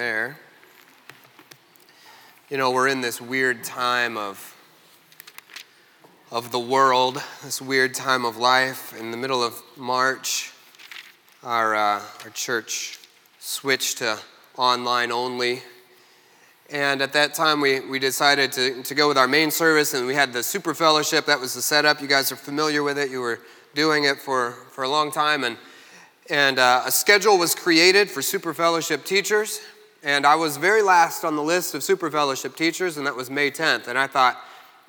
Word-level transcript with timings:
there. 0.00 0.38
You 2.48 2.56
know, 2.56 2.70
we're 2.70 2.88
in 2.88 3.02
this 3.02 3.20
weird 3.20 3.62
time 3.62 4.16
of, 4.16 4.56
of 6.30 6.50
the 6.50 6.58
world, 6.58 7.22
this 7.44 7.60
weird 7.60 7.92
time 7.92 8.24
of 8.24 8.38
life. 8.38 8.98
In 8.98 9.10
the 9.10 9.18
middle 9.18 9.42
of 9.42 9.60
March, 9.76 10.54
our, 11.42 11.74
uh, 11.74 12.00
our 12.24 12.30
church 12.32 12.98
switched 13.40 13.98
to 13.98 14.18
online 14.56 15.12
only. 15.12 15.60
And 16.70 17.02
at 17.02 17.12
that 17.12 17.34
time, 17.34 17.60
we, 17.60 17.80
we 17.80 17.98
decided 17.98 18.52
to, 18.52 18.82
to 18.82 18.94
go 18.94 19.06
with 19.06 19.18
our 19.18 19.28
main 19.28 19.50
service, 19.50 19.92
and 19.92 20.06
we 20.06 20.14
had 20.14 20.32
the 20.32 20.42
super 20.42 20.72
fellowship. 20.72 21.26
That 21.26 21.40
was 21.40 21.52
the 21.52 21.60
setup. 21.60 22.00
You 22.00 22.08
guys 22.08 22.32
are 22.32 22.36
familiar 22.36 22.82
with 22.82 22.96
it. 22.96 23.10
You 23.10 23.20
were 23.20 23.40
doing 23.74 24.04
it 24.04 24.16
for, 24.16 24.52
for 24.72 24.82
a 24.82 24.88
long 24.88 25.12
time. 25.12 25.44
And, 25.44 25.58
and 26.30 26.58
uh, 26.58 26.84
a 26.86 26.90
schedule 26.90 27.36
was 27.36 27.54
created 27.54 28.10
for 28.10 28.22
super 28.22 28.54
fellowship 28.54 29.04
teachers. 29.04 29.60
And 30.02 30.26
I 30.26 30.34
was 30.34 30.56
very 30.56 30.82
last 30.82 31.24
on 31.24 31.36
the 31.36 31.42
list 31.42 31.74
of 31.74 31.82
super 31.82 32.10
fellowship 32.10 32.56
teachers, 32.56 32.96
and 32.96 33.06
that 33.06 33.14
was 33.14 33.30
May 33.30 33.50
10th. 33.50 33.86
And 33.86 33.98
I 33.98 34.06
thought, 34.06 34.38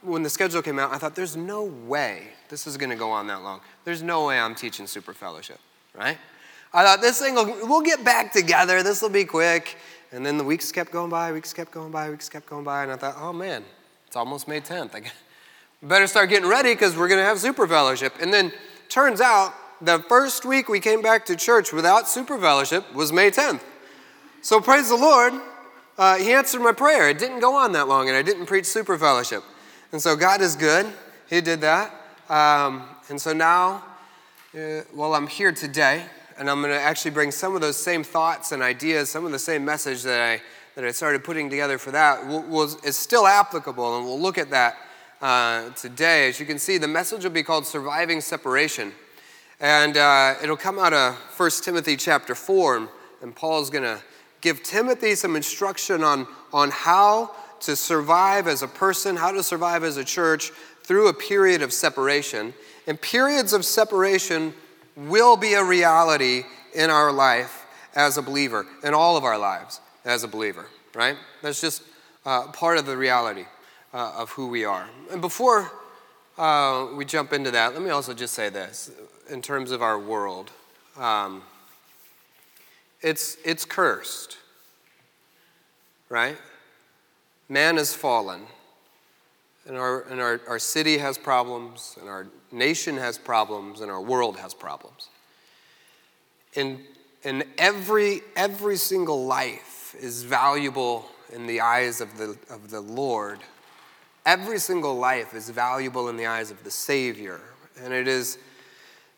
when 0.01 0.23
the 0.23 0.29
schedule 0.29 0.61
came 0.61 0.79
out, 0.79 0.93
I 0.93 0.97
thought, 0.97 1.15
there's 1.15 1.35
no 1.35 1.63
way 1.63 2.29
this 2.49 2.65
is 2.65 2.77
going 2.77 2.89
to 2.89 2.95
go 2.95 3.11
on 3.11 3.27
that 3.27 3.43
long. 3.43 3.61
There's 3.83 4.01
no 4.01 4.27
way 4.27 4.39
I'm 4.39 4.55
teaching 4.55 4.87
super 4.87 5.13
fellowship, 5.13 5.59
right? 5.93 6.17
I 6.73 6.85
thought, 6.85 7.01
this 7.01 7.19
thing, 7.19 7.35
will, 7.35 7.45
we'll 7.67 7.81
get 7.81 8.05
back 8.05 8.31
together. 8.31 8.83
This 8.83 9.01
will 9.01 9.09
be 9.09 9.25
quick. 9.25 9.77
And 10.13 10.25
then 10.25 10.37
the 10.37 10.43
weeks 10.43 10.71
kept 10.71 10.91
going 10.91 11.09
by, 11.09 11.31
weeks 11.31 11.53
kept 11.53 11.71
going 11.71 11.91
by, 11.91 12.09
weeks 12.09 12.29
kept 12.29 12.45
going 12.45 12.63
by. 12.63 12.83
And 12.83 12.91
I 12.91 12.95
thought, 12.95 13.15
oh 13.17 13.33
man, 13.33 13.63
it's 14.07 14.15
almost 14.15 14.47
May 14.47 14.61
10th. 14.61 14.95
I 14.95 15.03
better 15.81 16.07
start 16.07 16.29
getting 16.29 16.49
ready 16.49 16.73
because 16.73 16.95
we're 16.95 17.07
going 17.07 17.19
to 17.19 17.25
have 17.25 17.39
super 17.39 17.67
fellowship. 17.67 18.13
And 18.21 18.33
then 18.33 18.53
turns 18.87 19.19
out 19.19 19.53
the 19.81 19.99
first 20.07 20.45
week 20.45 20.69
we 20.69 20.79
came 20.79 21.01
back 21.01 21.25
to 21.25 21.35
church 21.35 21.73
without 21.73 22.07
super 22.07 22.37
fellowship 22.37 22.93
was 22.93 23.11
May 23.11 23.31
10th. 23.31 23.61
So 24.43 24.59
praise 24.59 24.89
the 24.89 24.95
Lord, 24.95 25.33
uh, 25.99 26.15
He 26.17 26.33
answered 26.33 26.61
my 26.61 26.71
prayer. 26.71 27.07
It 27.07 27.19
didn't 27.19 27.41
go 27.41 27.55
on 27.55 27.73
that 27.73 27.87
long, 27.87 28.07
and 28.07 28.17
I 28.17 28.23
didn't 28.23 28.47
preach 28.47 28.65
super 28.65 28.97
fellowship. 28.97 29.43
And 29.91 30.01
so 30.01 30.15
God 30.15 30.41
is 30.41 30.55
good. 30.55 30.91
He 31.29 31.41
did 31.41 31.61
that. 31.61 31.93
Um, 32.27 32.83
and 33.09 33.21
so 33.21 33.33
now, 33.33 33.83
uh, 34.55 34.81
well, 34.95 35.13
I'm 35.13 35.27
here 35.27 35.51
today, 35.51 36.05
and 36.39 36.49
I'm 36.49 36.59
going 36.61 36.73
to 36.73 36.81
actually 36.81 37.11
bring 37.11 37.29
some 37.29 37.53
of 37.53 37.61
those 37.61 37.77
same 37.77 38.03
thoughts 38.03 38.51
and 38.51 38.63
ideas, 38.63 39.11
some 39.11 39.27
of 39.27 39.31
the 39.31 39.37
same 39.37 39.63
message 39.63 40.01
that 40.03 40.19
I 40.19 40.41
that 40.73 40.85
I 40.85 40.91
started 40.91 41.23
putting 41.23 41.49
together 41.49 41.77
for 41.77 41.91
that 41.91 42.25
will, 42.25 42.41
will, 42.43 42.63
is 42.83 42.97
still 42.97 43.27
applicable, 43.27 43.97
and 43.97 44.05
we'll 44.05 44.19
look 44.19 44.39
at 44.39 44.49
that 44.51 44.77
uh, 45.21 45.69
today. 45.71 46.29
As 46.29 46.39
you 46.39 46.47
can 46.47 46.57
see, 46.57 46.79
the 46.79 46.87
message 46.87 47.23
will 47.23 47.31
be 47.31 47.43
called 47.43 47.67
"Surviving 47.67 48.21
Separation," 48.21 48.91
and 49.59 49.97
uh, 49.97 50.33
it'll 50.41 50.57
come 50.57 50.79
out 50.79 50.93
of 50.93 51.15
1 51.37 51.49
Timothy 51.63 51.95
chapter 51.95 52.33
four, 52.33 52.89
and 53.21 53.35
Paul's 53.35 53.69
going 53.69 53.83
to 53.83 54.01
give 54.41 54.63
Timothy 54.63 55.15
some 55.15 55.35
instruction 55.35 56.03
on, 56.03 56.27
on 56.51 56.71
how 56.71 57.31
to 57.61 57.75
survive 57.75 58.47
as 58.47 58.63
a 58.63 58.67
person, 58.67 59.15
how 59.15 59.31
to 59.31 59.43
survive 59.43 59.83
as 59.83 59.97
a 59.97 60.03
church 60.03 60.51
through 60.83 61.07
a 61.07 61.13
period 61.13 61.61
of 61.61 61.71
separation. 61.71 62.53
And 62.87 62.99
periods 62.99 63.53
of 63.53 63.63
separation 63.63 64.53
will 64.95 65.37
be 65.37 65.53
a 65.53 65.63
reality 65.63 66.43
in 66.73 66.89
our 66.89 67.11
life 67.11 67.65
as 67.95 68.17
a 68.17 68.21
believer, 68.21 68.65
in 68.83 68.93
all 68.93 69.17
of 69.17 69.23
our 69.23 69.37
lives 69.37 69.79
as 70.05 70.23
a 70.23 70.27
believer, 70.27 70.65
right? 70.95 71.17
That's 71.41 71.61
just 71.61 71.83
uh, 72.25 72.47
part 72.47 72.77
of 72.77 72.85
the 72.85 72.97
reality 72.97 73.45
uh, 73.93 74.13
of 74.17 74.31
who 74.31 74.47
we 74.47 74.65
are. 74.65 74.87
And 75.11 75.21
before 75.21 75.71
uh, 76.37 76.87
we 76.95 77.05
jump 77.05 77.33
into 77.33 77.51
that, 77.51 77.73
let 77.73 77.81
me 77.81 77.89
also 77.89 78.13
just 78.13 78.33
say 78.33 78.49
this 78.49 78.91
in 79.29 79.41
terms 79.41 79.71
of 79.71 79.81
our 79.81 79.99
world. 79.99 80.49
Um, 80.97 81.43
it's, 83.01 83.37
it's 83.43 83.65
cursed, 83.65 84.37
right? 86.09 86.37
Man 87.49 87.77
has 87.77 87.95
fallen, 87.95 88.41
and, 89.67 89.75
our, 89.75 90.01
and 90.03 90.21
our, 90.21 90.41
our 90.47 90.59
city 90.59 90.97
has 90.99 91.17
problems, 91.17 91.97
and 91.99 92.07
our 92.07 92.27
nation 92.51 92.97
has 92.97 93.17
problems, 93.17 93.81
and 93.81 93.89
our 93.89 94.01
world 94.01 94.37
has 94.37 94.53
problems. 94.53 95.09
And, 96.55 96.79
and 97.23 97.43
every, 97.57 98.21
every 98.35 98.77
single 98.77 99.25
life 99.25 99.95
is 99.99 100.23
valuable 100.23 101.05
in 101.33 101.47
the 101.47 101.61
eyes 101.61 102.01
of 102.01 102.17
the, 102.17 102.37
of 102.49 102.69
the 102.69 102.81
Lord. 102.81 103.39
Every 104.25 104.59
single 104.59 104.95
life 104.95 105.33
is 105.33 105.49
valuable 105.49 106.09
in 106.09 106.17
the 106.17 106.27
eyes 106.27 106.51
of 106.51 106.63
the 106.63 106.71
Savior. 106.71 107.41
And 107.81 107.93
it 107.93 108.07
is, 108.07 108.37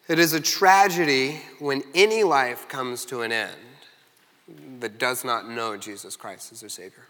it 0.07 0.19
is 0.19 0.33
a 0.33 0.39
tragedy 0.39 1.41
when 1.59 1.83
any 1.93 2.23
life 2.23 2.67
comes 2.69 3.03
to 3.05 3.21
an 3.23 3.31
end 3.31 3.57
that 4.83 4.99
does 4.99 5.23
not 5.23 5.47
know 5.47 5.77
Jesus 5.77 6.17
Christ 6.17 6.51
as 6.51 6.59
their 6.59 6.67
Savior. 6.67 7.05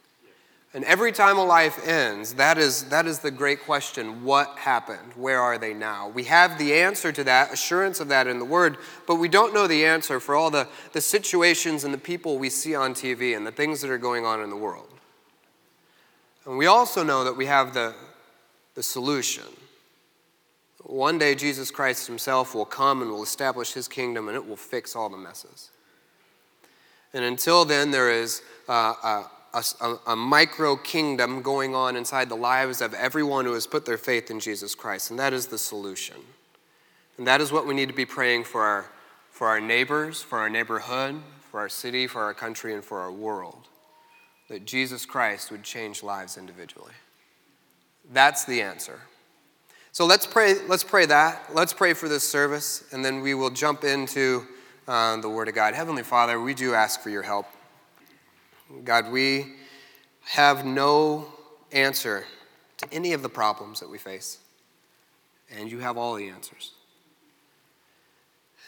And 0.75 0.83
every 0.85 1.11
time 1.11 1.39
a 1.39 1.43
life 1.43 1.87
ends, 1.87 2.35
that 2.35 2.59
is, 2.59 2.85
that 2.85 3.07
is 3.07 3.19
the 3.19 3.31
great 3.31 3.63
question 3.63 4.23
what 4.23 4.59
happened? 4.59 5.13
Where 5.15 5.41
are 5.41 5.57
they 5.57 5.73
now? 5.73 6.09
We 6.09 6.25
have 6.25 6.59
the 6.59 6.75
answer 6.75 7.11
to 7.11 7.23
that, 7.23 7.51
assurance 7.51 7.99
of 7.99 8.09
that 8.09 8.27
in 8.27 8.37
the 8.37 8.45
Word, 8.45 8.77
but 9.07 9.15
we 9.15 9.27
don't 9.27 9.55
know 9.55 9.65
the 9.65 9.85
answer 9.85 10.19
for 10.19 10.35
all 10.35 10.51
the, 10.51 10.67
the 10.91 11.01
situations 11.01 11.83
and 11.83 11.91
the 11.91 11.97
people 11.97 12.37
we 12.37 12.51
see 12.51 12.75
on 12.75 12.93
TV 12.93 13.35
and 13.35 13.45
the 13.45 13.51
things 13.51 13.81
that 13.81 13.89
are 13.89 13.97
going 13.97 14.23
on 14.23 14.39
in 14.39 14.51
the 14.51 14.55
world. 14.55 14.87
And 16.45 16.55
we 16.55 16.67
also 16.67 17.03
know 17.03 17.23
that 17.23 17.35
we 17.35 17.47
have 17.47 17.73
the, 17.73 17.95
the 18.75 18.83
solution. 18.83 19.45
One 20.83 21.17
day, 21.17 21.33
Jesus 21.33 21.71
Christ 21.71 22.05
Himself 22.05 22.53
will 22.53 22.65
come 22.65 23.01
and 23.01 23.09
will 23.09 23.23
establish 23.23 23.73
His 23.73 23.87
kingdom, 23.87 24.27
and 24.27 24.35
it 24.35 24.47
will 24.47 24.57
fix 24.57 24.95
all 24.95 25.09
the 25.09 25.17
messes. 25.17 25.71
And 27.13 27.23
until 27.23 27.65
then, 27.65 27.91
there 27.91 28.11
is 28.11 28.41
uh, 28.67 28.93
a, 29.53 29.63
a, 29.81 29.95
a, 30.07 30.15
micro 30.15 30.75
kingdom 30.75 31.41
going 31.41 31.75
on 31.75 31.95
inside 31.95 32.29
the 32.29 32.35
lives 32.35 32.81
of 32.81 32.93
everyone 32.93 33.45
who 33.45 33.53
has 33.53 33.67
put 33.67 33.85
their 33.85 33.97
faith 33.97 34.31
in 34.31 34.39
Jesus 34.39 34.73
Christ. 34.73 35.11
And 35.11 35.19
that 35.19 35.33
is 35.33 35.47
the 35.47 35.57
solution. 35.57 36.17
And 37.17 37.27
that 37.27 37.41
is 37.41 37.51
what 37.51 37.67
we 37.67 37.75
need 37.75 37.89
to 37.89 37.93
be 37.93 38.05
praying 38.05 38.45
for 38.45 38.63
our, 38.63 38.85
for 39.29 39.47
our 39.47 39.59
neighbors, 39.59 40.23
for 40.23 40.39
our 40.39 40.49
neighborhood, 40.49 41.21
for 41.51 41.59
our 41.59 41.69
city, 41.69 42.07
for 42.07 42.21
our 42.23 42.33
country, 42.33 42.73
and 42.73 42.83
for 42.83 42.99
our 42.99 43.11
world. 43.11 43.67
That 44.49 44.65
Jesus 44.65 45.05
Christ 45.05 45.51
would 45.51 45.63
change 45.63 46.01
lives 46.01 46.37
individually. 46.37 46.93
That's 48.11 48.45
the 48.45 48.61
answer. 48.61 48.99
So 49.91 50.07
let's 50.07 50.25
pray, 50.25 50.55
let's 50.67 50.83
pray 50.83 51.05
that. 51.05 51.53
Let's 51.53 51.73
pray 51.73 51.93
for 51.93 52.09
this 52.09 52.27
service, 52.27 52.83
and 52.91 53.05
then 53.05 53.21
we 53.21 53.35
will 53.35 53.51
jump 53.51 53.83
into 53.83 54.47
uh, 54.87 55.17
the 55.17 55.29
Word 55.29 55.47
of 55.47 55.55
God. 55.55 55.73
Heavenly 55.73 56.03
Father, 56.03 56.39
we 56.39 56.53
do 56.53 56.73
ask 56.73 57.01
for 57.01 57.09
your 57.09 57.21
help. 57.21 57.47
God, 58.83 59.11
we 59.11 59.53
have 60.21 60.65
no 60.65 61.27
answer 61.71 62.25
to 62.77 62.93
any 62.93 63.13
of 63.13 63.21
the 63.21 63.29
problems 63.29 63.79
that 63.79 63.89
we 63.89 63.97
face, 63.97 64.39
and 65.51 65.71
you 65.71 65.79
have 65.79 65.97
all 65.97 66.15
the 66.15 66.27
answers. 66.29 66.71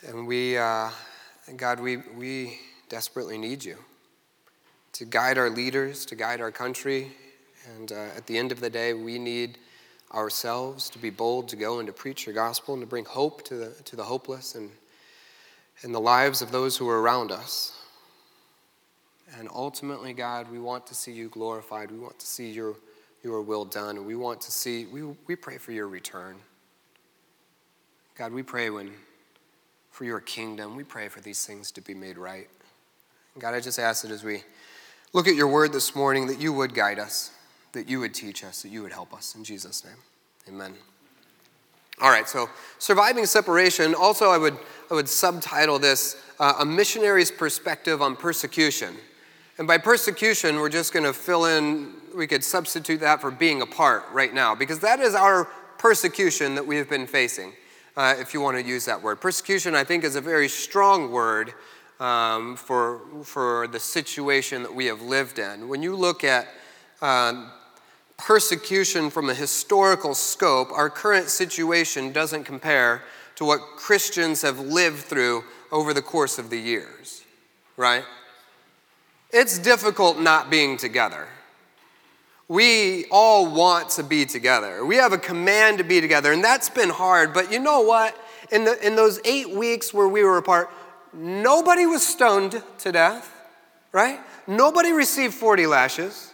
And 0.08 0.28
we, 0.28 0.58
uh, 0.58 0.92
God, 1.58 1.80
we, 1.80 1.98
we 1.98 2.60
desperately 2.90 3.38
need 3.38 3.64
you 3.64 3.78
to 4.94 5.06
guide 5.06 5.38
our 5.38 5.50
leaders, 5.50 6.06
to 6.06 6.16
guide 6.16 6.40
our 6.40 6.52
country. 6.52 7.12
And 7.76 7.92
uh, 7.92 7.96
at 8.16 8.28
the 8.28 8.38
end 8.38 8.52
of 8.52 8.62
the 8.62 8.70
day, 8.70 8.94
we 8.94 9.18
need 9.18 9.58
ourselves 10.14 10.90
to 10.92 11.00
be 11.00 11.10
bold 11.10 11.50
to 11.50 11.56
go 11.56 11.80
and 11.80 11.88
to 11.88 11.94
preach 11.94 12.26
your 12.26 12.36
gospel 12.36 12.76
and 12.76 12.84
to 12.84 12.88
bring 12.88 13.06
hope 13.06 13.44
to 13.46 13.56
the, 13.56 13.70
to 13.84 13.96
the 13.96 14.04
hopeless 14.04 14.56
and 14.56 14.70
in 15.84 15.92
the 15.92 16.00
lives 16.00 16.42
of 16.42 16.52
those 16.52 16.78
who 16.78 16.88
are 16.90 17.02
around 17.02 17.32
us. 17.32 17.72
And 19.38 19.50
ultimately, 19.54 20.14
God, 20.14 20.50
we 20.52 20.60
want 20.60 20.88
to 20.88 20.96
see 20.96 21.12
you 21.12 21.30
glorified. 21.30 21.92
We 21.92 22.00
want 22.00 22.20
to 22.20 22.26
see 22.26 22.50
your, 22.50 22.76
your 23.24 23.42
will 23.42 23.66
done. 23.66 24.06
We 24.06 24.16
want 24.16 24.42
to 24.42 24.52
see, 24.52 24.86
we, 24.86 25.04
we 25.28 25.36
pray 25.36 25.58
for 25.58 25.72
your 25.72 25.88
return. 25.88 26.38
God, 28.16 28.32
we 28.32 28.44
pray 28.44 28.70
when, 28.70 28.92
for 29.92 30.06
your 30.06 30.22
kingdom, 30.22 30.76
we 30.76 30.84
pray 30.84 31.10
for 31.10 31.20
these 31.20 31.46
things 31.46 31.72
to 31.72 31.82
be 31.82 31.94
made 31.94 32.18
right. 32.18 32.48
God, 33.38 33.54
I 33.54 33.60
just 33.60 33.80
ask 33.80 34.04
that 34.04 34.12
as 34.12 34.24
we 34.24 34.44
look 35.12 35.28
at 35.28 35.36
your 35.36 35.50
word 35.50 35.74
this 35.74 35.96
morning, 35.96 36.28
that 36.28 36.40
you 36.40 36.54
would 36.54 36.74
guide 36.74 37.00
us, 37.00 37.32
that 37.74 37.90
you 37.90 38.00
would 38.00 38.14
teach 38.14 38.44
us, 38.46 38.62
that 38.62 38.70
you 38.70 38.82
would 38.84 38.94
help 38.94 39.14
us. 39.14 39.36
In 39.36 39.44
Jesus' 39.44 39.84
name, 39.84 39.98
amen. 40.48 40.76
All 42.02 42.10
right, 42.10 42.28
so 42.28 42.50
surviving 42.78 43.26
separation. 43.26 43.96
Also, 43.96 44.30
I 44.30 44.38
would, 44.38 44.58
I 44.90 44.94
would 44.94 45.10
subtitle 45.10 45.80
this 45.80 46.16
uh, 46.40 46.56
A 46.60 46.66
Missionary's 46.66 47.32
Perspective 47.32 48.02
on 48.02 48.16
Persecution. 48.16 48.96
And 49.58 49.68
by 49.68 49.78
persecution, 49.78 50.58
we're 50.58 50.70
just 50.70 50.94
going 50.94 51.06
to 51.06 51.14
fill 51.14 51.46
in, 51.46 51.94
we 52.16 52.28
could 52.28 52.44
substitute 52.44 53.00
that 53.00 53.22
for 53.22 53.32
being 53.32 53.62
apart 53.62 54.04
right 54.12 54.34
now, 54.34 54.54
because 54.54 54.80
that 54.80 55.00
is 55.00 55.16
our 55.16 55.46
persecution 55.78 56.56
that 56.56 56.68
we 56.68 56.76
have 56.78 56.90
been 56.90 57.08
facing, 57.08 57.54
uh, 57.96 58.16
if 58.20 58.34
you 58.34 58.42
want 58.42 58.58
to 58.58 58.64
use 58.64 58.86
that 58.86 59.02
word. 59.02 59.22
Persecution, 59.22 59.74
I 59.74 59.84
think, 59.84 60.04
is 60.04 60.16
a 60.16 60.22
very 60.22 60.50
strong 60.50 61.12
word 61.12 61.54
um, 62.00 62.56
for, 62.58 63.02
for 63.24 63.68
the 63.68 63.80
situation 63.80 64.62
that 64.64 64.76
we 64.76 64.86
have 64.86 65.02
lived 65.02 65.40
in. 65.40 65.68
When 65.68 65.82
you 65.82 65.96
look 65.96 66.24
at 66.24 66.48
uh, 67.02 67.50
persecution 68.18 69.10
from 69.10 69.30
a 69.30 69.34
historical 69.34 70.14
scope, 70.14 70.72
our 70.72 70.90
current 70.90 71.30
situation 71.30 72.12
doesn't 72.12 72.44
compare 72.44 73.04
to 73.36 73.46
what 73.46 73.60
Christians 73.78 74.42
have 74.42 74.60
lived 74.60 75.04
through 75.04 75.44
over 75.72 75.94
the 75.94 76.02
course 76.02 76.40
of 76.40 76.50
the 76.50 76.60
years, 76.60 77.24
right? 77.78 78.04
it's 79.36 79.60
difficult 79.60 80.18
not 80.18 80.50
being 80.50 80.78
together. 80.78 81.28
We 82.48 83.06
all 83.12 83.54
want 83.54 83.90
to 83.92 84.04
be 84.04 84.26
together. 84.26 84.86
We 84.86 84.96
have 84.96 85.12
a 85.12 85.18
command 85.18 85.80
to 85.80 85.84
be 85.84 86.00
together, 86.00 86.32
and 86.32 86.42
that's 86.44 86.70
been 86.70 86.90
hard. 86.90 87.34
But 87.34 87.52
you 87.52 87.60
know 87.60 87.82
what? 87.82 88.16
In, 88.52 88.64
the, 88.64 88.86
in 88.86 88.96
those 88.96 89.20
eight 89.26 89.50
weeks 89.50 89.94
where 89.94 90.08
we 90.08 90.24
were 90.24 90.38
apart, 90.38 90.70
nobody 91.12 91.86
was 91.86 92.06
stoned 92.08 92.64
to 92.80 92.92
death, 92.92 93.30
right? 93.92 94.20
Nobody 94.48 94.94
received 94.94 95.34
40 95.34 95.68
lashes. 95.68 96.32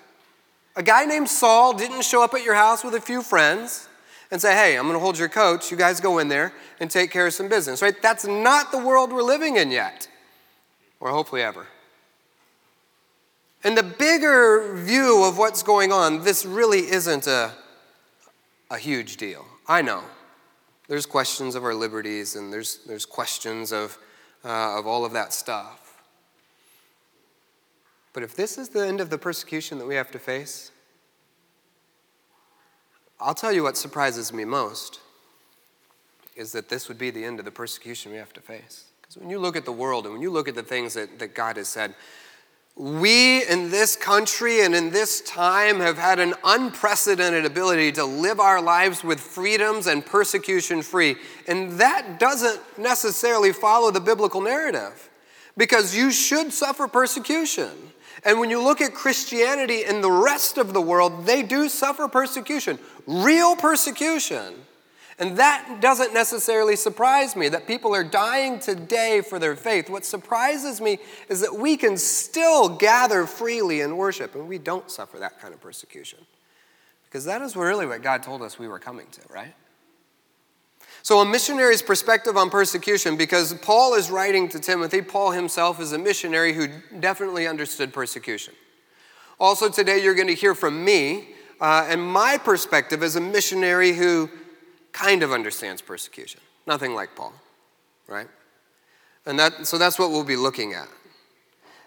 A 0.76 0.84
guy 0.84 1.06
named 1.06 1.28
Saul 1.28 1.74
didn't 1.74 2.04
show 2.04 2.24
up 2.24 2.36
at 2.36 2.44
your 2.44 2.56
house 2.56 2.84
with 2.84 2.94
a 2.94 3.02
few 3.02 3.24
friends 3.24 3.88
and 4.32 4.42
say, 4.42 4.54
hey, 4.54 4.78
I'm 4.78 4.84
going 4.84 4.96
to 4.96 5.00
hold 5.00 5.20
your 5.20 5.30
coach. 5.30 5.70
You 5.70 5.78
guys 5.78 6.00
go 6.00 6.20
in 6.20 6.30
there 6.30 6.54
and 6.80 6.90
take 6.90 7.12
care 7.12 7.28
of 7.28 7.34
some 7.34 7.50
business, 7.50 7.82
right? 7.82 8.02
That's 8.02 8.26
not 8.26 8.72
the 8.72 8.78
world 8.78 9.12
we're 9.12 9.22
living 9.22 9.58
in 9.58 9.72
yet, 9.72 10.08
or 11.00 11.10
hopefully 11.10 11.42
ever. 11.42 11.68
And 13.64 13.78
the 13.78 13.84
bigger 13.84 14.74
view 14.76 15.24
of 15.24 15.38
what's 15.38 15.62
going 15.62 15.92
on, 15.92 16.24
this 16.24 16.46
really 16.46 16.80
isn't 16.80 17.28
a, 17.28 17.52
a 18.72 18.78
huge 18.78 19.18
deal. 19.18 19.46
I 19.68 19.82
know. 19.82 20.04
There's 20.88 21.06
questions 21.06 21.56
of 21.56 21.64
our 21.64 21.76
liberties 21.76 22.36
and 22.36 22.52
there's, 22.52 22.80
there's 22.88 23.06
questions 23.06 23.72
of, 23.72 23.98
uh, 24.44 24.80
of 24.80 24.88
all 24.88 25.06
of 25.06 25.12
that 25.14 25.32
stuff. 25.32 26.02
But 28.14 28.24
if 28.24 28.36
this 28.36 28.58
is 28.58 28.70
the 28.70 28.86
end 28.86 29.00
of 29.00 29.10
the 29.10 29.18
persecution 29.18 29.78
that 29.78 29.86
we 29.86 29.96
have 29.96 30.12
to 30.12 30.20
face, 30.20 30.71
I'll 33.22 33.36
tell 33.36 33.52
you 33.52 33.64
what 33.64 33.78
surprises 33.78 34.34
me 34.34 34.46
most 34.46 35.00
is 36.36 36.52
that 36.54 36.70
this 36.70 36.88
would 36.88 36.98
be 36.98 37.12
the 37.12 37.24
end 37.24 37.40
of 37.40 37.46
the 37.46 37.52
persecution 37.52 38.12
we 38.12 38.18
have 38.18 38.34
to 38.34 38.42
face. 38.42 38.86
Because 39.02 39.18
when 39.18 39.30
you 39.30 39.38
look 39.38 39.56
at 39.56 39.66
the 39.66 39.72
world 39.72 40.06
and 40.06 40.14
when 40.14 40.22
you 40.22 40.32
look 40.32 40.48
at 40.48 40.56
the 40.56 40.64
things 40.64 40.96
that, 40.96 41.20
that 41.20 41.36
God 41.36 41.58
has 41.58 41.68
said, 41.68 41.94
we 42.76 43.46
in 43.48 43.70
this 43.70 43.96
country 43.96 44.64
and 44.64 44.74
in 44.74 44.92
this 44.92 45.22
time 45.22 45.82
have 45.82 45.98
had 45.98 46.20
an 46.20 46.34
unprecedented 46.44 47.46
ability 47.46 47.92
to 47.92 48.06
live 48.06 48.40
our 48.40 48.62
lives 48.62 49.04
with 49.04 49.20
freedoms 49.20 49.88
and 49.88 50.06
persecution 50.06 50.82
free. 50.82 51.16
And 51.48 51.74
that 51.74 52.18
doesn't 52.18 52.60
necessarily 52.80 53.52
follow 53.52 53.92
the 53.92 54.00
biblical 54.00 54.42
narrative 54.42 55.10
because 55.58 55.96
you 55.96 56.12
should 56.12 56.54
suffer 56.54 56.88
persecution. 56.88 57.70
And 58.24 58.40
when 58.40 58.50
you 58.50 58.62
look 58.62 58.82
at 58.82 58.94
Christianity 58.94 59.84
in 59.84 60.02
the 60.02 60.12
rest 60.12 60.58
of 60.58 60.74
the 60.74 60.82
world, 60.82 61.26
they 61.26 61.44
do 61.44 61.70
suffer 61.70 62.08
persecution, 62.08 62.80
real 63.08 63.56
persecution. 63.56 64.54
And 65.20 65.38
that 65.38 65.82
doesn't 65.82 66.16
necessarily 66.16 66.76
surprise 66.76 67.36
me 67.36 67.48
that 67.50 67.68
people 67.68 67.94
are 67.94 68.04
dying 68.04 68.60
today 68.60 69.22
for 69.22 69.38
their 69.38 69.56
faith. 69.56 69.90
What 69.90 70.04
surprises 70.04 70.82
me 70.82 70.98
is 71.30 71.42
that 71.42 71.56
we 71.56 71.78
can 71.78 71.96
still 71.98 72.70
gather 72.70 73.28
freely 73.28 73.82
and 73.82 73.98
worship 73.98 74.34
and 74.34 74.48
we 74.48 74.58
don't 74.58 74.90
suffer 74.90 75.20
that 75.20 75.40
kind 75.40 75.54
of 75.54 75.62
persecution. 75.62 76.20
Because 77.06 77.26
that 77.26 77.42
is 77.42 77.56
really 77.56 77.86
what 77.86 78.02
God 78.02 78.24
told 78.24 78.42
us 78.42 78.58
we 78.58 78.68
were 78.68 78.80
coming 78.80 79.06
to, 79.12 79.22
right? 79.32 79.54
So, 81.04 81.20
a 81.20 81.26
missionary's 81.26 81.82
perspective 81.82 82.38
on 82.38 82.50
persecution, 82.50 83.18
because 83.18 83.54
Paul 83.56 83.96
is 83.96 84.12
writing 84.12 84.48
to 84.50 84.60
Timothy, 84.60 85.02
Paul 85.02 85.32
himself 85.32 85.80
is 85.80 85.94
a 85.94 85.98
missionary 85.98 86.54
who 86.54 86.68
definitely 87.00 87.48
understood 87.48 87.92
persecution. 87.92 88.54
Also, 89.40 89.70
today 89.70 90.04
you're 90.04 90.14
going 90.14 90.28
to 90.28 90.36
hear 90.36 90.54
from 90.54 90.86
me 90.86 91.30
uh, 91.60 91.88
and 91.90 92.02
my 92.02 92.38
perspective 92.38 93.02
as 93.02 93.16
a 93.16 93.22
missionary 93.22 93.94
who 93.94 94.30
kind 94.92 95.24
of 95.24 95.32
understands 95.32 95.82
persecution. 95.82 96.40
Nothing 96.68 96.94
like 96.94 97.16
Paul, 97.16 97.34
right? 98.08 98.28
And 99.26 99.40
that, 99.40 99.66
so 99.66 99.78
that's 99.78 99.98
what 99.98 100.12
we'll 100.12 100.24
be 100.24 100.36
looking 100.36 100.74
at. 100.74 100.88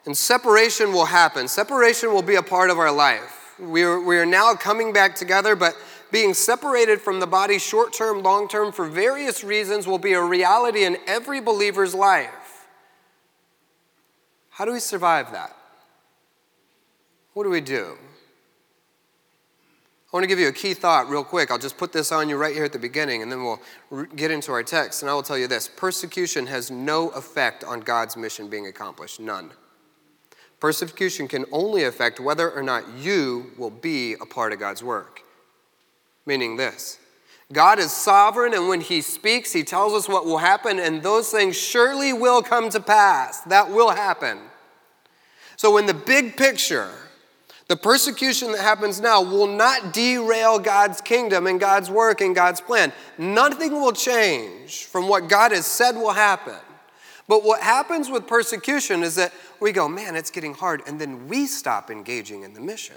And 0.07 0.17
separation 0.17 0.93
will 0.93 1.07
happen. 1.07 1.49
Separation 1.49 2.13
will 2.13 2.23
be 2.23 2.35
a 2.35 2.43
part 2.43 2.71
of 2.71 2.79
our 2.79 2.93
life. 2.93 3.55
We 3.59 3.83
are, 3.85 4.01
we 4.01 4.19
are 4.19 4.27
now 4.27 4.55
coming 4.55 4.93
back 4.93 5.15
together, 5.15 5.55
but 5.55 5.77
being 6.15 6.33
separated 6.33 7.01
from 7.01 7.19
the 7.19 7.27
body 7.27 7.59
short 7.59 7.93
term, 7.93 8.23
long 8.23 8.47
term, 8.47 8.71
for 8.71 8.87
various 8.87 9.43
reasons, 9.43 9.85
will 9.85 9.99
be 9.99 10.13
a 10.13 10.23
reality 10.23 10.85
in 10.85 10.97
every 11.09 11.41
believer's 11.41 11.93
life. 11.93 12.69
How 14.49 14.65
do 14.65 14.73
we 14.73 14.79
survive 14.79 15.33
that? 15.33 15.57
What 17.33 17.43
do 17.43 17.51
we 17.51 17.61
do? 17.61 17.99
I 19.59 20.17
want 20.17 20.23
to 20.23 20.29
give 20.29 20.39
you 20.39 20.47
a 20.47 20.53
key 20.53 20.73
thought 20.73 21.09
real 21.09 21.25
quick. 21.25 21.51
I'll 21.51 21.59
just 21.59 21.77
put 21.77 21.93
this 21.93 22.13
on 22.13 22.29
you 22.29 22.37
right 22.37 22.55
here 22.55 22.65
at 22.65 22.73
the 22.73 22.79
beginning, 22.79 23.23
and 23.23 23.33
then 23.33 23.43
we'll 23.43 24.07
get 24.15 24.31
into 24.31 24.53
our 24.53 24.63
text. 24.63 25.03
And 25.03 25.11
I 25.11 25.15
will 25.15 25.25
tell 25.25 25.37
you 25.37 25.49
this 25.49 25.67
persecution 25.67 26.47
has 26.47 26.71
no 26.71 27.09
effect 27.09 27.65
on 27.65 27.81
God's 27.81 28.17
mission 28.17 28.49
being 28.49 28.69
accomplished. 28.69 29.19
None. 29.19 29.51
Persecution 30.61 31.27
can 31.27 31.45
only 31.51 31.83
affect 31.83 32.21
whether 32.21 32.53
or 32.53 32.63
not 32.63 32.85
you 32.97 33.51
will 33.59 33.71
be 33.71 34.13
a 34.13 34.25
part 34.25 34.53
of 34.53 34.61
God's 34.61 34.85
work. 34.85 35.24
Meaning 36.27 36.57
this 36.57 36.99
God 37.53 37.79
is 37.79 37.93
sovereign, 37.93 38.55
and 38.55 38.69
when 38.69 38.81
He 38.81 39.01
speaks, 39.01 39.53
He 39.53 39.65
tells 39.65 39.93
us 39.93 40.09
what 40.09 40.25
will 40.25 40.39
happen, 40.39 40.79
and 40.79 41.03
those 41.03 41.31
things 41.31 41.57
surely 41.57 42.13
will 42.13 42.43
come 42.43 42.71
to 42.71 42.81
pass. 42.81 43.41
That 43.43 43.71
will 43.71 43.91
happen. 43.91 44.39
So, 45.57 45.77
in 45.77 45.87
the 45.87 45.95
big 45.95 46.37
picture, 46.37 46.91
the 47.69 47.77
persecution 47.77 48.53
that 48.53 48.61
happens 48.61 49.01
now 49.01 49.23
will 49.23 49.47
not 49.47 49.93
derail 49.93 50.59
God's 50.59 51.01
kingdom 51.01 51.47
and 51.47 51.59
God's 51.59 51.91
work 51.91 52.21
and 52.21 52.35
God's 52.35 52.61
plan. 52.61 52.93
Nothing 53.17 53.73
will 53.73 53.93
change 53.93 54.85
from 54.85 55.09
what 55.09 55.29
God 55.29 55.53
has 55.53 55.67
said 55.67 55.97
will 55.97 56.13
happen. 56.13 56.57
But 57.27 57.43
what 57.43 57.63
happens 57.63 58.11
with 58.11 58.27
persecution 58.27 59.03
is 59.03 59.15
that 59.15 59.33
we 59.61 59.73
go, 59.73 59.89
man, 59.89 60.15
it's 60.15 60.31
getting 60.31 60.53
hard, 60.53 60.83
and 60.87 61.01
then 61.01 61.27
we 61.27 61.47
stop 61.47 61.91
engaging 61.91 62.43
in 62.43 62.53
the 62.53 62.61
mission. 62.61 62.97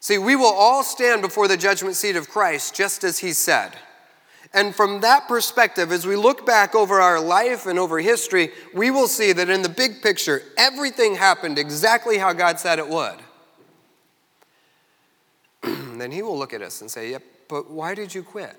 See, 0.00 0.18
we 0.18 0.36
will 0.36 0.46
all 0.46 0.82
stand 0.84 1.22
before 1.22 1.48
the 1.48 1.56
judgment 1.56 1.96
seat 1.96 2.16
of 2.16 2.28
Christ 2.28 2.74
just 2.74 3.04
as 3.04 3.18
he 3.18 3.32
said. 3.32 3.76
And 4.54 4.74
from 4.74 5.00
that 5.02 5.28
perspective, 5.28 5.92
as 5.92 6.06
we 6.06 6.16
look 6.16 6.46
back 6.46 6.74
over 6.74 7.00
our 7.00 7.20
life 7.20 7.66
and 7.66 7.78
over 7.78 7.98
history, 7.98 8.50
we 8.72 8.90
will 8.90 9.08
see 9.08 9.32
that 9.32 9.50
in 9.50 9.62
the 9.62 9.68
big 9.68 10.00
picture, 10.00 10.42
everything 10.56 11.16
happened 11.16 11.58
exactly 11.58 12.16
how 12.16 12.32
God 12.32 12.58
said 12.58 12.78
it 12.78 12.88
would. 12.88 13.18
then 16.00 16.10
He 16.10 16.22
will 16.22 16.38
look 16.38 16.54
at 16.54 16.62
us 16.62 16.80
and 16.80 16.90
say, 16.90 17.10
Yep, 17.10 17.22
but 17.48 17.70
why 17.70 17.94
did 17.94 18.14
you 18.14 18.22
quit? 18.22 18.56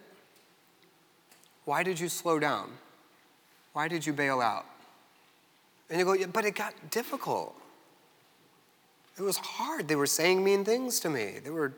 Why 1.66 1.84
did 1.84 2.00
you 2.00 2.10
slow 2.10 2.40
down? 2.40 2.70
Why 3.74 3.88
did 3.88 4.06
you 4.06 4.14
bail 4.14 4.42
out? 4.42 4.66
And 5.90 6.00
you 6.00 6.06
go, 6.06 6.14
yeah, 6.14 6.26
But 6.28 6.46
it 6.46 6.56
got 6.56 6.74
difficult. 6.92 7.56
It 9.20 9.24
was 9.24 9.38
hard. 9.38 9.90
They 9.90 9.98
were 9.98 10.08
saying 10.08 10.44
mean 10.44 10.64
things 10.64 11.02
to 11.02 11.10
me, 11.10 11.40
they, 11.44 11.50
were, 11.50 11.74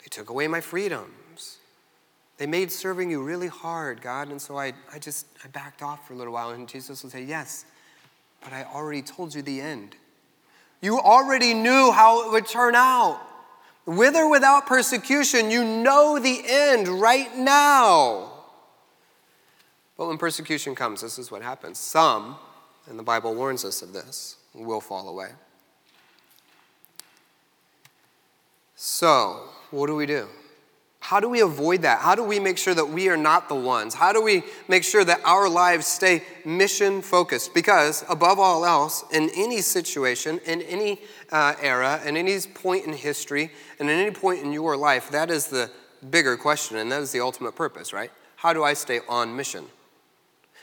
they 0.00 0.08
took 0.10 0.30
away 0.30 0.48
my 0.48 0.60
freedoms. 0.60 1.58
They 2.38 2.46
made 2.46 2.70
serving 2.70 3.10
you 3.10 3.22
really 3.22 3.46
hard, 3.46 4.02
God. 4.02 4.28
And 4.28 4.42
so 4.42 4.58
I, 4.58 4.74
I 4.92 4.98
just 4.98 5.26
I 5.42 5.48
backed 5.48 5.80
off 5.80 6.06
for 6.06 6.12
a 6.12 6.16
little 6.16 6.34
while. 6.34 6.50
And 6.50 6.68
Jesus 6.68 7.02
would 7.02 7.12
say, 7.12 7.22
Yes, 7.22 7.64
but 8.42 8.52
I 8.52 8.64
already 8.64 9.00
told 9.00 9.34
you 9.34 9.40
the 9.40 9.60
end. 9.60 9.96
You 10.82 10.98
already 10.98 11.54
knew 11.54 11.92
how 11.92 12.26
it 12.26 12.32
would 12.32 12.46
turn 12.46 12.74
out. 12.74 13.20
With 13.86 14.16
or 14.16 14.28
without 14.28 14.66
persecution, 14.66 15.50
you 15.50 15.64
know 15.64 16.18
the 16.18 16.42
end 16.44 16.88
right 16.88 17.34
now. 17.36 18.32
But 19.96 20.08
when 20.08 20.18
persecution 20.18 20.74
comes, 20.74 21.00
this 21.00 21.18
is 21.18 21.30
what 21.30 21.40
happens. 21.40 21.78
Some, 21.78 22.36
and 22.86 22.98
the 22.98 23.04
Bible 23.04 23.34
warns 23.34 23.64
us 23.64 23.80
of 23.80 23.92
this, 23.92 24.36
will 24.52 24.80
fall 24.80 25.08
away. 25.08 25.30
So, 28.76 29.40
what 29.70 29.86
do 29.86 29.96
we 29.96 30.04
do? 30.04 30.28
How 31.00 31.18
do 31.18 31.30
we 31.30 31.40
avoid 31.40 31.82
that? 31.82 32.00
How 32.00 32.14
do 32.14 32.22
we 32.22 32.38
make 32.38 32.58
sure 32.58 32.74
that 32.74 32.90
we 32.90 33.08
are 33.08 33.16
not 33.16 33.48
the 33.48 33.54
ones? 33.54 33.94
How 33.94 34.12
do 34.12 34.20
we 34.20 34.42
make 34.68 34.84
sure 34.84 35.04
that 35.04 35.20
our 35.24 35.48
lives 35.48 35.86
stay 35.86 36.22
mission 36.44 37.00
focused? 37.00 37.54
Because, 37.54 38.04
above 38.10 38.38
all 38.38 38.66
else, 38.66 39.04
in 39.12 39.30
any 39.34 39.62
situation, 39.62 40.40
in 40.44 40.60
any 40.62 41.00
uh, 41.32 41.54
era, 41.62 42.00
in 42.04 42.16
any 42.18 42.38
point 42.40 42.84
in 42.84 42.92
history, 42.92 43.50
and 43.80 43.88
in 43.88 43.98
any 43.98 44.10
point 44.10 44.42
in 44.42 44.52
your 44.52 44.76
life, 44.76 45.10
that 45.10 45.30
is 45.30 45.46
the 45.46 45.70
bigger 46.10 46.36
question, 46.36 46.76
and 46.76 46.92
that 46.92 47.00
is 47.00 47.12
the 47.12 47.20
ultimate 47.20 47.54
purpose, 47.54 47.92
right? 47.94 48.10
How 48.36 48.52
do 48.52 48.62
I 48.62 48.74
stay 48.74 49.00
on 49.08 49.34
mission? 49.34 49.64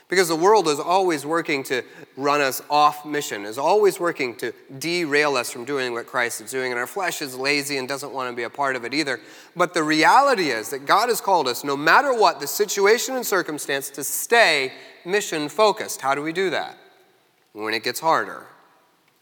Because 0.08 0.28
the 0.28 0.36
world 0.36 0.68
is 0.68 0.78
always 0.78 1.24
working 1.24 1.62
to 1.64 1.82
run 2.16 2.42
us 2.42 2.62
off 2.68 3.06
mission, 3.06 3.44
is 3.44 3.56
always 3.56 3.98
working 3.98 4.36
to 4.36 4.52
derail 4.78 5.36
us 5.36 5.50
from 5.50 5.64
doing 5.64 5.92
what 5.92 6.06
Christ 6.06 6.42
is 6.42 6.50
doing. 6.50 6.72
And 6.72 6.78
our 6.78 6.86
flesh 6.86 7.22
is 7.22 7.34
lazy 7.34 7.78
and 7.78 7.88
doesn't 7.88 8.12
want 8.12 8.30
to 8.30 8.36
be 8.36 8.42
a 8.42 8.50
part 8.50 8.76
of 8.76 8.84
it 8.84 8.92
either. 8.92 9.18
But 9.56 9.72
the 9.72 9.82
reality 9.82 10.50
is 10.50 10.68
that 10.70 10.84
God 10.84 11.08
has 11.08 11.22
called 11.22 11.48
us, 11.48 11.64
no 11.64 11.76
matter 11.76 12.12
what 12.12 12.38
the 12.38 12.46
situation 12.46 13.16
and 13.16 13.24
circumstance, 13.24 13.88
to 13.90 14.04
stay 14.04 14.72
mission 15.06 15.48
focused. 15.48 16.02
How 16.02 16.14
do 16.14 16.20
we 16.20 16.32
do 16.32 16.50
that? 16.50 16.76
When 17.54 17.72
it 17.72 17.82
gets 17.82 18.00
harder, 18.00 18.46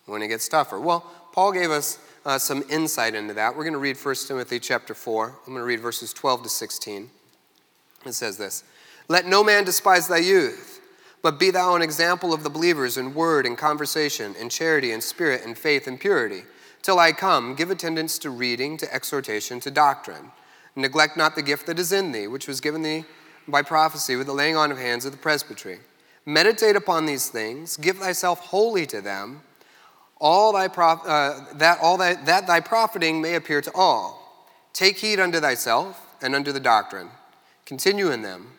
when 0.06 0.20
it 0.20 0.28
gets 0.28 0.48
tougher. 0.48 0.80
Well, 0.80 1.08
Paul 1.32 1.52
gave 1.52 1.70
us 1.70 1.98
uh, 2.24 2.38
some 2.38 2.64
insight 2.68 3.14
into 3.14 3.34
that. 3.34 3.56
We're 3.56 3.64
going 3.64 3.72
to 3.72 3.78
read 3.78 3.96
1 3.96 4.14
Timothy 4.26 4.58
chapter 4.58 4.94
4. 4.94 5.26
I'm 5.28 5.52
going 5.52 5.58
to 5.58 5.64
read 5.64 5.80
verses 5.80 6.12
12 6.12 6.44
to 6.44 6.48
16. 6.48 7.10
It 8.04 8.12
says 8.12 8.36
this 8.36 8.64
Let 9.08 9.26
no 9.26 9.44
man 9.44 9.64
despise 9.64 10.08
thy 10.08 10.18
youth 10.18 10.71
But 11.22 11.38
be 11.38 11.52
thou 11.52 11.76
an 11.76 11.82
example 11.82 12.34
of 12.34 12.42
the 12.42 12.50
believers 12.50 12.98
in 12.98 13.14
word 13.14 13.46
and 13.46 13.56
conversation, 13.56 14.34
in 14.34 14.48
charity 14.48 14.90
and 14.90 15.02
spirit 15.02 15.42
and 15.46 15.56
faith 15.56 15.86
and 15.86 15.98
purity. 15.98 16.42
Till 16.82 16.98
I 16.98 17.12
come, 17.12 17.54
give 17.54 17.70
attendance 17.70 18.18
to 18.18 18.30
reading, 18.30 18.76
to 18.78 18.92
exhortation, 18.92 19.60
to 19.60 19.70
doctrine. 19.70 20.32
Neglect 20.74 21.16
not 21.16 21.36
the 21.36 21.42
gift 21.42 21.66
that 21.66 21.78
is 21.78 21.92
in 21.92 22.10
thee, 22.10 22.26
which 22.26 22.48
was 22.48 22.60
given 22.60 22.82
thee 22.82 23.04
by 23.46 23.62
prophecy 23.62 24.16
with 24.16 24.26
the 24.26 24.32
laying 24.32 24.56
on 24.56 24.72
of 24.72 24.78
hands 24.78 25.04
of 25.04 25.12
the 25.12 25.18
presbytery. 25.18 25.78
Meditate 26.26 26.74
upon 26.74 27.06
these 27.06 27.28
things, 27.28 27.76
give 27.76 27.98
thyself 27.98 28.40
wholly 28.40 28.86
to 28.86 29.00
them, 29.00 29.42
all 30.20 30.52
thy 30.52 30.68
prof- 30.68 31.06
uh, 31.06 31.40
that 31.54 31.78
all 31.80 31.96
thy, 31.96 32.14
that 32.14 32.46
thy 32.46 32.60
profiting 32.60 33.20
may 33.20 33.34
appear 33.34 33.60
to 33.60 33.72
all. 33.74 34.46
Take 34.72 34.98
heed 34.98 35.20
unto 35.20 35.40
thyself 35.40 36.16
and 36.20 36.34
unto 36.34 36.52
the 36.52 36.60
doctrine. 36.60 37.10
Continue 37.64 38.10
in 38.10 38.22
them 38.22 38.52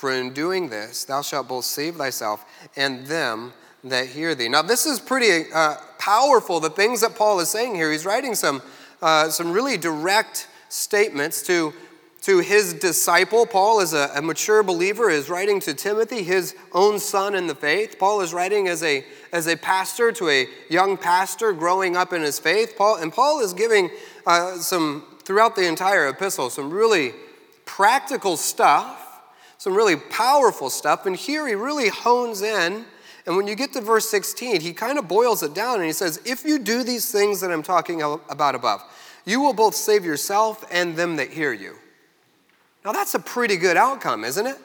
for 0.00 0.10
in 0.10 0.32
doing 0.32 0.70
this, 0.70 1.04
thou 1.04 1.20
shalt 1.20 1.46
both 1.46 1.66
save 1.66 1.96
thyself 1.96 2.46
and 2.74 3.06
them 3.06 3.52
that 3.84 4.06
hear 4.06 4.34
thee. 4.34 4.48
Now, 4.48 4.62
this 4.62 4.86
is 4.86 4.98
pretty 4.98 5.52
uh, 5.52 5.76
powerful, 5.98 6.58
the 6.58 6.70
things 6.70 7.02
that 7.02 7.14
Paul 7.14 7.38
is 7.40 7.50
saying 7.50 7.74
here. 7.74 7.92
He's 7.92 8.06
writing 8.06 8.34
some, 8.34 8.62
uh, 9.02 9.28
some 9.28 9.52
really 9.52 9.76
direct 9.76 10.48
statements 10.70 11.42
to, 11.42 11.74
to 12.22 12.38
his 12.38 12.72
disciple. 12.72 13.44
Paul 13.44 13.80
is 13.80 13.92
a, 13.92 14.10
a 14.14 14.22
mature 14.22 14.62
believer, 14.62 15.10
is 15.10 15.28
writing 15.28 15.60
to 15.60 15.74
Timothy, 15.74 16.22
his 16.22 16.56
own 16.72 16.98
son 16.98 17.34
in 17.34 17.46
the 17.46 17.54
faith. 17.54 17.98
Paul 17.98 18.22
is 18.22 18.32
writing 18.32 18.68
as 18.68 18.82
a, 18.82 19.04
as 19.32 19.46
a 19.48 19.56
pastor 19.56 20.12
to 20.12 20.30
a 20.30 20.46
young 20.70 20.96
pastor 20.96 21.52
growing 21.52 21.94
up 21.94 22.14
in 22.14 22.22
his 22.22 22.38
faith. 22.38 22.74
Paul, 22.74 22.96
and 22.96 23.12
Paul 23.12 23.40
is 23.40 23.52
giving 23.52 23.90
uh, 24.26 24.54
some, 24.56 25.04
throughout 25.24 25.56
the 25.56 25.68
entire 25.68 26.08
epistle, 26.08 26.48
some 26.48 26.70
really 26.70 27.12
practical 27.66 28.38
stuff 28.38 29.08
some 29.60 29.74
really 29.74 29.96
powerful 29.96 30.70
stuff. 30.70 31.04
And 31.04 31.14
here 31.14 31.46
he 31.46 31.54
really 31.54 31.90
hones 31.90 32.40
in. 32.40 32.86
And 33.26 33.36
when 33.36 33.46
you 33.46 33.54
get 33.54 33.74
to 33.74 33.82
verse 33.82 34.08
16, 34.08 34.62
he 34.62 34.72
kind 34.72 34.98
of 34.98 35.06
boils 35.06 35.42
it 35.42 35.52
down 35.52 35.76
and 35.76 35.84
he 35.84 35.92
says, 35.92 36.18
If 36.24 36.46
you 36.46 36.58
do 36.58 36.82
these 36.82 37.12
things 37.12 37.42
that 37.42 37.50
I'm 37.50 37.62
talking 37.62 38.00
about 38.00 38.54
above, 38.54 38.82
you 39.26 39.38
will 39.38 39.52
both 39.52 39.74
save 39.74 40.02
yourself 40.02 40.64
and 40.72 40.96
them 40.96 41.16
that 41.16 41.28
hear 41.28 41.52
you. 41.52 41.74
Now, 42.86 42.92
that's 42.92 43.12
a 43.14 43.18
pretty 43.18 43.58
good 43.58 43.76
outcome, 43.76 44.24
isn't 44.24 44.46
it? 44.46 44.56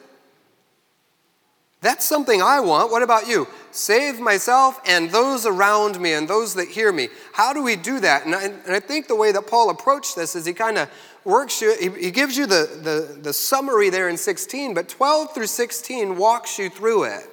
That's 1.82 2.06
something 2.06 2.40
I 2.40 2.60
want. 2.60 2.90
What 2.90 3.02
about 3.02 3.28
you? 3.28 3.48
Save 3.72 4.18
myself 4.18 4.80
and 4.86 5.10
those 5.10 5.44
around 5.44 6.00
me 6.00 6.14
and 6.14 6.26
those 6.26 6.54
that 6.54 6.68
hear 6.68 6.90
me. 6.90 7.08
How 7.34 7.52
do 7.52 7.62
we 7.62 7.76
do 7.76 8.00
that? 8.00 8.24
And 8.24 8.34
I, 8.34 8.44
and 8.44 8.72
I 8.72 8.80
think 8.80 9.08
the 9.08 9.14
way 9.14 9.30
that 9.30 9.46
Paul 9.46 9.68
approached 9.68 10.16
this 10.16 10.34
is 10.34 10.46
he 10.46 10.54
kind 10.54 10.78
of 10.78 10.88
works 11.26 11.60
you, 11.60 11.74
he, 11.76 12.10
gives 12.10 12.36
you 12.36 12.46
the, 12.46 12.80
the, 12.82 13.20
the 13.20 13.32
summary 13.32 13.90
there 13.90 14.08
in 14.08 14.16
16, 14.16 14.72
but 14.74 14.88
12 14.88 15.34
through 15.34 15.46
16 15.46 16.16
walks 16.16 16.58
you 16.58 16.70
through 16.70 17.04
it. 17.04 17.24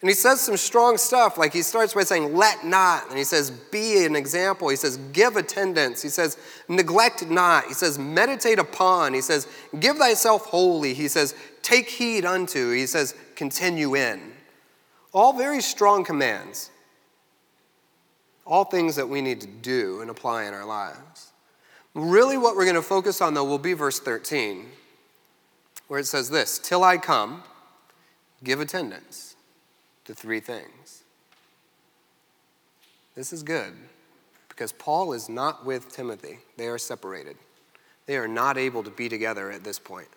And 0.00 0.10
he 0.10 0.14
says 0.14 0.40
some 0.40 0.56
strong 0.56 0.98
stuff, 0.98 1.38
like 1.38 1.52
he 1.52 1.62
starts 1.62 1.94
by 1.94 2.04
saying, 2.04 2.34
let 2.34 2.64
not. 2.64 3.08
And 3.08 3.16
he 3.16 3.24
says, 3.24 3.50
be 3.50 4.04
an 4.04 4.14
example. 4.14 4.68
He 4.68 4.76
says, 4.76 4.98
give 5.12 5.36
attendance. 5.36 6.02
He 6.02 6.10
says, 6.10 6.36
neglect 6.68 7.26
not. 7.28 7.66
He 7.66 7.74
says, 7.74 7.98
meditate 7.98 8.58
upon. 8.58 9.14
He 9.14 9.22
says, 9.22 9.48
give 9.80 9.96
thyself 9.96 10.46
wholly. 10.46 10.92
He 10.92 11.08
says, 11.08 11.34
take 11.62 11.88
heed 11.88 12.24
unto. 12.24 12.72
He 12.72 12.86
says, 12.86 13.14
continue 13.36 13.96
in. 13.96 14.32
All 15.14 15.32
very 15.32 15.62
strong 15.62 16.04
commands. 16.04 16.70
All 18.46 18.64
things 18.64 18.96
that 18.96 19.08
we 19.08 19.22
need 19.22 19.40
to 19.40 19.46
do 19.46 20.02
and 20.02 20.10
apply 20.10 20.44
in 20.44 20.54
our 20.54 20.66
lives. 20.66 21.32
Really, 21.96 22.36
what 22.36 22.56
we're 22.56 22.64
going 22.64 22.74
to 22.74 22.82
focus 22.82 23.22
on, 23.22 23.32
though, 23.32 23.44
will 23.44 23.58
be 23.58 23.72
verse 23.72 23.98
13, 23.98 24.66
where 25.88 25.98
it 25.98 26.04
says 26.04 26.28
this 26.28 26.58
Till 26.58 26.84
I 26.84 26.98
come, 26.98 27.42
give 28.44 28.60
attendance 28.60 29.34
to 30.04 30.14
three 30.14 30.40
things. 30.40 31.04
This 33.14 33.32
is 33.32 33.42
good 33.42 33.72
because 34.50 34.72
Paul 34.72 35.14
is 35.14 35.30
not 35.30 35.64
with 35.64 35.90
Timothy, 35.90 36.40
they 36.58 36.66
are 36.66 36.76
separated. 36.76 37.38
They 38.04 38.18
are 38.18 38.28
not 38.28 38.58
able 38.58 38.82
to 38.82 38.90
be 38.90 39.08
together 39.08 39.50
at 39.50 39.64
this 39.64 39.78
point. 39.78 40.08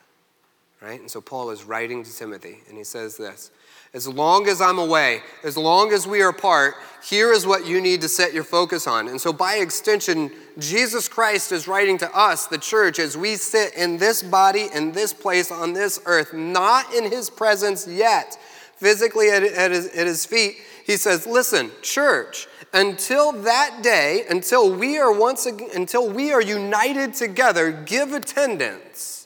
Right? 0.81 0.99
And 0.99 1.09
so 1.09 1.21
Paul 1.21 1.49
is 1.49 1.63
writing 1.63 2.03
to 2.03 2.13
Timothy, 2.13 2.59
and 2.67 2.77
he 2.77 2.83
says 2.83 3.15
this 3.15 3.51
as 3.93 4.07
long 4.07 4.47
as 4.47 4.61
I'm 4.61 4.77
away, 4.77 5.21
as 5.43 5.57
long 5.57 5.91
as 5.91 6.05
we 6.05 6.21
are 6.21 6.29
apart, 6.29 6.75
here 7.03 7.31
is 7.31 7.47
what 7.47 7.65
you 7.65 7.81
need 7.81 8.01
to 8.01 8.09
set 8.09 8.33
your 8.33 8.43
focus 8.43 8.85
on. 8.85 9.07
And 9.07 9.19
so, 9.19 9.33
by 9.33 9.55
extension, 9.55 10.31
Jesus 10.59 11.07
Christ 11.07 11.51
is 11.51 11.67
writing 11.67 11.97
to 11.99 12.17
us, 12.17 12.45
the 12.45 12.57
church, 12.57 12.99
as 12.99 13.17
we 13.17 13.35
sit 13.35 13.73
in 13.75 13.97
this 13.97 14.21
body, 14.21 14.67
in 14.73 14.91
this 14.91 15.13
place, 15.13 15.51
on 15.51 15.73
this 15.73 15.99
earth, 16.05 16.33
not 16.33 16.93
in 16.93 17.09
his 17.09 17.29
presence 17.29 17.87
yet, 17.87 18.37
physically 18.75 19.29
at, 19.29 19.43
at, 19.43 19.71
his, 19.71 19.87
at 19.87 20.05
his 20.05 20.25
feet. 20.25 20.57
He 20.85 20.97
says, 20.97 21.25
Listen, 21.25 21.71
church, 21.81 22.47
until 22.73 23.31
that 23.31 23.79
day, 23.81 24.25
until 24.29 24.71
we 24.71 24.99
are 24.99 25.11
once 25.11 25.45
again, 25.45 25.69
until 25.73 26.09
we 26.09 26.31
are 26.31 26.41
united 26.41 27.13
together, 27.13 27.71
give 27.71 28.13
attendance 28.13 29.18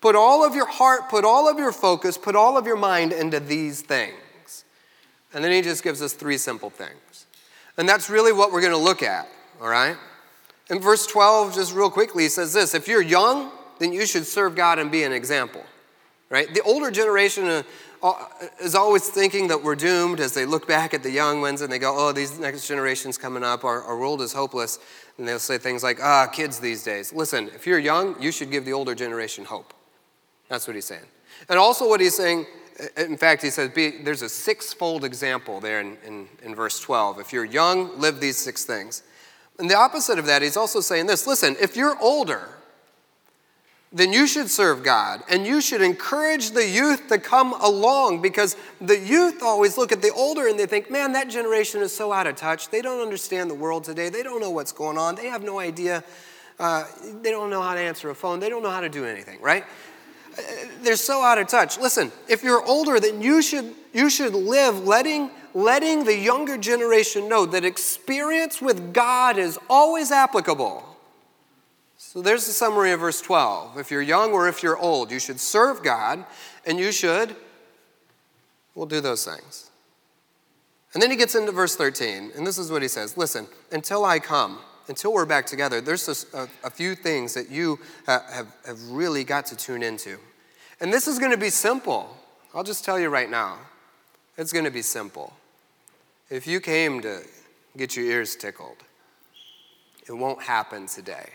Put 0.00 0.14
all 0.14 0.44
of 0.44 0.54
your 0.54 0.66
heart, 0.66 1.08
put 1.08 1.24
all 1.24 1.48
of 1.48 1.58
your 1.58 1.72
focus, 1.72 2.16
put 2.16 2.36
all 2.36 2.56
of 2.56 2.66
your 2.66 2.76
mind 2.76 3.12
into 3.12 3.40
these 3.40 3.82
things. 3.82 4.64
And 5.34 5.44
then 5.44 5.52
he 5.52 5.60
just 5.60 5.82
gives 5.82 6.00
us 6.00 6.12
three 6.12 6.38
simple 6.38 6.70
things. 6.70 7.26
And 7.76 7.88
that's 7.88 8.08
really 8.08 8.32
what 8.32 8.52
we're 8.52 8.60
going 8.60 8.72
to 8.72 8.78
look 8.78 9.02
at, 9.02 9.28
all 9.60 9.68
right? 9.68 9.96
In 10.70 10.80
verse 10.80 11.06
12, 11.06 11.54
just 11.54 11.74
real 11.74 11.90
quickly, 11.90 12.24
he 12.24 12.28
says 12.28 12.52
this 12.52 12.74
If 12.74 12.88
you're 12.88 13.02
young, 13.02 13.50
then 13.78 13.92
you 13.92 14.06
should 14.06 14.26
serve 14.26 14.54
God 14.54 14.78
and 14.78 14.90
be 14.90 15.02
an 15.02 15.12
example, 15.12 15.64
right? 16.30 16.52
The 16.52 16.62
older 16.62 16.90
generation 16.90 17.46
uh, 17.46 17.62
uh, 18.02 18.14
is 18.60 18.74
always 18.74 19.08
thinking 19.08 19.48
that 19.48 19.62
we're 19.62 19.76
doomed 19.76 20.20
as 20.20 20.34
they 20.34 20.46
look 20.46 20.66
back 20.66 20.94
at 20.94 21.02
the 21.02 21.10
young 21.10 21.40
ones 21.40 21.60
and 21.60 21.72
they 21.72 21.78
go, 21.78 21.94
oh, 21.96 22.12
these 22.12 22.38
next 22.38 22.66
generations 22.66 23.18
coming 23.18 23.42
up, 23.42 23.64
our, 23.64 23.82
our 23.82 23.96
world 23.96 24.20
is 24.22 24.32
hopeless. 24.32 24.78
And 25.16 25.26
they'll 25.26 25.38
say 25.38 25.58
things 25.58 25.82
like, 25.82 25.98
ah, 26.02 26.26
kids 26.26 26.60
these 26.60 26.84
days. 26.84 27.12
Listen, 27.12 27.48
if 27.54 27.66
you're 27.66 27.78
young, 27.78 28.20
you 28.20 28.30
should 28.30 28.50
give 28.50 28.64
the 28.64 28.72
older 28.72 28.94
generation 28.94 29.44
hope. 29.44 29.74
That's 30.48 30.66
what 30.66 30.74
he's 30.74 30.86
saying. 30.86 31.04
And 31.48 31.58
also, 31.58 31.88
what 31.88 32.00
he's 32.00 32.16
saying, 32.16 32.46
in 32.96 33.16
fact, 33.16 33.42
he 33.42 33.50
says 33.50 33.70
be, 33.70 34.02
there's 34.02 34.22
a 34.22 34.28
sixfold 34.28 35.04
example 35.04 35.60
there 35.60 35.80
in, 35.80 35.96
in, 36.06 36.28
in 36.42 36.54
verse 36.54 36.80
12. 36.80 37.20
If 37.20 37.32
you're 37.32 37.44
young, 37.44 37.98
live 38.00 38.20
these 38.20 38.36
six 38.36 38.64
things. 38.64 39.02
And 39.58 39.68
the 39.68 39.76
opposite 39.76 40.18
of 40.18 40.26
that, 40.26 40.42
he's 40.42 40.56
also 40.56 40.80
saying 40.80 41.06
this 41.06 41.26
listen, 41.26 41.56
if 41.60 41.76
you're 41.76 41.98
older, 42.00 42.48
then 43.92 44.12
you 44.12 44.26
should 44.26 44.50
serve 44.50 44.82
God 44.82 45.22
and 45.30 45.46
you 45.46 45.60
should 45.60 45.80
encourage 45.80 46.50
the 46.50 46.66
youth 46.66 47.08
to 47.08 47.18
come 47.18 47.54
along 47.54 48.20
because 48.20 48.54
the 48.80 48.98
youth 48.98 49.42
always 49.42 49.78
look 49.78 49.92
at 49.92 50.02
the 50.02 50.12
older 50.12 50.46
and 50.46 50.58
they 50.58 50.66
think, 50.66 50.90
man, 50.90 51.12
that 51.12 51.30
generation 51.30 51.80
is 51.80 51.94
so 51.94 52.12
out 52.12 52.26
of 52.26 52.36
touch. 52.36 52.68
They 52.68 52.82
don't 52.82 53.00
understand 53.00 53.50
the 53.50 53.54
world 53.54 53.84
today. 53.84 54.10
They 54.10 54.22
don't 54.22 54.40
know 54.40 54.50
what's 54.50 54.72
going 54.72 54.98
on. 54.98 55.14
They 55.14 55.26
have 55.26 55.42
no 55.42 55.58
idea. 55.58 56.04
Uh, 56.58 56.84
they 57.22 57.30
don't 57.30 57.50
know 57.50 57.62
how 57.62 57.74
to 57.74 57.80
answer 57.80 58.10
a 58.10 58.14
phone. 58.14 58.40
They 58.40 58.50
don't 58.50 58.62
know 58.62 58.70
how 58.70 58.80
to 58.80 58.90
do 58.90 59.06
anything, 59.06 59.40
right? 59.40 59.64
They're 60.82 60.96
so 60.96 61.22
out 61.22 61.38
of 61.38 61.48
touch. 61.48 61.78
Listen, 61.78 62.12
if 62.28 62.42
you're 62.42 62.64
older, 62.64 63.00
then 63.00 63.20
you 63.20 63.42
should, 63.42 63.74
you 63.92 64.10
should 64.10 64.34
live 64.34 64.84
letting, 64.84 65.30
letting 65.54 66.04
the 66.04 66.16
younger 66.16 66.56
generation 66.56 67.28
know 67.28 67.46
that 67.46 67.64
experience 67.64 68.60
with 68.60 68.92
God 68.92 69.38
is 69.38 69.58
always 69.68 70.10
applicable. 70.10 70.84
So 71.96 72.22
there's 72.22 72.46
the 72.46 72.52
summary 72.52 72.92
of 72.92 73.00
verse 73.00 73.20
12. 73.20 73.78
If 73.78 73.90
you're 73.90 74.02
young 74.02 74.32
or 74.32 74.48
if 74.48 74.62
you're 74.62 74.78
old, 74.78 75.10
you 75.10 75.18
should 75.18 75.40
serve 75.40 75.82
God 75.82 76.24
and 76.64 76.78
you 76.78 76.92
should, 76.92 77.34
well, 78.74 78.86
do 78.86 79.00
those 79.00 79.24
things. 79.24 79.70
And 80.94 81.02
then 81.02 81.10
he 81.10 81.16
gets 81.16 81.34
into 81.34 81.52
verse 81.52 81.76
13, 81.76 82.32
and 82.34 82.46
this 82.46 82.56
is 82.56 82.70
what 82.70 82.80
he 82.82 82.88
says 82.88 83.16
Listen, 83.16 83.46
until 83.72 84.04
I 84.04 84.18
come, 84.18 84.58
until 84.88 85.12
we're 85.12 85.26
back 85.26 85.44
together, 85.44 85.80
there's 85.80 86.26
a, 86.32 86.48
a 86.64 86.70
few 86.70 86.94
things 86.94 87.34
that 87.34 87.50
you 87.50 87.78
have, 88.06 88.22
have 88.64 88.90
really 88.90 89.22
got 89.22 89.44
to 89.46 89.56
tune 89.56 89.82
into. 89.82 90.18
And 90.80 90.92
this 90.92 91.08
is 91.08 91.18
going 91.18 91.32
to 91.32 91.38
be 91.38 91.50
simple. 91.50 92.16
I'll 92.54 92.64
just 92.64 92.84
tell 92.84 92.98
you 92.98 93.08
right 93.08 93.30
now. 93.30 93.58
It's 94.36 94.52
going 94.52 94.64
to 94.64 94.70
be 94.70 94.82
simple. 94.82 95.32
If 96.30 96.46
you 96.46 96.60
came 96.60 97.00
to 97.02 97.22
get 97.76 97.96
your 97.96 98.06
ears 98.06 98.36
tickled, 98.36 98.76
it 100.06 100.12
won't 100.12 100.42
happen 100.42 100.86
today. 100.86 101.30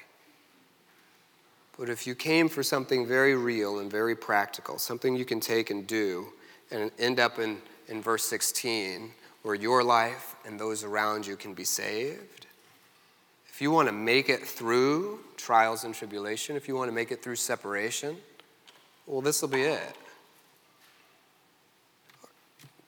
But 1.77 1.89
if 1.89 2.05
you 2.07 2.15
came 2.15 2.49
for 2.49 2.63
something 2.63 3.05
very 3.05 3.35
real 3.35 3.79
and 3.79 3.91
very 3.91 4.15
practical, 4.15 4.77
something 4.77 5.15
you 5.15 5.25
can 5.25 5.39
take 5.39 5.69
and 5.69 5.85
do, 5.85 6.27
and 6.71 6.91
end 6.99 7.19
up 7.19 7.39
in, 7.39 7.57
in 7.87 8.01
verse 8.01 8.23
16, 8.25 9.11
where 9.41 9.55
your 9.55 9.83
life 9.83 10.35
and 10.45 10.59
those 10.59 10.83
around 10.83 11.25
you 11.27 11.35
can 11.35 11.53
be 11.53 11.65
saved, 11.65 12.47
if 13.47 13.61
you 13.61 13.71
want 13.71 13.87
to 13.87 13.93
make 13.93 14.29
it 14.29 14.41
through 14.41 15.19
trials 15.35 15.83
and 15.83 15.93
tribulation, 15.93 16.55
if 16.55 16.67
you 16.67 16.75
want 16.75 16.89
to 16.89 16.93
make 16.95 17.11
it 17.11 17.21
through 17.21 17.35
separation, 17.35 18.17
well, 19.05 19.21
this 19.21 19.41
will 19.41 19.49
be 19.49 19.61
it. 19.61 19.95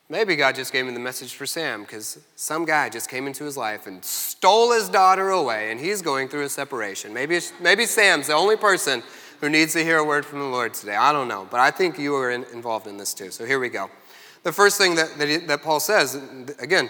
Maybe 0.07 0.35
God 0.35 0.53
just 0.53 0.71
gave 0.71 0.85
me 0.85 0.93
the 0.93 0.99
message 0.99 1.33
for 1.33 1.47
Sam 1.47 1.81
because 1.81 2.19
some 2.35 2.63
guy 2.63 2.89
just 2.89 3.09
came 3.09 3.25
into 3.25 3.43
his 3.43 3.57
life 3.57 3.87
and 3.87 4.05
stole 4.05 4.71
his 4.71 4.87
daughter 4.87 5.29
away 5.29 5.71
and 5.71 5.79
he's 5.79 6.03
going 6.03 6.27
through 6.27 6.43
a 6.43 6.49
separation. 6.49 7.11
Maybe, 7.11 7.39
maybe 7.59 7.85
Sam's 7.87 8.27
the 8.27 8.33
only 8.33 8.55
person 8.55 9.01
who 9.41 9.49
needs 9.49 9.73
to 9.73 9.83
hear 9.83 9.97
a 9.97 10.05
word 10.05 10.23
from 10.23 10.39
the 10.39 10.45
Lord 10.45 10.75
today. 10.75 10.95
I 10.95 11.11
don't 11.11 11.27
know, 11.27 11.47
but 11.49 11.59
I 11.59 11.71
think 11.71 11.97
you 11.97 12.15
are 12.15 12.29
in, 12.29 12.43
involved 12.53 12.85
in 12.85 12.97
this 12.97 13.15
too. 13.15 13.31
So 13.31 13.45
here 13.45 13.59
we 13.59 13.69
go. 13.69 13.89
The 14.43 14.51
first 14.51 14.77
thing 14.77 14.93
that, 14.93 15.17
that, 15.17 15.47
that 15.47 15.63
Paul 15.63 15.79
says, 15.79 16.21
again, 16.59 16.87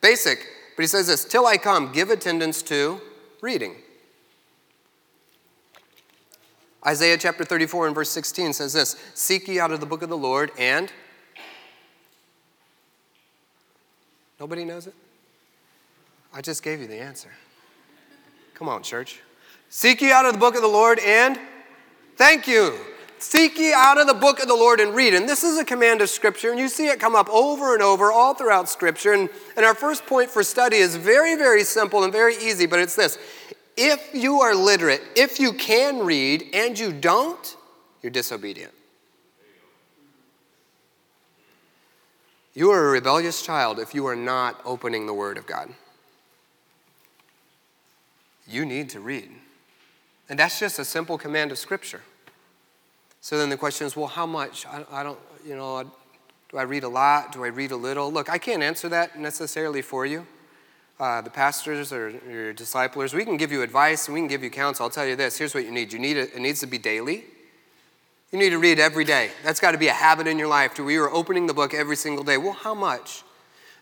basic, 0.00 0.44
but 0.74 0.82
he 0.82 0.88
says 0.88 1.06
this 1.06 1.24
till 1.24 1.46
I 1.46 1.56
come, 1.56 1.92
give 1.92 2.10
attendance 2.10 2.62
to 2.62 3.00
reading. 3.40 3.76
Isaiah 6.86 7.18
chapter 7.18 7.44
34 7.44 7.88
and 7.88 7.94
verse 7.94 8.08
16 8.10 8.54
says 8.54 8.72
this 8.72 8.96
Seek 9.14 9.48
ye 9.48 9.60
out 9.60 9.70
of 9.70 9.80
the 9.80 9.86
book 9.86 10.02
of 10.02 10.08
the 10.08 10.16
Lord 10.16 10.50
and. 10.58 10.90
Nobody 14.38 14.64
knows 14.64 14.86
it? 14.86 14.94
I 16.32 16.40
just 16.40 16.62
gave 16.62 16.80
you 16.80 16.86
the 16.86 16.98
answer. 16.98 17.28
Come 18.54 18.70
on, 18.70 18.82
church. 18.82 19.20
Seek 19.68 20.00
ye 20.00 20.10
out 20.10 20.24
of 20.24 20.32
the 20.32 20.38
book 20.38 20.54
of 20.54 20.62
the 20.62 20.68
Lord 20.68 20.98
and 21.00 21.38
thank 22.16 22.46
you. 22.48 22.74
Seek 23.18 23.58
ye 23.58 23.74
out 23.74 24.00
of 24.00 24.06
the 24.06 24.14
book 24.14 24.40
of 24.40 24.48
the 24.48 24.54
Lord 24.54 24.80
and 24.80 24.94
read. 24.94 25.12
And 25.12 25.28
this 25.28 25.44
is 25.44 25.58
a 25.58 25.64
command 25.64 26.00
of 26.00 26.08
Scripture, 26.08 26.50
and 26.50 26.58
you 26.58 26.68
see 26.68 26.88
it 26.88 26.98
come 26.98 27.14
up 27.14 27.28
over 27.28 27.74
and 27.74 27.82
over 27.82 28.10
all 28.10 28.32
throughout 28.32 28.66
Scripture. 28.66 29.12
And, 29.12 29.28
and 29.56 29.66
our 29.66 29.74
first 29.74 30.06
point 30.06 30.30
for 30.30 30.42
study 30.42 30.78
is 30.78 30.96
very, 30.96 31.36
very 31.36 31.62
simple 31.62 32.02
and 32.02 32.10
very 32.10 32.34
easy, 32.36 32.64
but 32.64 32.78
it's 32.78 32.96
this 32.96 33.18
if 33.82 34.10
you 34.12 34.42
are 34.42 34.54
literate, 34.54 35.00
if 35.16 35.40
you 35.40 35.54
can 35.54 36.00
read 36.04 36.50
and 36.52 36.78
you 36.78 36.92
don't, 36.92 37.56
you're 38.02 38.10
disobedient. 38.10 38.74
You 42.52 42.70
are 42.72 42.88
a 42.88 42.90
rebellious 42.90 43.40
child 43.40 43.78
if 43.78 43.94
you 43.94 44.06
are 44.06 44.16
not 44.16 44.60
opening 44.66 45.06
the 45.06 45.14
Word 45.14 45.38
of 45.38 45.46
God. 45.46 45.70
You 48.46 48.66
need 48.66 48.90
to 48.90 49.00
read. 49.00 49.30
And 50.28 50.38
that's 50.38 50.58
just 50.58 50.78
a 50.78 50.84
simple 50.84 51.16
command 51.16 51.50
of 51.50 51.56
Scripture. 51.56 52.02
So 53.22 53.38
then 53.38 53.48
the 53.48 53.56
question 53.56 53.86
is 53.86 53.96
well, 53.96 54.08
how 54.08 54.26
much? 54.26 54.66
I, 54.66 54.84
I 54.92 55.02
don't, 55.02 55.18
you 55.46 55.56
know, 55.56 55.90
do 56.50 56.58
I 56.58 56.62
read 56.62 56.84
a 56.84 56.88
lot? 56.88 57.32
Do 57.32 57.44
I 57.44 57.48
read 57.48 57.70
a 57.70 57.76
little? 57.76 58.12
Look, 58.12 58.28
I 58.28 58.36
can't 58.36 58.62
answer 58.62 58.90
that 58.90 59.18
necessarily 59.18 59.80
for 59.80 60.04
you. 60.04 60.26
Uh, 61.00 61.22
the 61.22 61.30
pastors 61.30 61.94
or 61.94 62.10
your 62.28 62.52
disciplers, 62.52 63.14
we 63.14 63.24
can 63.24 63.38
give 63.38 63.50
you 63.50 63.62
advice 63.62 64.06
and 64.06 64.14
we 64.14 64.20
can 64.20 64.28
give 64.28 64.44
you 64.44 64.50
counsel. 64.50 64.84
I'll 64.84 64.90
tell 64.90 65.06
you 65.06 65.16
this 65.16 65.38
here's 65.38 65.54
what 65.54 65.64
you 65.64 65.70
need 65.70 65.94
you 65.94 65.98
need 65.98 66.18
it, 66.18 66.34
it 66.34 66.40
needs 66.40 66.60
to 66.60 66.66
be 66.66 66.76
daily. 66.76 67.24
You 68.30 68.38
need 68.38 68.50
to 68.50 68.58
read 68.58 68.78
every 68.78 69.04
day. 69.04 69.30
That's 69.42 69.60
got 69.60 69.72
to 69.72 69.78
be 69.78 69.88
a 69.88 69.94
habit 69.94 70.26
in 70.26 70.38
your 70.38 70.46
life 70.46 70.74
to 70.74 70.84
where 70.84 71.04
are 71.04 71.10
opening 71.10 71.46
the 71.46 71.54
book 71.54 71.72
every 71.72 71.96
single 71.96 72.22
day. 72.22 72.36
Well, 72.36 72.52
how 72.52 72.74
much? 72.74 73.24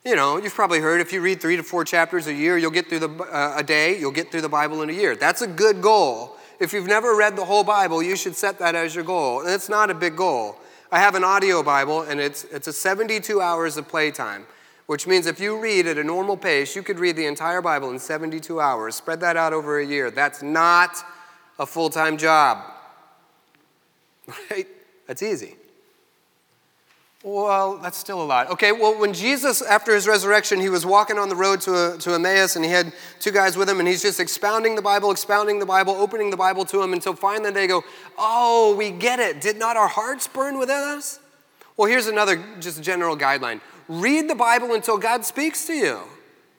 You 0.04 0.14
know, 0.14 0.38
you've 0.38 0.54
probably 0.54 0.78
heard 0.78 1.00
if 1.00 1.12
you 1.12 1.20
read 1.20 1.40
three 1.40 1.56
to 1.56 1.62
four 1.64 1.84
chapters 1.84 2.28
a 2.28 2.32
year, 2.32 2.56
you'll 2.56 2.70
get 2.70 2.88
through 2.88 3.00
the, 3.00 3.10
uh, 3.10 3.54
a 3.56 3.64
day, 3.64 3.98
you'll 3.98 4.12
get 4.12 4.30
through 4.30 4.42
the 4.42 4.48
Bible 4.48 4.80
in 4.82 4.88
a 4.88 4.92
year. 4.92 5.16
That's 5.16 5.42
a 5.42 5.46
good 5.48 5.82
goal. 5.82 6.37
If 6.60 6.72
you've 6.72 6.87
never 6.87 7.16
read 7.16 7.37
the 7.37 7.44
whole 7.44 7.64
Bible, 7.64 8.02
you 8.02 8.16
should 8.16 8.37
set 8.37 8.58
that 8.60 8.75
as 8.75 8.94
your 8.94 9.04
goal. 9.04 9.40
And 9.40 9.50
it's 9.50 9.68
not 9.68 9.90
a 9.90 9.94
big 9.94 10.16
goal. 10.16 10.56
I 10.90 11.00
have 11.00 11.14
an 11.14 11.25
audio 11.25 11.62
Bible, 11.62 12.02
and 12.02 12.20
it's, 12.20 12.44
it's 12.44 12.68
a 12.68 12.72
72 12.72 13.40
hours 13.40 13.76
of 13.76 13.88
playtime, 13.88 14.46
which 14.88 15.07
means 15.07 15.26
if 15.26 15.38
you 15.38 15.61
read 15.61 15.87
at 15.87 15.99
a 15.99 16.02
normal 16.02 16.35
pace, 16.35 16.75
you 16.75 16.83
could 16.83 16.99
read 16.99 17.14
the 17.14 17.26
entire 17.26 17.61
Bible 17.61 17.90
in 17.90 17.99
72 17.99 18.59
hours. 18.59 18.95
Spread 18.95 19.21
that 19.21 19.37
out 19.37 19.52
over 19.52 19.78
a 19.78 19.85
year. 19.85 20.11
That's 20.11 20.42
not 20.42 20.97
a 21.59 21.66
full 21.66 21.90
time 21.90 22.16
job. 22.16 22.64
Right? 24.50 24.66
That's 25.07 25.23
easy. 25.23 25.57
Well, 27.23 27.78
that's 27.78 27.97
still 27.97 28.23
a 28.23 28.25
lot. 28.25 28.50
Okay, 28.50 28.73
well, 28.73 28.99
when 28.99 29.12
Jesus, 29.12 29.61
after 29.62 29.95
his 29.95 30.07
resurrection, 30.07 30.61
he 30.61 30.68
was 30.68 30.85
walking 30.85 31.18
on 31.18 31.28
the 31.28 31.35
road 31.35 31.62
to, 31.62 31.97
to 31.99 32.14
Emmaus 32.14 32.57
and 32.57 32.64
he 32.64 32.71
had 32.71 32.92
two 33.21 33.33
guys 33.33 33.57
with 33.57 33.68
him 33.68 33.80
and 33.80 33.88
he's 33.88 34.02
just 34.02 34.21
expounding 34.21 34.75
the 34.75 34.83
Bible, 34.83 35.11
expounding 35.11 35.59
the 35.59 35.66
Bible, 35.66 35.95
opening 35.95 36.30
the 36.30 36.37
Bible 36.37 36.64
to 36.66 36.83
him 36.83 36.92
until 36.92 37.14
finally 37.14 37.50
they 37.50 37.66
go, 37.66 37.83
Oh, 38.16 38.75
we 38.76 38.90
get 38.90 39.18
it. 39.18 39.40
Did 39.40 39.59
not 39.59 39.76
our 39.76 39.88
hearts 39.88 40.28
burn 40.28 40.59
within 40.59 40.76
us? 40.76 41.21
Well, 41.78 41.88
here's 41.88 42.08
another 42.08 42.44
just 42.61 42.82
general 42.82 43.16
guideline 43.16 43.61
read 43.88 44.28
the 44.28 44.35
Bible 44.35 44.75
until 44.75 44.99
God 44.99 45.25
speaks 45.25 45.66
to 45.68 45.73
you. 45.73 46.00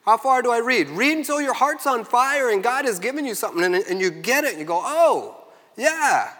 How 0.04 0.18
far 0.18 0.42
do 0.42 0.50
I 0.50 0.60
read? 0.60 0.90
Read 0.90 1.18
until 1.18 1.40
your 1.40 1.54
heart's 1.54 1.86
on 1.86 2.04
fire 2.06 2.50
and 2.50 2.64
God 2.64 2.86
has 2.86 2.98
given 2.98 3.26
you 3.26 3.36
something 3.36 3.64
and, 3.64 3.76
and 3.76 4.02
you 4.02 4.10
get 4.10 4.46
it 4.46 4.52
and 4.52 4.60
you 4.60 4.66
go, 4.66 4.82
Oh, 4.82 5.44
yeah. 5.78 6.32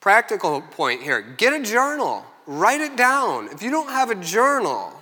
Practical 0.00 0.62
point 0.62 1.02
here 1.02 1.20
get 1.20 1.52
a 1.52 1.62
journal. 1.62 2.24
Write 2.46 2.80
it 2.80 2.96
down. 2.96 3.48
If 3.48 3.62
you 3.62 3.70
don't 3.70 3.90
have 3.90 4.10
a 4.10 4.14
journal, 4.14 4.92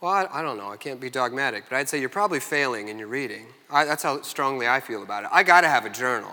well, 0.00 0.12
I, 0.12 0.26
I, 0.30 0.42
don't 0.42 0.56
know, 0.56 0.70
I 0.70 0.76
can't 0.76 1.00
be 1.00 1.10
dogmatic, 1.10 1.64
but 1.68 1.76
I'd 1.76 1.88
say 1.88 1.98
you're 1.98 2.08
probably 2.08 2.38
failing 2.38 2.88
in 2.88 2.98
your 2.98 3.08
reading. 3.08 3.46
I, 3.70 3.86
that's 3.86 4.02
how 4.02 4.20
strongly 4.22 4.68
I 4.68 4.80
feel 4.80 5.02
about 5.02 5.24
it. 5.24 5.30
I 5.32 5.42
got 5.42 5.62
to 5.62 5.68
have 5.68 5.84
a 5.84 5.90
journal. 5.90 6.30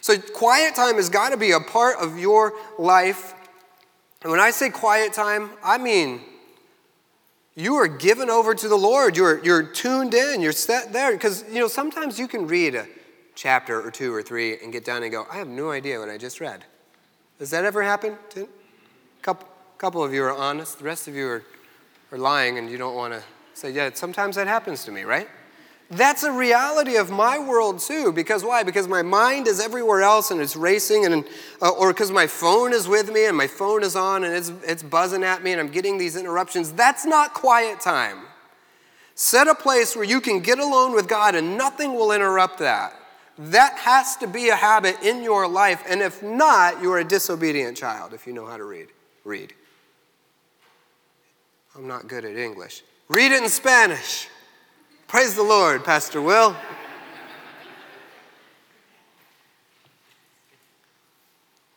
So, 0.00 0.16
quiet 0.18 0.76
time 0.76 0.96
has 0.96 1.08
got 1.08 1.30
to 1.30 1.36
be 1.36 1.50
a 1.50 1.58
part 1.58 1.98
of 1.98 2.18
your 2.18 2.54
life. 2.78 3.34
And 4.26 4.32
when 4.32 4.40
I 4.40 4.50
say 4.50 4.70
quiet 4.70 5.12
time, 5.12 5.50
I 5.62 5.78
mean 5.78 6.20
you 7.54 7.76
are 7.76 7.86
given 7.86 8.28
over 8.28 8.56
to 8.56 8.66
the 8.66 8.74
Lord. 8.74 9.16
You're, 9.16 9.40
you're 9.44 9.62
tuned 9.62 10.14
in, 10.14 10.40
you're 10.40 10.50
set 10.50 10.92
there. 10.92 11.12
Because, 11.12 11.44
you 11.48 11.60
know, 11.60 11.68
sometimes 11.68 12.18
you 12.18 12.26
can 12.26 12.48
read 12.48 12.74
a 12.74 12.88
chapter 13.36 13.80
or 13.80 13.92
two 13.92 14.12
or 14.12 14.24
three 14.24 14.58
and 14.58 14.72
get 14.72 14.84
done 14.84 15.04
and 15.04 15.12
go, 15.12 15.28
I 15.30 15.36
have 15.36 15.46
no 15.46 15.70
idea 15.70 16.00
what 16.00 16.08
I 16.08 16.18
just 16.18 16.40
read. 16.40 16.64
Does 17.38 17.50
that 17.50 17.64
ever 17.64 17.84
happen? 17.84 18.16
couple, 19.22 19.46
couple 19.78 20.02
of 20.02 20.12
you 20.12 20.24
are 20.24 20.36
honest, 20.36 20.80
the 20.80 20.86
rest 20.86 21.06
of 21.06 21.14
you 21.14 21.28
are, 21.28 21.44
are 22.10 22.18
lying 22.18 22.58
and 22.58 22.68
you 22.68 22.78
don't 22.78 22.96
want 22.96 23.12
to 23.12 23.22
say, 23.54 23.70
yeah, 23.70 23.90
sometimes 23.94 24.34
that 24.34 24.48
happens 24.48 24.84
to 24.86 24.90
me, 24.90 25.04
right? 25.04 25.28
That's 25.88 26.24
a 26.24 26.32
reality 26.32 26.96
of 26.96 27.10
my 27.10 27.38
world 27.38 27.78
too. 27.78 28.12
Because 28.12 28.42
why? 28.42 28.64
Because 28.64 28.88
my 28.88 29.02
mind 29.02 29.46
is 29.46 29.60
everywhere 29.60 30.02
else 30.02 30.32
and 30.32 30.40
it's 30.40 30.56
racing, 30.56 31.04
and 31.04 31.24
uh, 31.62 31.70
or 31.70 31.92
because 31.92 32.10
my 32.10 32.26
phone 32.26 32.72
is 32.72 32.88
with 32.88 33.12
me 33.12 33.26
and 33.26 33.36
my 33.36 33.46
phone 33.46 33.84
is 33.84 33.94
on 33.94 34.24
and 34.24 34.34
it's 34.34 34.52
it's 34.66 34.82
buzzing 34.82 35.22
at 35.22 35.44
me 35.44 35.52
and 35.52 35.60
I'm 35.60 35.68
getting 35.68 35.96
these 35.96 36.16
interruptions. 36.16 36.72
That's 36.72 37.04
not 37.04 37.34
quiet 37.34 37.80
time. 37.80 38.18
Set 39.14 39.46
a 39.46 39.54
place 39.54 39.94
where 39.94 40.04
you 40.04 40.20
can 40.20 40.40
get 40.40 40.58
alone 40.58 40.92
with 40.92 41.08
God 41.08 41.36
and 41.36 41.56
nothing 41.56 41.94
will 41.94 42.10
interrupt 42.10 42.58
that. 42.58 42.92
That 43.38 43.78
has 43.78 44.16
to 44.16 44.26
be 44.26 44.48
a 44.48 44.56
habit 44.56 44.96
in 45.02 45.22
your 45.22 45.46
life, 45.46 45.82
and 45.88 46.00
if 46.00 46.22
not, 46.22 46.82
you 46.82 46.90
are 46.92 46.98
a 46.98 47.04
disobedient 47.04 47.76
child 47.76 48.12
if 48.12 48.26
you 48.26 48.32
know 48.32 48.46
how 48.46 48.56
to 48.56 48.64
read 48.64 48.88
read. 49.24 49.52
I'm 51.76 51.86
not 51.86 52.08
good 52.08 52.24
at 52.24 52.36
English. 52.36 52.82
Read 53.08 53.30
it 53.30 53.42
in 53.42 53.48
Spanish. 53.48 54.28
Praise 55.08 55.36
the 55.36 55.42
Lord, 55.42 55.84
Pastor 55.84 56.20
Will. 56.20 56.56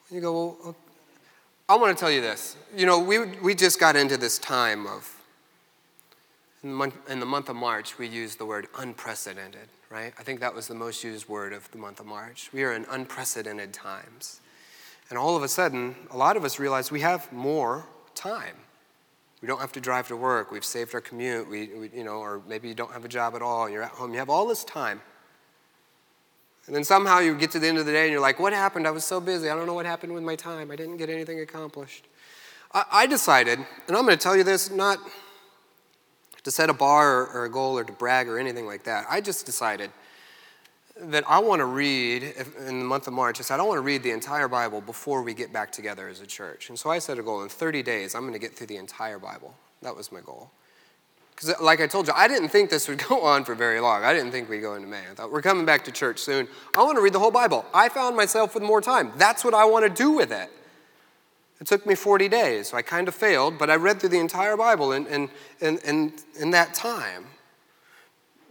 You 0.09 0.19
go, 0.19 0.57
well, 0.63 0.75
I 1.69 1.75
want 1.75 1.95
to 1.95 1.99
tell 1.99 2.09
you 2.09 2.21
this. 2.21 2.57
You 2.75 2.87
know, 2.87 2.97
we, 2.97 3.19
we 3.19 3.53
just 3.53 3.79
got 3.79 3.95
into 3.95 4.17
this 4.17 4.39
time 4.39 4.87
of, 4.87 5.21
in 6.63 6.69
the, 6.69 6.75
month, 6.75 6.95
in 7.07 7.19
the 7.19 7.27
month 7.27 7.49
of 7.49 7.55
March, 7.55 7.99
we 7.99 8.07
used 8.07 8.39
the 8.39 8.47
word 8.47 8.67
unprecedented, 8.79 9.69
right? 9.91 10.11
I 10.17 10.23
think 10.23 10.39
that 10.39 10.55
was 10.55 10.67
the 10.67 10.73
most 10.73 11.03
used 11.03 11.29
word 11.29 11.53
of 11.53 11.69
the 11.69 11.77
month 11.77 11.99
of 11.99 12.07
March. 12.07 12.49
We 12.51 12.63
are 12.63 12.73
in 12.73 12.87
unprecedented 12.89 13.73
times. 13.73 14.41
And 15.11 15.19
all 15.19 15.35
of 15.35 15.43
a 15.43 15.47
sudden, 15.47 15.95
a 16.09 16.17
lot 16.17 16.35
of 16.35 16.43
us 16.43 16.57
realize 16.57 16.89
we 16.89 17.01
have 17.01 17.31
more 17.31 17.85
time. 18.15 18.55
We 19.41 19.47
don't 19.47 19.61
have 19.61 19.71
to 19.73 19.81
drive 19.81 20.07
to 20.09 20.17
work. 20.17 20.51
We've 20.51 20.65
saved 20.65 20.93
our 20.93 21.01
commute. 21.01 21.49
We, 21.49 21.67
we, 21.67 21.89
you 21.93 22.03
know, 22.03 22.17
or 22.17 22.41
maybe 22.47 22.67
you 22.67 22.73
don't 22.73 22.91
have 22.91 23.05
a 23.05 23.07
job 23.07 23.35
at 23.35 23.41
all. 23.41 23.69
You're 23.69 23.83
at 23.83 23.91
home. 23.91 24.11
You 24.11 24.19
have 24.19 24.29
all 24.29 24.47
this 24.47 24.63
time. 24.63 25.01
And 26.67 26.75
then 26.75 26.83
somehow 26.83 27.19
you 27.19 27.35
get 27.35 27.51
to 27.51 27.59
the 27.59 27.67
end 27.67 27.77
of 27.77 27.85
the 27.85 27.91
day 27.91 28.03
and 28.03 28.11
you're 28.11 28.21
like, 28.21 28.39
what 28.39 28.53
happened? 28.53 28.85
I 28.85 28.91
was 28.91 29.05
so 29.05 29.19
busy. 29.19 29.49
I 29.49 29.55
don't 29.55 29.65
know 29.65 29.73
what 29.73 29.85
happened 29.85 30.13
with 30.13 30.23
my 30.23 30.35
time. 30.35 30.69
I 30.69 30.75
didn't 30.75 30.97
get 30.97 31.09
anything 31.09 31.39
accomplished. 31.39 32.05
I, 32.73 32.83
I 32.91 33.07
decided, 33.07 33.59
and 33.87 33.97
I'm 33.97 34.05
going 34.05 34.17
to 34.17 34.21
tell 34.21 34.35
you 34.35 34.43
this 34.43 34.69
not 34.69 34.99
to 36.43 36.51
set 36.51 36.69
a 36.69 36.73
bar 36.73 37.21
or, 37.21 37.27
or 37.27 37.45
a 37.45 37.49
goal 37.49 37.77
or 37.77 37.83
to 37.83 37.93
brag 37.93 38.27
or 38.27 38.37
anything 38.37 38.65
like 38.65 38.83
that. 38.83 39.05
I 39.09 39.21
just 39.21 39.45
decided 39.45 39.89
that 41.01 41.23
I 41.27 41.39
want 41.39 41.59
to 41.59 41.65
read 41.65 42.23
in 42.67 42.79
the 42.79 42.85
month 42.85 43.07
of 43.07 43.13
March. 43.13 43.39
I 43.39 43.43
said, 43.43 43.59
I 43.59 43.63
want 43.63 43.77
to 43.77 43.81
read 43.81 44.03
the 44.03 44.11
entire 44.11 44.47
Bible 44.47 44.81
before 44.81 45.21
we 45.21 45.33
get 45.33 45.53
back 45.53 45.71
together 45.71 46.07
as 46.07 46.21
a 46.21 46.25
church. 46.25 46.69
And 46.69 46.77
so 46.77 46.89
I 46.89 46.99
set 46.99 47.17
a 47.17 47.23
goal 47.23 47.41
in 47.43 47.49
30 47.49 47.83
days, 47.83 48.15
I'm 48.15 48.21
going 48.21 48.33
to 48.33 48.39
get 48.39 48.55
through 48.55 48.67
the 48.67 48.77
entire 48.77 49.19
Bible. 49.19 49.53
That 49.81 49.95
was 49.95 50.11
my 50.11 50.21
goal. 50.21 50.51
Because, 51.35 51.59
like 51.61 51.79
I 51.79 51.87
told 51.87 52.07
you, 52.07 52.13
I 52.15 52.27
didn't 52.27 52.49
think 52.49 52.69
this 52.69 52.87
would 52.87 53.03
go 53.07 53.21
on 53.25 53.45
for 53.45 53.55
very 53.55 53.79
long. 53.79 54.03
I 54.03 54.13
didn't 54.13 54.31
think 54.31 54.49
we'd 54.49 54.61
go 54.61 54.75
into 54.75 54.87
May. 54.87 54.99
I 55.09 55.13
thought, 55.13 55.31
we're 55.31 55.41
coming 55.41 55.65
back 55.65 55.85
to 55.85 55.91
church 55.91 56.19
soon. 56.19 56.47
I 56.75 56.83
want 56.83 56.97
to 56.97 57.01
read 57.01 57.13
the 57.13 57.19
whole 57.19 57.31
Bible. 57.31 57.65
I 57.73 57.89
found 57.89 58.15
myself 58.15 58.53
with 58.53 58.63
more 58.63 58.81
time. 58.81 59.13
That's 59.17 59.43
what 59.43 59.53
I 59.53 59.65
want 59.65 59.85
to 59.85 59.89
do 59.89 60.11
with 60.11 60.31
it. 60.31 60.49
It 61.61 61.67
took 61.67 61.85
me 61.85 61.95
40 61.95 62.29
days, 62.29 62.69
so 62.69 62.77
I 62.77 62.81
kind 62.81 63.07
of 63.07 63.15
failed, 63.15 63.57
but 63.57 63.69
I 63.69 63.75
read 63.75 63.99
through 63.99 64.09
the 64.09 64.19
entire 64.19 64.55
Bible 64.55 64.93
in, 64.93 65.05
in, 65.07 65.29
in, 65.59 65.77
in, 65.79 66.13
in 66.39 66.51
that 66.51 66.73
time. 66.73 67.25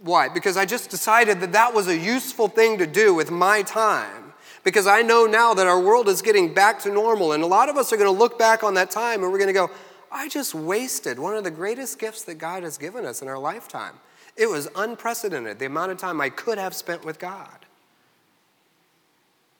Why? 0.01 0.29
Because 0.29 0.57
I 0.57 0.65
just 0.65 0.89
decided 0.89 1.41
that 1.41 1.51
that 1.51 1.73
was 1.73 1.87
a 1.87 1.97
useful 1.97 2.47
thing 2.47 2.77
to 2.77 2.87
do 2.87 3.13
with 3.13 3.31
my 3.31 3.61
time. 3.63 4.33
Because 4.63 4.87
I 4.87 5.01
know 5.01 5.25
now 5.25 5.53
that 5.53 5.67
our 5.67 5.79
world 5.79 6.07
is 6.09 6.21
getting 6.21 6.53
back 6.53 6.79
to 6.81 6.91
normal, 6.91 7.31
and 7.33 7.43
a 7.43 7.47
lot 7.47 7.69
of 7.69 7.77
us 7.77 7.91
are 7.91 7.97
going 7.97 8.13
to 8.13 8.17
look 8.17 8.37
back 8.37 8.63
on 8.63 8.73
that 8.75 8.91
time 8.91 9.23
and 9.23 9.31
we're 9.31 9.37
going 9.37 9.47
to 9.47 9.53
go, 9.53 9.69
I 10.11 10.27
just 10.27 10.55
wasted 10.55 11.19
one 11.19 11.35
of 11.35 11.43
the 11.43 11.51
greatest 11.51 11.99
gifts 11.99 12.23
that 12.23 12.35
God 12.35 12.63
has 12.63 12.77
given 12.77 13.05
us 13.05 13.21
in 13.21 13.27
our 13.27 13.37
lifetime. 13.37 13.93
It 14.35 14.49
was 14.49 14.69
unprecedented, 14.75 15.59
the 15.59 15.65
amount 15.65 15.91
of 15.91 15.97
time 15.97 16.21
I 16.21 16.29
could 16.29 16.57
have 16.57 16.73
spent 16.73 17.03
with 17.03 17.19
God. 17.19 17.65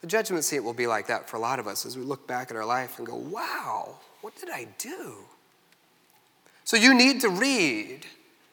The 0.02 0.08
judgment 0.08 0.46
seat 0.46 0.62
will 0.62 0.74
be 0.74 0.88
like 0.88 1.08
that 1.08 1.30
for 1.30 1.38
a 1.38 1.40
lot 1.40 1.60
of 1.60 1.68
us 1.68 1.86
as 1.86 1.98
we 1.98 2.04
look 2.04 2.26
back 2.26 2.50
at 2.50 2.58
our 2.58 2.66
life 2.66 2.98
and 2.98 3.06
go, 3.06 3.16
wow, 3.16 3.96
what 4.22 4.36
did 4.38 4.50
I 4.50 4.68
do? 4.78 5.16
So 6.64 6.78
you 6.78 6.94
need 6.94 7.22
to 7.22 7.30
read. 7.30 8.06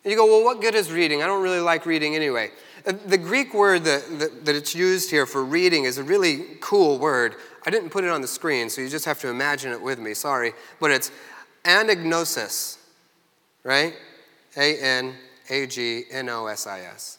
And 0.06 0.12
you 0.12 0.16
go, 0.16 0.26
well, 0.26 0.44
what 0.44 0.60
good 0.60 0.76
is 0.76 0.92
reading? 0.92 1.20
I 1.20 1.26
don't 1.26 1.42
really 1.42 1.58
like 1.58 1.84
reading 1.84 2.14
anyway. 2.14 2.52
Uh, 2.86 2.92
the 3.06 3.18
Greek 3.18 3.52
word 3.52 3.82
that, 3.82 4.04
that, 4.20 4.44
that, 4.44 4.54
it's 4.54 4.72
used 4.72 5.10
here 5.10 5.26
for 5.26 5.44
reading 5.44 5.82
is 5.82 5.98
a 5.98 6.04
really 6.04 6.44
cool 6.60 7.00
word. 7.00 7.34
I 7.66 7.70
didn't 7.70 7.90
put 7.90 8.04
it 8.04 8.10
on 8.10 8.20
the 8.20 8.28
screen, 8.28 8.70
so 8.70 8.80
you 8.80 8.88
just 8.88 9.04
have 9.04 9.18
to 9.22 9.28
imagine 9.28 9.72
it 9.72 9.82
with 9.82 9.98
me, 9.98 10.14
sorry. 10.14 10.52
But 10.78 10.92
it's 10.92 11.10
anagnosis, 11.64 12.78
right? 13.64 13.94
A 14.56 14.80
N 14.80 15.16
A 15.50 15.66
G 15.66 16.04
N 16.08 16.28
O 16.28 16.46
S 16.46 16.68
I 16.68 16.82
S. 16.82 17.18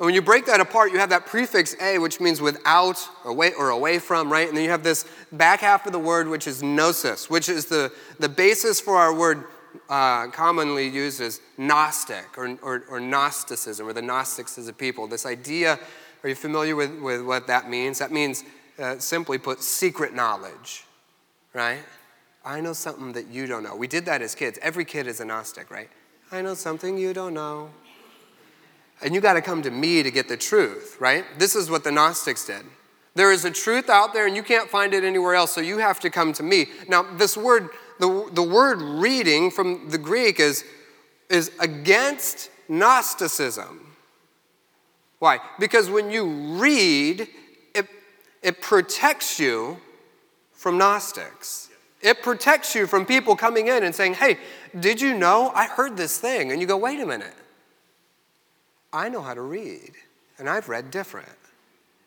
And 0.00 0.06
when 0.06 0.16
you 0.16 0.22
break 0.22 0.46
that 0.46 0.58
apart, 0.58 0.90
you 0.90 0.98
have 0.98 1.10
that 1.10 1.26
prefix 1.26 1.76
a, 1.80 2.00
which 2.00 2.20
means 2.20 2.40
without 2.40 2.98
or 3.24 3.30
away, 3.30 3.52
or 3.56 3.70
away 3.70 4.00
from, 4.00 4.28
right? 4.28 4.48
And 4.48 4.56
then 4.56 4.64
you 4.64 4.70
have 4.70 4.82
this 4.82 5.04
back 5.30 5.60
half 5.60 5.86
of 5.86 5.92
the 5.92 6.00
word, 6.00 6.26
which 6.26 6.48
is 6.48 6.64
gnosis, 6.64 7.30
which 7.30 7.48
is 7.48 7.66
the, 7.66 7.92
the 8.18 8.28
basis 8.28 8.80
for 8.80 8.96
our 8.96 9.14
word 9.14 9.44
uh, 9.88 10.28
commonly 10.28 10.88
used 10.88 11.20
as 11.20 11.40
Gnostic 11.58 12.36
or, 12.36 12.56
or, 12.62 12.84
or, 12.88 13.00
Gnosticism 13.00 13.86
or 13.86 13.92
the 13.92 14.02
Gnostics 14.02 14.58
as 14.58 14.68
a 14.68 14.72
people. 14.72 15.06
This 15.06 15.26
idea, 15.26 15.78
are 16.22 16.28
you 16.28 16.34
familiar 16.34 16.76
with, 16.76 17.00
with 17.00 17.22
what 17.22 17.46
that 17.46 17.68
means? 17.68 17.98
That 17.98 18.12
means, 18.12 18.44
uh, 18.78 18.98
simply 18.98 19.38
put, 19.38 19.62
secret 19.62 20.14
knowledge, 20.14 20.84
right? 21.52 21.80
I 22.44 22.60
know 22.60 22.72
something 22.72 23.12
that 23.12 23.28
you 23.28 23.46
don't 23.46 23.62
know. 23.62 23.76
We 23.76 23.86
did 23.86 24.04
that 24.06 24.20
as 24.22 24.34
kids. 24.34 24.58
Every 24.60 24.84
kid 24.84 25.06
is 25.06 25.20
a 25.20 25.24
Gnostic, 25.24 25.70
right? 25.70 25.88
I 26.30 26.42
know 26.42 26.54
something 26.54 26.98
you 26.98 27.12
don't 27.12 27.34
know. 27.34 27.70
And 29.02 29.14
you 29.14 29.20
got 29.20 29.34
to 29.34 29.42
come 29.42 29.62
to 29.62 29.70
me 29.70 30.02
to 30.02 30.10
get 30.10 30.28
the 30.28 30.36
truth, 30.36 30.96
right? 31.00 31.24
This 31.38 31.54
is 31.56 31.70
what 31.70 31.84
the 31.84 31.92
Gnostics 31.92 32.46
did. 32.46 32.64
There 33.14 33.30
is 33.30 33.44
a 33.44 33.50
truth 33.50 33.88
out 33.88 34.12
there 34.12 34.26
and 34.26 34.34
you 34.34 34.42
can't 34.42 34.68
find 34.68 34.92
it 34.92 35.04
anywhere 35.04 35.34
else, 35.34 35.52
so 35.52 35.60
you 35.60 35.78
have 35.78 36.00
to 36.00 36.10
come 36.10 36.32
to 36.34 36.42
me. 36.42 36.66
Now, 36.88 37.02
this 37.16 37.36
word 37.36 37.70
the, 37.98 38.28
the 38.32 38.42
word 38.42 38.80
reading 38.80 39.50
from 39.50 39.90
the 39.90 39.98
Greek 39.98 40.40
is, 40.40 40.64
is 41.28 41.50
against 41.60 42.50
Gnosticism. 42.68 43.94
Why? 45.18 45.38
Because 45.58 45.88
when 45.88 46.10
you 46.10 46.26
read, 46.58 47.28
it, 47.74 47.86
it 48.42 48.60
protects 48.60 49.38
you 49.38 49.78
from 50.52 50.78
Gnostics. 50.78 51.70
It 52.02 52.22
protects 52.22 52.74
you 52.74 52.86
from 52.86 53.06
people 53.06 53.34
coming 53.36 53.68
in 53.68 53.82
and 53.84 53.94
saying, 53.94 54.14
Hey, 54.14 54.38
did 54.78 55.00
you 55.00 55.16
know 55.16 55.50
I 55.54 55.66
heard 55.66 55.96
this 55.96 56.18
thing? 56.18 56.52
And 56.52 56.60
you 56.60 56.66
go, 56.66 56.76
Wait 56.76 57.00
a 57.00 57.06
minute. 57.06 57.34
I 58.92 59.08
know 59.08 59.22
how 59.22 59.34
to 59.34 59.40
read, 59.40 59.92
and 60.38 60.48
I've 60.48 60.68
read 60.68 60.90
different. 60.90 61.28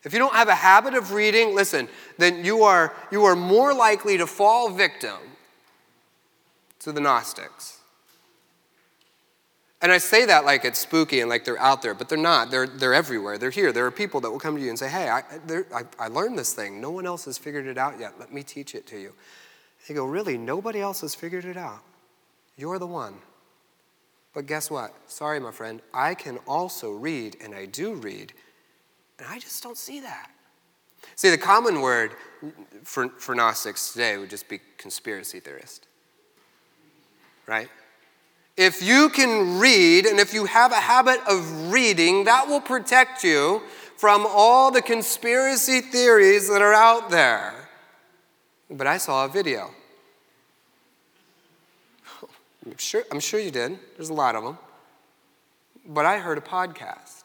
If 0.04 0.12
you 0.12 0.18
don't 0.18 0.32
have 0.32 0.48
a 0.48 0.54
habit 0.54 0.94
of 0.94 1.12
reading, 1.12 1.54
listen, 1.54 1.88
then 2.16 2.44
you 2.44 2.62
are, 2.62 2.94
you 3.10 3.24
are 3.24 3.36
more 3.36 3.74
likely 3.74 4.16
to 4.18 4.26
fall 4.26 4.70
victim 4.70 5.18
to 6.80 6.92
the 6.92 7.00
Gnostics. 7.00 7.78
And 9.80 9.92
I 9.92 9.98
say 9.98 10.26
that 10.26 10.44
like 10.44 10.64
it's 10.64 10.78
spooky 10.78 11.20
and 11.20 11.30
like 11.30 11.44
they're 11.44 11.58
out 11.58 11.82
there, 11.82 11.94
but 11.94 12.08
they're 12.08 12.18
not. 12.18 12.50
They're, 12.50 12.66
they're 12.66 12.94
everywhere. 12.94 13.38
They're 13.38 13.50
here. 13.50 13.72
There 13.72 13.86
are 13.86 13.92
people 13.92 14.20
that 14.22 14.30
will 14.30 14.40
come 14.40 14.56
to 14.56 14.62
you 14.62 14.70
and 14.70 14.78
say, 14.78 14.88
Hey, 14.88 15.08
I, 15.08 15.22
I, 15.72 15.82
I 15.98 16.08
learned 16.08 16.38
this 16.38 16.52
thing. 16.52 16.80
No 16.80 16.90
one 16.90 17.06
else 17.06 17.26
has 17.26 17.38
figured 17.38 17.66
it 17.66 17.78
out 17.78 18.00
yet. 18.00 18.14
Let 18.18 18.32
me 18.32 18.42
teach 18.42 18.74
it 18.74 18.86
to 18.88 18.98
you. 18.98 19.12
You 19.86 19.94
go, 19.94 20.04
Really? 20.04 20.36
Nobody 20.36 20.80
else 20.80 21.02
has 21.02 21.14
figured 21.14 21.44
it 21.44 21.56
out. 21.56 21.80
You're 22.56 22.80
the 22.80 22.88
one. 22.88 23.14
But 24.34 24.46
guess 24.46 24.70
what? 24.70 24.94
Sorry, 25.06 25.38
my 25.38 25.52
friend. 25.52 25.80
I 25.94 26.14
can 26.14 26.38
also 26.38 26.90
read, 26.90 27.36
and 27.42 27.54
I 27.54 27.66
do 27.66 27.94
read, 27.94 28.32
and 29.18 29.26
I 29.28 29.38
just 29.38 29.62
don't 29.62 29.76
see 29.76 30.00
that. 30.00 30.30
See, 31.14 31.30
the 31.30 31.38
common 31.38 31.80
word 31.80 32.12
for, 32.82 33.08
for 33.10 33.34
Gnostics 33.34 33.92
today 33.92 34.16
would 34.16 34.30
just 34.30 34.48
be 34.48 34.60
conspiracy 34.76 35.40
theorist 35.40 35.87
right? 37.48 37.68
If 38.56 38.82
you 38.82 39.08
can 39.08 39.58
read 39.58 40.04
and 40.04 40.20
if 40.20 40.34
you 40.34 40.44
have 40.44 40.70
a 40.70 40.76
habit 40.76 41.20
of 41.28 41.72
reading, 41.72 42.24
that 42.24 42.46
will 42.46 42.60
protect 42.60 43.24
you 43.24 43.62
from 43.96 44.26
all 44.28 44.70
the 44.70 44.82
conspiracy 44.82 45.80
theories 45.80 46.48
that 46.48 46.60
are 46.60 46.74
out 46.74 47.10
there. 47.10 47.54
But 48.70 48.86
I 48.86 48.98
saw 48.98 49.24
a 49.24 49.28
video. 49.28 49.70
I'm 52.66 52.76
sure, 52.76 53.02
I'm 53.10 53.20
sure 53.20 53.40
you 53.40 53.50
did. 53.50 53.78
There's 53.96 54.10
a 54.10 54.14
lot 54.14 54.36
of 54.36 54.44
them. 54.44 54.58
But 55.86 56.04
I 56.04 56.18
heard 56.18 56.36
a 56.36 56.42
podcast. 56.42 57.24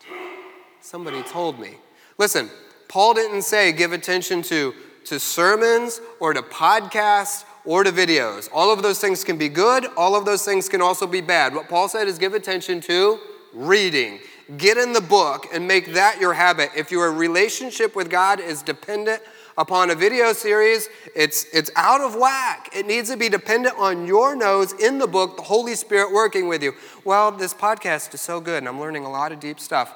Somebody 0.79 1.21
told 1.23 1.59
me. 1.59 1.75
Listen, 2.17 2.49
Paul 2.87 3.13
didn't 3.13 3.41
say 3.41 3.71
give 3.73 3.91
attention 3.91 4.41
to, 4.43 4.73
to 5.05 5.19
sermons 5.19 5.99
or 6.19 6.33
to 6.33 6.41
podcasts 6.41 7.43
or 7.65 7.83
to 7.83 7.91
videos. 7.91 8.49
All 8.53 8.71
of 8.71 8.81
those 8.81 8.99
things 8.99 9.23
can 9.23 9.37
be 9.37 9.49
good, 9.49 9.85
all 9.97 10.15
of 10.15 10.25
those 10.25 10.43
things 10.43 10.69
can 10.69 10.81
also 10.81 11.07
be 11.07 11.21
bad. 11.21 11.55
What 11.55 11.69
Paul 11.69 11.87
said 11.87 12.07
is 12.07 12.17
give 12.17 12.33
attention 12.33 12.81
to 12.81 13.19
reading. 13.53 14.19
Get 14.57 14.77
in 14.77 14.93
the 14.93 15.01
book 15.01 15.47
and 15.53 15.67
make 15.67 15.93
that 15.93 16.19
your 16.19 16.33
habit. 16.33 16.71
If 16.75 16.91
your 16.91 17.11
relationship 17.11 17.95
with 17.95 18.09
God 18.09 18.39
is 18.39 18.61
dependent 18.61 19.21
upon 19.57 19.89
a 19.89 19.95
video 19.95 20.33
series, 20.33 20.89
it's, 21.15 21.45
it's 21.53 21.71
out 21.75 22.01
of 22.01 22.15
whack. 22.15 22.69
It 22.75 22.85
needs 22.85 23.09
to 23.09 23.17
be 23.17 23.29
dependent 23.29 23.77
on 23.77 24.05
your 24.05 24.35
nose 24.35 24.73
in 24.73 24.97
the 24.97 25.07
book, 25.07 25.37
the 25.37 25.43
Holy 25.43 25.75
Spirit 25.75 26.11
working 26.11 26.47
with 26.47 26.61
you. 26.61 26.73
Well, 27.05 27.31
this 27.31 27.53
podcast 27.53 28.13
is 28.13 28.21
so 28.21 28.41
good 28.41 28.57
and 28.57 28.67
I'm 28.67 28.79
learning 28.79 29.05
a 29.05 29.11
lot 29.11 29.31
of 29.31 29.39
deep 29.39 29.59
stuff. 29.59 29.93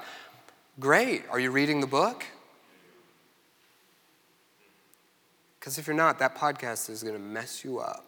Great. 0.80 1.24
Are 1.30 1.40
you 1.40 1.52
reading 1.52 1.82
the 1.82 1.88
book? 1.88 2.24
Because 5.68 5.80
if 5.80 5.86
you're 5.86 5.98
not, 5.98 6.18
that 6.20 6.34
podcast 6.34 6.90
is 6.90 7.04
going 7.04 7.14
to 7.14 7.22
mess 7.22 7.66
you 7.66 7.80
up. 7.80 8.06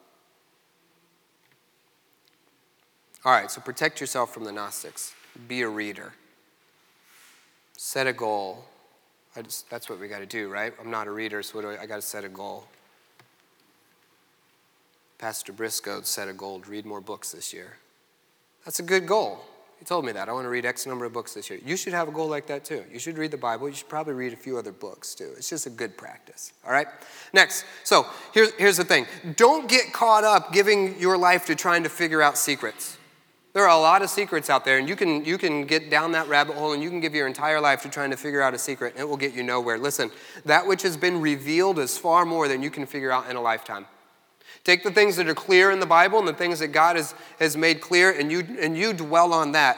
All 3.26 3.34
right, 3.34 3.52
so 3.52 3.60
protect 3.60 4.00
yourself 4.00 4.34
from 4.34 4.45
the 4.45 4.52
Gnostics. 4.54 5.12
Be 5.50 5.63
a 5.63 5.67
reader. 5.67 6.13
Set 7.76 8.08
a 8.08 8.13
goal. 8.13 8.63
Just, 9.43 9.69
that's 9.69 9.89
what 9.89 10.00
we 10.00 10.08
got 10.08 10.19
to 10.19 10.26
do, 10.26 10.48
right? 10.48 10.74
I'm 10.80 10.89
not 10.89 11.08
a 11.08 11.12
reader, 11.12 11.43
so 11.43 11.60
I, 11.60 11.82
I 11.82 11.86
got 11.86 11.98
to 11.98 12.02
set 12.02 12.24
a 12.24 12.30
goal. 12.30 12.65
Pastor 15.17 15.52
Briscoe 15.52 16.00
set 16.04 16.30
a 16.30 16.34
goal 16.34 16.62
to 16.62 16.72
read 16.72 16.86
more 16.86 17.02
books 17.02 17.34
this 17.34 17.52
year. 17.52 17.76
That's 18.63 18.80
a 18.80 18.84
good 18.84 19.06
goal. 19.06 19.43
He 19.80 19.86
told 19.86 20.06
me 20.06 20.12
that. 20.12 20.28
I 20.28 20.34
want 20.34 20.44
to 20.44 20.50
read 20.50 20.65
X 20.65 20.86
number 20.86 21.06
of 21.06 21.13
books 21.13 21.34
this 21.34 21.50
year. 21.50 21.60
You 21.65 21.78
should 21.78 21.94
have 21.94 22.10
a 22.10 22.12
goal 22.12 22.28
like 22.28 22.48
that 22.48 22.65
too. 22.65 22.84
You 22.92 23.00
should 23.00 23.18
read 23.18 23.32
the 23.32 23.38
Bible. 23.38 23.70
You 23.70 23.76
should 23.76 23.88
probably 23.88 24.13
read 24.13 24.34
a 24.34 24.38
few 24.38 24.58
other 24.58 24.74
books 24.74 25.15
too. 25.15 25.32
It's 25.38 25.50
just 25.50 25.65
a 25.68 25.70
good 25.70 25.98
practice. 25.98 26.52
All 26.65 26.72
right? 26.72 26.88
Next. 27.32 27.63
So 27.86 28.06
here's, 28.34 28.52
here's 28.56 28.76
the 28.76 28.84
thing 28.84 29.08
don't 29.38 29.70
get 29.70 29.94
caught 29.94 30.26
up 30.26 30.52
giving 30.52 31.00
your 31.00 31.18
life 31.18 31.46
to 31.46 31.56
trying 31.56 31.84
to 31.84 31.89
figure 31.89 32.22
out 32.22 32.38
secrets. 32.38 32.98
There 33.54 33.63
are 33.63 33.76
a 33.76 33.82
lot 33.82 34.04
of 34.04 34.12
secrets 34.12 34.50
out 34.50 34.63
there, 34.63 34.78
and 34.78 34.88
you 34.88 34.96
can, 34.96 35.26
you 35.26 35.38
can 35.38 35.65
get 35.65 35.89
down 35.89 36.12
that 36.12 36.28
rabbit 36.28 36.56
hole 36.56 36.74
and 36.74 36.84
you 36.84 36.89
can 36.89 37.00
give 37.00 37.15
your 37.15 37.26
entire 37.26 37.60
life 37.60 37.82
to 37.82 37.89
trying 37.89 38.12
to 38.12 38.18
figure 38.18 38.42
out 38.42 38.54
a 38.54 38.60
secret, 38.60 38.94
and 38.94 39.02
it 39.02 39.10
will 39.10 39.18
get 39.18 39.34
you 39.34 39.42
nowhere. 39.42 39.80
Listen, 39.80 40.12
that 40.46 40.68
which 40.68 40.84
has 40.84 40.96
been 40.96 41.20
revealed 41.20 41.80
is 41.80 41.98
far 41.98 42.26
more 42.26 42.48
than 42.48 42.62
you 42.62 42.70
can 42.70 42.86
figure 42.86 43.12
out 43.12 43.28
in 43.28 43.36
a 43.36 43.42
lifetime. 43.42 43.88
Take 44.64 44.84
the 44.84 44.92
things 44.92 45.16
that 45.16 45.28
are 45.28 45.36
clear 45.36 45.72
in 45.72 45.80
the 45.80 45.86
Bible 45.86 46.20
and 46.20 46.28
the 46.28 46.34
things 46.34 46.60
that 46.60 46.70
God 46.70 46.96
has, 46.96 47.14
has 47.40 47.56
made 47.56 47.82
clear, 47.82 48.12
and 48.12 48.32
you, 48.32 48.46
and 48.60 48.78
you 48.78 48.94
dwell 48.94 49.34
on 49.34 49.54
that. 49.54 49.78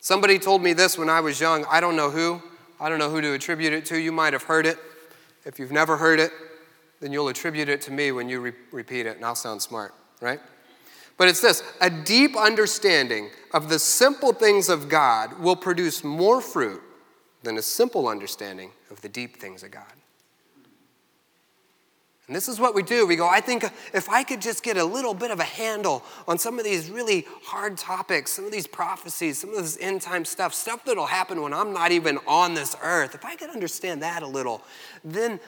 Somebody 0.00 0.38
told 0.38 0.62
me 0.62 0.72
this 0.72 0.98
when 0.98 1.08
I 1.08 1.20
was 1.20 1.40
young. 1.40 1.64
I 1.70 1.80
don't 1.80 1.96
know 1.96 2.10
who. 2.10 2.42
I 2.78 2.88
don't 2.88 2.98
know 2.98 3.10
who 3.10 3.20
to 3.20 3.32
attribute 3.32 3.72
it 3.72 3.86
to. 3.86 3.98
You 3.98 4.12
might 4.12 4.32
have 4.32 4.42
heard 4.42 4.66
it. 4.66 4.78
If 5.44 5.58
you've 5.58 5.72
never 5.72 5.96
heard 5.96 6.20
it, 6.20 6.30
then 7.00 7.12
you'll 7.12 7.28
attribute 7.28 7.68
it 7.68 7.80
to 7.82 7.90
me 7.90 8.12
when 8.12 8.28
you 8.28 8.40
re- 8.40 8.52
repeat 8.70 9.06
it, 9.06 9.16
and 9.16 9.24
I'll 9.24 9.34
sound 9.34 9.62
smart, 9.62 9.94
right? 10.20 10.40
But 11.16 11.28
it's 11.28 11.40
this 11.40 11.62
a 11.80 11.90
deep 11.90 12.36
understanding 12.36 13.30
of 13.52 13.68
the 13.68 13.78
simple 13.78 14.32
things 14.32 14.68
of 14.68 14.88
God 14.88 15.38
will 15.38 15.56
produce 15.56 16.02
more 16.02 16.40
fruit 16.40 16.82
than 17.42 17.58
a 17.58 17.62
simple 17.62 18.08
understanding 18.08 18.70
of 18.90 19.00
the 19.02 19.08
deep 19.08 19.36
things 19.36 19.62
of 19.62 19.70
God. 19.70 19.84
And 22.26 22.34
this 22.34 22.48
is 22.48 22.58
what 22.58 22.74
we 22.74 22.82
do. 22.82 23.06
We 23.06 23.16
go, 23.16 23.28
I 23.28 23.40
think 23.40 23.64
if 23.92 24.08
I 24.08 24.24
could 24.24 24.40
just 24.40 24.62
get 24.62 24.78
a 24.78 24.84
little 24.84 25.12
bit 25.12 25.30
of 25.30 25.40
a 25.40 25.44
handle 25.44 26.02
on 26.26 26.38
some 26.38 26.58
of 26.58 26.64
these 26.64 26.88
really 26.88 27.26
hard 27.42 27.76
topics, 27.76 28.32
some 28.32 28.46
of 28.46 28.52
these 28.52 28.66
prophecies, 28.66 29.38
some 29.38 29.50
of 29.50 29.56
this 29.56 29.76
end 29.78 30.00
time 30.00 30.24
stuff, 30.24 30.54
stuff 30.54 30.86
that'll 30.86 31.04
happen 31.04 31.42
when 31.42 31.52
I'm 31.52 31.74
not 31.74 31.92
even 31.92 32.18
on 32.26 32.54
this 32.54 32.76
earth, 32.82 33.14
if 33.14 33.26
I 33.26 33.36
could 33.36 33.50
understand 33.50 34.02
that 34.02 34.22
a 34.22 34.26
little, 34.26 34.62
then 35.04 35.38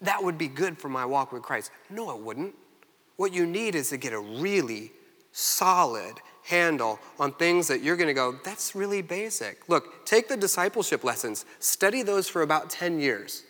that 0.00 0.24
would 0.24 0.36
be 0.36 0.48
good 0.48 0.76
for 0.76 0.88
my 0.88 1.06
walk 1.06 1.30
with 1.30 1.42
Christ. 1.42 1.70
No, 1.88 2.10
it 2.10 2.18
wouldn't. 2.18 2.56
What 3.16 3.32
you 3.32 3.46
need 3.46 3.76
is 3.76 3.90
to 3.90 3.96
get 3.96 4.12
a 4.12 4.20
really 4.20 4.90
solid 5.30 6.14
handle 6.42 6.98
on 7.20 7.32
things 7.32 7.68
that 7.68 7.80
you're 7.80 7.96
going 7.96 8.08
to 8.08 8.14
go, 8.14 8.32
that's 8.44 8.74
really 8.74 9.02
basic. 9.02 9.68
Look, 9.68 10.04
take 10.04 10.26
the 10.26 10.36
discipleship 10.36 11.04
lessons, 11.04 11.44
study 11.60 12.02
those 12.02 12.28
for 12.28 12.42
about 12.42 12.70
10 12.70 12.98
years. 12.98 13.44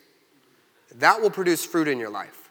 That 0.96 1.22
will 1.22 1.30
produce 1.30 1.64
fruit 1.64 1.88
in 1.88 1.98
your 1.98 2.10
life. 2.10 2.41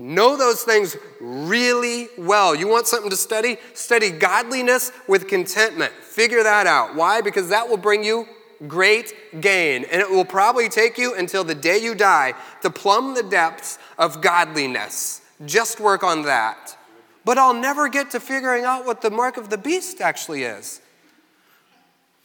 Know 0.00 0.36
those 0.36 0.62
things 0.62 0.96
really 1.20 2.06
well. 2.16 2.54
You 2.54 2.68
want 2.68 2.86
something 2.86 3.10
to 3.10 3.16
study? 3.16 3.56
Study 3.74 4.10
godliness 4.10 4.92
with 5.08 5.26
contentment. 5.26 5.92
Figure 5.92 6.44
that 6.44 6.68
out. 6.68 6.94
Why? 6.94 7.20
Because 7.20 7.48
that 7.48 7.68
will 7.68 7.78
bring 7.78 8.04
you 8.04 8.26
great 8.68 9.40
gain. 9.40 9.84
And 9.90 10.00
it 10.00 10.08
will 10.08 10.24
probably 10.24 10.68
take 10.68 10.98
you 10.98 11.16
until 11.16 11.42
the 11.42 11.54
day 11.54 11.78
you 11.78 11.96
die 11.96 12.34
to 12.62 12.70
plumb 12.70 13.14
the 13.14 13.24
depths 13.24 13.80
of 13.98 14.22
godliness. 14.22 15.20
just 15.44 15.80
work 15.80 16.04
on 16.04 16.22
that. 16.22 16.76
But 17.24 17.36
I'll 17.36 17.54
never 17.54 17.88
get 17.88 18.12
to 18.12 18.20
figuring 18.20 18.64
out 18.64 18.86
what 18.86 19.02
the 19.02 19.10
mark 19.10 19.36
of 19.36 19.50
the 19.50 19.58
beast 19.58 20.00
actually 20.00 20.44
is. 20.44 20.80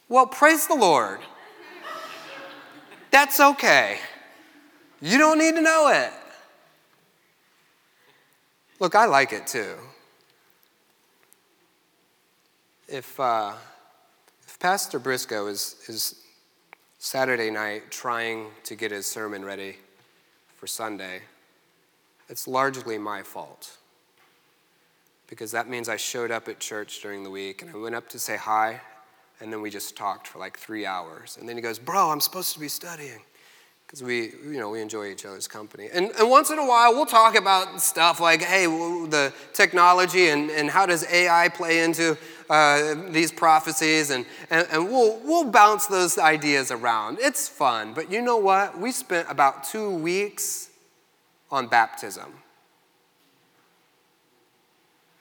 Well, 0.09 0.27
praise 0.27 0.67
the 0.67 0.75
Lord. 0.75 1.19
That's 3.09 3.39
okay. 3.39 3.97
You 5.01 5.17
don't 5.17 5.39
need 5.39 5.55
to 5.55 5.62
know 5.62 5.89
it. 5.89 6.12
Look, 8.83 8.95
I 8.95 9.05
like 9.05 9.31
it 9.31 9.47
too. 9.47 9.75
If, 12.89 13.17
uh, 13.17 13.53
if 14.45 14.59
Pastor 14.59 14.99
Briscoe 14.99 15.47
is, 15.47 15.77
is 15.87 16.15
Saturday 16.99 17.49
night 17.49 17.91
trying 17.91 18.47
to 18.65 18.75
get 18.75 18.91
his 18.91 19.05
sermon 19.05 19.45
ready 19.45 19.77
for 20.57 20.67
Sunday, 20.67 21.21
it's 22.27 22.45
largely 22.45 22.97
my 22.97 23.23
fault. 23.23 23.77
Because 25.27 25.51
that 25.51 25.69
means 25.69 25.87
I 25.87 25.95
showed 25.95 26.29
up 26.29 26.49
at 26.49 26.59
church 26.59 27.01
during 27.01 27.23
the 27.23 27.31
week 27.31 27.61
and 27.61 27.71
I 27.71 27.77
went 27.77 27.95
up 27.95 28.09
to 28.09 28.19
say 28.19 28.35
hi, 28.35 28.81
and 29.39 29.49
then 29.49 29.61
we 29.61 29.69
just 29.69 29.95
talked 29.95 30.27
for 30.27 30.39
like 30.39 30.57
three 30.57 30.85
hours. 30.85 31.37
And 31.39 31.47
then 31.47 31.55
he 31.55 31.61
goes, 31.61 31.79
Bro, 31.79 32.09
I'm 32.09 32.19
supposed 32.19 32.53
to 32.55 32.59
be 32.59 32.67
studying 32.67 33.21
because 33.93 34.08
we, 34.08 34.32
you 34.51 34.60
know, 34.60 34.71
we 34.71 34.82
enjoy 34.82 35.12
each 35.12 35.23
other's 35.23 35.47
company. 35.47 35.88
And, 35.93 36.10
and 36.17 36.27
once 36.27 36.49
in 36.49 36.58
a 36.58 36.65
while, 36.65 36.95
we'll 36.95 37.06
talk 37.06 37.36
about 37.36 37.79
stuff 37.79 38.19
like, 38.19 38.41
hey, 38.41 38.65
the 38.65 39.32
technology 39.53 40.29
and, 40.29 40.49
and 40.49 40.67
how 40.67 40.88
does 40.88 41.06
AI 41.12 41.49
play 41.49 41.84
into 41.84 42.17
uh, 42.49 42.95
these 43.12 43.32
prophecies, 43.32 44.10
and, 44.10 44.25
and, 44.49 44.67
and 44.71 44.89
we'll, 44.89 45.19
we'll 45.23 45.45
bounce 45.45 45.86
those 45.86 46.17
ideas 46.17 46.71
around. 46.71 47.19
It's 47.21 47.47
fun. 47.47 47.93
But 47.93 48.12
you 48.12 48.23
know 48.23 48.38
what? 48.38 48.79
We 48.79 48.91
spent 48.91 49.29
about 49.29 49.63
two 49.63 49.91
weeks 49.91 50.71
on 51.51 51.67
baptism. 51.67 52.34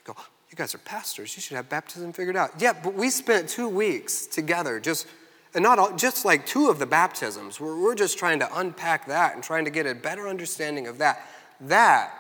Go, 0.04 0.16
you 0.50 0.56
guys 0.56 0.74
are 0.74 0.78
pastors. 0.78 1.36
You 1.36 1.42
should 1.42 1.58
have 1.58 1.68
baptism 1.68 2.14
figured 2.14 2.36
out. 2.36 2.52
Yeah, 2.58 2.72
but 2.72 2.94
we 2.94 3.10
spent 3.10 3.50
two 3.50 3.68
weeks 3.68 4.24
together 4.24 4.80
just– 4.80 5.06
and 5.54 5.62
not 5.62 5.78
all, 5.78 5.96
just 5.96 6.24
like 6.24 6.46
two 6.46 6.68
of 6.68 6.78
the 6.78 6.86
baptisms. 6.86 7.60
We're, 7.60 7.78
we're 7.78 7.94
just 7.94 8.18
trying 8.18 8.38
to 8.40 8.58
unpack 8.58 9.06
that 9.06 9.34
and 9.34 9.42
trying 9.42 9.64
to 9.64 9.70
get 9.70 9.86
a 9.86 9.94
better 9.94 10.28
understanding 10.28 10.86
of 10.86 10.98
that. 10.98 11.26
That 11.60 12.12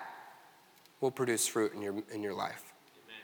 will 1.00 1.10
produce 1.10 1.46
fruit 1.46 1.72
in 1.74 1.82
your, 1.82 1.94
in 2.12 2.22
your 2.22 2.34
life. 2.34 2.72
Amen. 3.04 3.20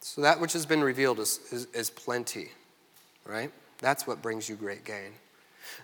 So 0.00 0.20
that 0.22 0.40
which 0.40 0.52
has 0.54 0.66
been 0.66 0.82
revealed 0.82 1.20
is, 1.20 1.40
is, 1.52 1.66
is 1.66 1.90
plenty, 1.90 2.50
right? 3.24 3.52
That's 3.78 4.06
what 4.06 4.22
brings 4.22 4.48
you 4.48 4.56
great 4.56 4.84
gain. 4.84 5.12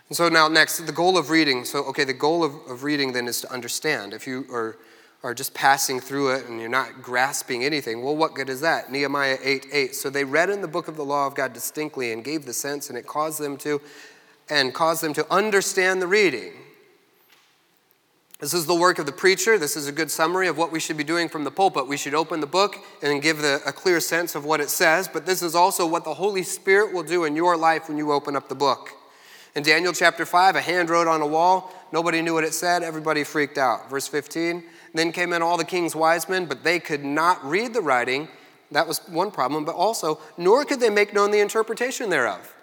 And 0.09 0.17
so 0.17 0.29
now 0.29 0.47
next, 0.47 0.85
the 0.85 0.91
goal 0.91 1.17
of 1.17 1.29
reading. 1.29 1.65
So, 1.65 1.83
okay, 1.85 2.03
the 2.03 2.13
goal 2.13 2.43
of, 2.43 2.53
of 2.67 2.83
reading 2.83 3.13
then 3.13 3.27
is 3.27 3.41
to 3.41 3.51
understand. 3.51 4.13
If 4.13 4.27
you 4.27 4.45
are 4.51 4.77
are 5.23 5.33
just 5.33 5.53
passing 5.53 6.01
through 6.01 6.35
it 6.35 6.47
and 6.47 6.59
you're 6.59 6.69
not 6.69 7.01
grasping 7.01 7.63
anything, 7.63 8.03
well, 8.03 8.15
what 8.15 8.33
good 8.33 8.49
is 8.49 8.61
that? 8.61 8.91
Nehemiah 8.91 9.37
8 9.41 9.67
8. 9.71 9.95
So 9.95 10.09
they 10.09 10.25
read 10.25 10.49
in 10.49 10.61
the 10.61 10.67
book 10.67 10.87
of 10.87 10.97
the 10.97 11.05
law 11.05 11.25
of 11.25 11.35
God 11.35 11.53
distinctly 11.53 12.11
and 12.11 12.23
gave 12.23 12.45
the 12.45 12.53
sense, 12.53 12.89
and 12.89 12.97
it 12.97 13.07
caused 13.07 13.39
them 13.39 13.57
to 13.57 13.81
and 14.49 14.73
caused 14.73 15.01
them 15.01 15.13
to 15.13 15.33
understand 15.33 16.01
the 16.01 16.07
reading. 16.07 16.51
This 18.39 18.53
is 18.53 18.65
the 18.65 18.75
work 18.75 18.99
of 18.99 19.05
the 19.05 19.13
preacher. 19.13 19.57
This 19.57 19.77
is 19.77 19.87
a 19.87 19.93
good 19.93 20.11
summary 20.11 20.49
of 20.49 20.57
what 20.57 20.69
we 20.69 20.81
should 20.81 20.97
be 20.97 21.05
doing 21.05 21.29
from 21.29 21.45
the 21.45 21.51
pulpit. 21.51 21.87
We 21.87 21.95
should 21.95 22.13
open 22.13 22.41
the 22.41 22.47
book 22.47 22.75
and 23.01 23.21
give 23.21 23.37
the, 23.37 23.61
a 23.65 23.71
clear 23.71 24.01
sense 24.01 24.35
of 24.35 24.43
what 24.43 24.59
it 24.59 24.69
says, 24.69 25.07
but 25.07 25.25
this 25.25 25.41
is 25.41 25.55
also 25.55 25.87
what 25.87 26.03
the 26.03 26.15
Holy 26.15 26.43
Spirit 26.43 26.93
will 26.93 27.03
do 27.03 27.23
in 27.23 27.37
your 27.37 27.55
life 27.55 27.87
when 27.87 27.97
you 27.97 28.11
open 28.11 28.35
up 28.35 28.49
the 28.49 28.55
book. 28.55 28.89
In 29.55 29.63
Daniel 29.63 29.93
chapter 29.93 30.25
5, 30.25 30.57
a 30.57 30.61
hand 30.61 30.89
wrote 30.89 31.07
on 31.07 31.21
a 31.21 31.27
wall. 31.27 31.71
Nobody 31.93 32.21
knew 32.21 32.33
what 32.33 32.43
it 32.43 32.53
said. 32.53 32.83
Everybody 32.83 33.23
freaked 33.23 33.57
out. 33.57 33.89
Verse 33.89 34.09
15 34.09 34.63
then 34.93 35.11
came 35.11 35.33
in 35.33 35.41
all 35.41 35.57
the 35.57 35.65
king's 35.65 35.95
wise 35.95 36.29
men, 36.29 36.45
but 36.45 36.63
they 36.63 36.79
could 36.79 37.03
not 37.03 37.43
read 37.43 37.73
the 37.73 37.81
writing. 37.81 38.27
That 38.71 38.87
was 38.87 38.99
one 39.07 39.31
problem, 39.31 39.65
but 39.65 39.75
also, 39.75 40.19
nor 40.37 40.65
could 40.65 40.79
they 40.79 40.89
make 40.89 41.13
known 41.13 41.31
the 41.31 41.39
interpretation 41.39 42.09
thereof. 42.09 42.53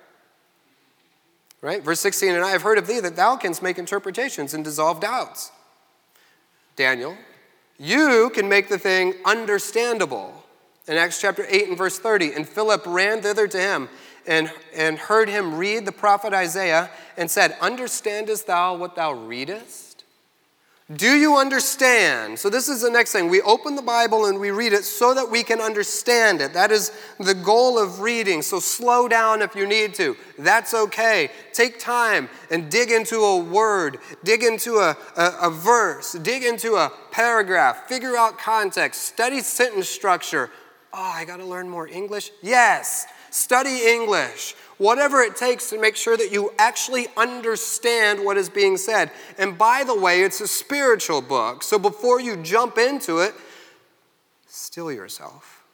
Right? 1.60 1.82
Verse 1.82 2.00
16, 2.00 2.34
and 2.34 2.44
I 2.44 2.50
have 2.50 2.62
heard 2.62 2.78
of 2.78 2.86
thee 2.86 3.00
that 3.00 3.16
thou 3.16 3.36
canst 3.36 3.62
make 3.62 3.78
interpretations 3.78 4.54
and 4.54 4.64
dissolve 4.64 5.00
doubts. 5.00 5.50
Daniel, 6.76 7.16
you 7.78 8.30
can 8.34 8.48
make 8.48 8.68
the 8.68 8.78
thing 8.78 9.14
understandable. 9.24 10.44
In 10.88 10.96
Acts 10.96 11.20
chapter 11.20 11.44
8 11.48 11.68
and 11.68 11.78
verse 11.78 11.98
30, 11.98 12.32
and 12.32 12.48
Philip 12.48 12.84
ran 12.86 13.20
thither 13.20 13.46
to 13.48 13.58
him 13.58 13.88
and, 14.26 14.50
and 14.74 14.98
heard 14.98 15.28
him 15.28 15.56
read 15.56 15.84
the 15.84 15.92
prophet 15.92 16.32
Isaiah 16.32 16.90
and 17.16 17.30
said, 17.30 17.56
Understandest 17.60 18.46
thou 18.46 18.76
what 18.76 18.96
thou 18.96 19.12
readest? 19.12 19.89
Do 20.96 21.14
you 21.14 21.37
understand? 21.37 22.37
So, 22.37 22.50
this 22.50 22.68
is 22.68 22.83
the 22.83 22.90
next 22.90 23.12
thing. 23.12 23.29
We 23.29 23.40
open 23.42 23.76
the 23.76 23.83
Bible 23.83 24.26
and 24.26 24.40
we 24.40 24.50
read 24.50 24.72
it 24.72 24.85
so 24.85 25.14
that 25.14 25.31
we 25.31 25.44
can 25.44 25.61
understand 25.61 26.40
it. 26.40 26.53
That 26.53 26.72
is 26.72 26.90
the 27.20 27.35
goal 27.35 27.79
of 27.79 28.00
reading. 28.00 28.42
So, 28.42 28.59
slow 28.59 29.07
down 29.07 29.40
if 29.40 29.55
you 29.55 29.68
need 29.68 29.94
to. 29.94 30.16
That's 30.37 30.74
okay. 30.74 31.31
Take 31.53 31.79
time 31.79 32.29
and 32.50 32.68
dig 32.68 32.90
into 32.90 33.20
a 33.20 33.38
word, 33.38 33.98
dig 34.24 34.42
into 34.42 34.79
a, 34.79 34.96
a, 35.16 35.37
a 35.42 35.50
verse, 35.50 36.14
dig 36.14 36.42
into 36.42 36.74
a 36.74 36.90
paragraph, 37.12 37.87
figure 37.87 38.16
out 38.16 38.38
context, 38.38 39.03
study 39.03 39.42
sentence 39.42 39.88
structure. 39.88 40.50
Oh, 40.92 41.12
I 41.14 41.24
got 41.24 41.37
to 41.37 41.44
learn 41.44 41.68
more 41.68 41.87
English? 41.87 42.33
Yes. 42.42 43.07
Study 43.31 43.87
English 43.87 44.57
whatever 44.80 45.20
it 45.20 45.36
takes 45.36 45.68
to 45.68 45.78
make 45.78 45.94
sure 45.94 46.16
that 46.16 46.32
you 46.32 46.54
actually 46.58 47.06
understand 47.14 48.24
what 48.24 48.38
is 48.38 48.48
being 48.48 48.78
said. 48.78 49.10
And 49.36 49.58
by 49.58 49.84
the 49.84 49.94
way, 49.94 50.22
it's 50.22 50.40
a 50.40 50.48
spiritual 50.48 51.20
book. 51.20 51.62
So 51.62 51.78
before 51.78 52.18
you 52.18 52.38
jump 52.38 52.78
into 52.78 53.18
it, 53.18 53.34
still 54.46 54.90
yourself. 54.90 55.64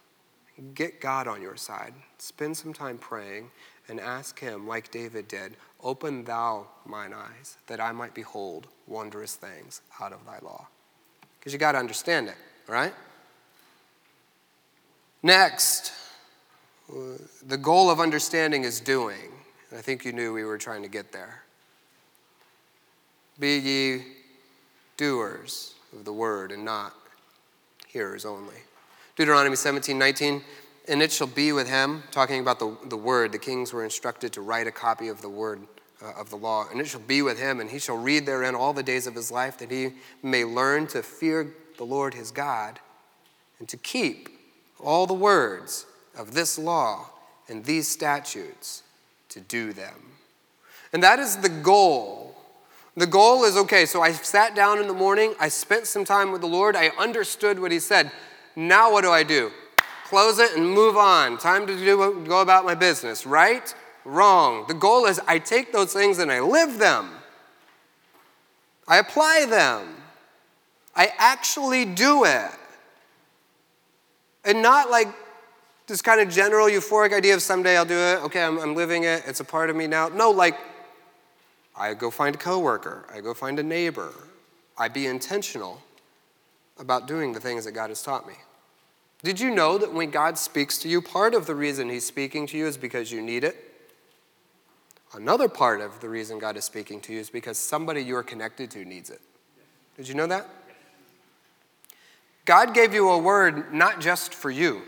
Get 0.75 1.01
God 1.01 1.29
on 1.29 1.41
your 1.41 1.55
side. 1.55 1.95
Spend 2.19 2.57
some 2.57 2.73
time 2.73 2.99
praying 2.99 3.51
and 3.89 4.01
ask 4.01 4.41
Him, 4.41 4.67
like 4.67 4.91
David 4.91 5.29
did, 5.29 5.57
Open 5.85 6.25
thou 6.25 6.67
mine 6.85 7.13
eyes, 7.15 7.59
that 7.69 7.81
I 7.81 7.93
might 7.93 8.13
behold 8.13 8.67
wondrous 8.89 9.37
things 9.37 9.83
out 10.01 10.13
of 10.13 10.27
thy 10.27 10.41
law. 10.43 10.67
Because 11.39 11.53
you 11.53 11.61
got 11.61 11.73
to 11.73 11.79
understand 11.79 12.27
it, 12.27 12.37
right? 12.67 12.93
Next, 15.23 15.93
the 16.89 17.57
goal 17.57 17.91
of 17.91 18.01
understanding 18.01 18.65
is 18.65 18.81
doing. 18.81 19.33
I 19.77 19.81
think 19.81 20.05
you 20.05 20.13
knew 20.13 20.33
we 20.33 20.45
were 20.45 20.59
trying 20.59 20.83
to 20.83 20.89
get 20.89 21.13
there. 21.13 21.43
Be 23.39 23.59
ye 23.59 24.03
doers 24.97 25.75
of 25.93 26.05
the 26.05 26.13
word 26.13 26.53
and 26.53 26.65
not 26.65 26.95
hearers 27.89 28.25
only. 28.25 28.55
Deuteronomy 29.17 29.57
17, 29.57 29.99
19. 29.99 30.43
And 30.89 31.03
it 31.03 31.11
shall 31.11 31.27
be 31.27 31.53
with 31.53 31.69
him, 31.69 32.05
talking 32.13 32.41
about 32.41 32.61
the, 32.61 32.77
the 32.87 32.97
word. 32.97 33.33
The 33.33 33.39
kings 33.39 33.73
were 33.73 33.83
instructed 33.83 34.33
to 34.35 34.41
write 34.41 34.69
a 34.69 34.71
copy 34.71 35.09
of 35.09 35.21
the 35.21 35.29
word 35.29 35.61
uh, 36.01 36.13
of 36.17 36.31
the 36.31 36.37
law. 36.37 36.67
And 36.71 36.81
it 36.81 36.87
shall 36.87 37.01
be 37.01 37.23
with 37.23 37.41
him, 37.41 37.59
and 37.61 37.69
he 37.69 37.81
shall 37.81 37.97
read 37.97 38.25
therein 38.25 38.55
all 38.55 38.73
the 38.73 38.85
days 38.85 39.09
of 39.09 39.15
his 39.15 39.33
life, 39.33 39.59
that 39.59 39.73
he 39.73 39.91
may 40.23 40.45
learn 40.45 40.87
to 40.89 41.03
fear 41.03 41.53
the 41.77 41.85
Lord 41.85 42.15
his 42.15 42.31
God 42.31 42.79
and 43.59 43.69
to 43.69 43.77
keep 43.77 44.29
all 44.79 45.07
the 45.07 45.15
words 45.15 45.87
of 46.17 46.35
this 46.35 46.59
law 46.59 47.11
and 47.49 47.65
these 47.65 47.89
statutes 47.89 48.83
to 49.29 49.41
do 49.41 49.73
them. 49.73 50.13
And 50.93 51.03
that 51.03 51.19
is 51.19 51.37
the 51.37 51.49
goal. 51.49 52.35
The 52.97 53.07
goal 53.07 53.45
is 53.45 53.57
okay, 53.57 53.85
so 53.85 54.01
I 54.01 54.13
sat 54.13 54.55
down 54.55 54.81
in 54.81 54.89
the 54.89 54.95
morning, 54.95 55.35
I 55.39 55.49
spent 55.49 55.87
some 55.87 56.05
time 56.05 56.33
with 56.33 56.41
the 56.41 56.47
Lord, 56.47 56.75
I 56.75 56.89
understood 56.99 57.59
what 57.59 57.71
He 57.71 57.79
said. 57.79 58.11
Now 58.55 58.91
what 58.91 59.03
do 59.03 59.11
I 59.11 59.23
do? 59.23 59.51
Close 60.05 60.39
it 60.39 60.57
and 60.57 60.71
move 60.71 60.97
on. 60.97 61.37
Time 61.37 61.67
to 61.67 61.77
do, 61.77 62.25
go 62.27 62.41
about 62.41 62.65
my 62.65 62.75
business, 62.75 63.27
right? 63.27 63.75
Wrong. 64.05 64.65
The 64.69 64.75
goal 64.75 65.05
is 65.05 65.21
I 65.27 65.39
take 65.39 65.73
those 65.73 65.93
things 65.93 66.19
and 66.19 66.31
I 66.31 66.41
live 66.41 66.79
them. 66.79 67.11
I 68.89 68.99
apply 68.99 69.47
them. 69.51 69.97
I 70.95 71.13
actually 71.19 71.85
do 71.85 72.25
it. 72.25 72.51
And 74.45 74.63
not 74.63 74.91
like 74.91 75.09
this 75.87 76.03
kind 76.03 76.21
of 76.21 76.29
general 76.29 76.69
euphoric 76.69 77.13
idea 77.13 77.35
of 77.35 77.43
someday 77.43 77.77
I'll 77.77 77.85
do 77.85 77.95
it, 77.95 78.23
okay, 78.25 78.43
I'm, 78.43 78.59
I'm 78.59 78.75
living 78.75 79.05
it, 79.05 79.23
it's 79.27 79.41
a 79.41 79.45
part 79.45 79.71
of 79.71 79.77
me 79.77 79.87
now. 79.87 80.09
No, 80.09 80.31
like, 80.31 80.59
I 81.77 81.95
go 81.95 82.11
find 82.11 82.35
a 82.35 82.39
coworker, 82.39 83.07
I 83.13 83.21
go 83.21 83.35
find 83.35 83.59
a 83.59 83.63
neighbor. 83.63 84.13
I 84.79 84.89
be 84.89 85.07
intentional 85.07 85.81
about 86.79 87.07
doing 87.09 87.33
the 87.33 87.41
things 87.41 87.65
that 87.65 87.73
God 87.73 87.89
has 87.89 88.03
taught 88.03 88.27
me. 88.27 88.35
Did 89.23 89.41
you 89.41 89.51
know 89.51 89.79
that 89.79 89.93
when 89.93 90.11
God 90.11 90.37
speaks 90.37 90.79
to 90.79 90.89
you, 90.89 91.01
part 91.01 91.35
of 91.35 91.47
the 91.47 91.55
reason 91.55 91.89
He's 91.89 92.05
speaking 92.05 92.47
to 92.49 92.59
you 92.59 92.67
is 92.67 92.77
because 92.77 93.11
you 93.11 93.23
need 93.23 93.45
it? 93.45 93.57
Another 95.15 95.49
part 95.49 95.81
of 95.81 96.01
the 96.01 96.09
reason 96.09 96.39
God 96.39 96.57
is 96.57 96.65
speaking 96.65 97.01
to 97.03 97.13
you 97.13 97.21
is 97.21 97.31
because 97.31 97.59
somebody 97.59 98.03
you're 98.03 98.23
connected 98.23 98.71
to 98.73 98.85
needs 98.85 99.09
it. 99.09 99.21
Did 99.97 100.09
you 100.09 100.15
know 100.15 100.27
that? 100.27 100.47
God 102.45 102.75
gave 102.75 102.93
you 102.93 103.09
a 103.09 103.19
word 103.19 103.73
not 103.73 104.01
just 104.01 104.35
for 104.35 104.51
you. 104.51 104.83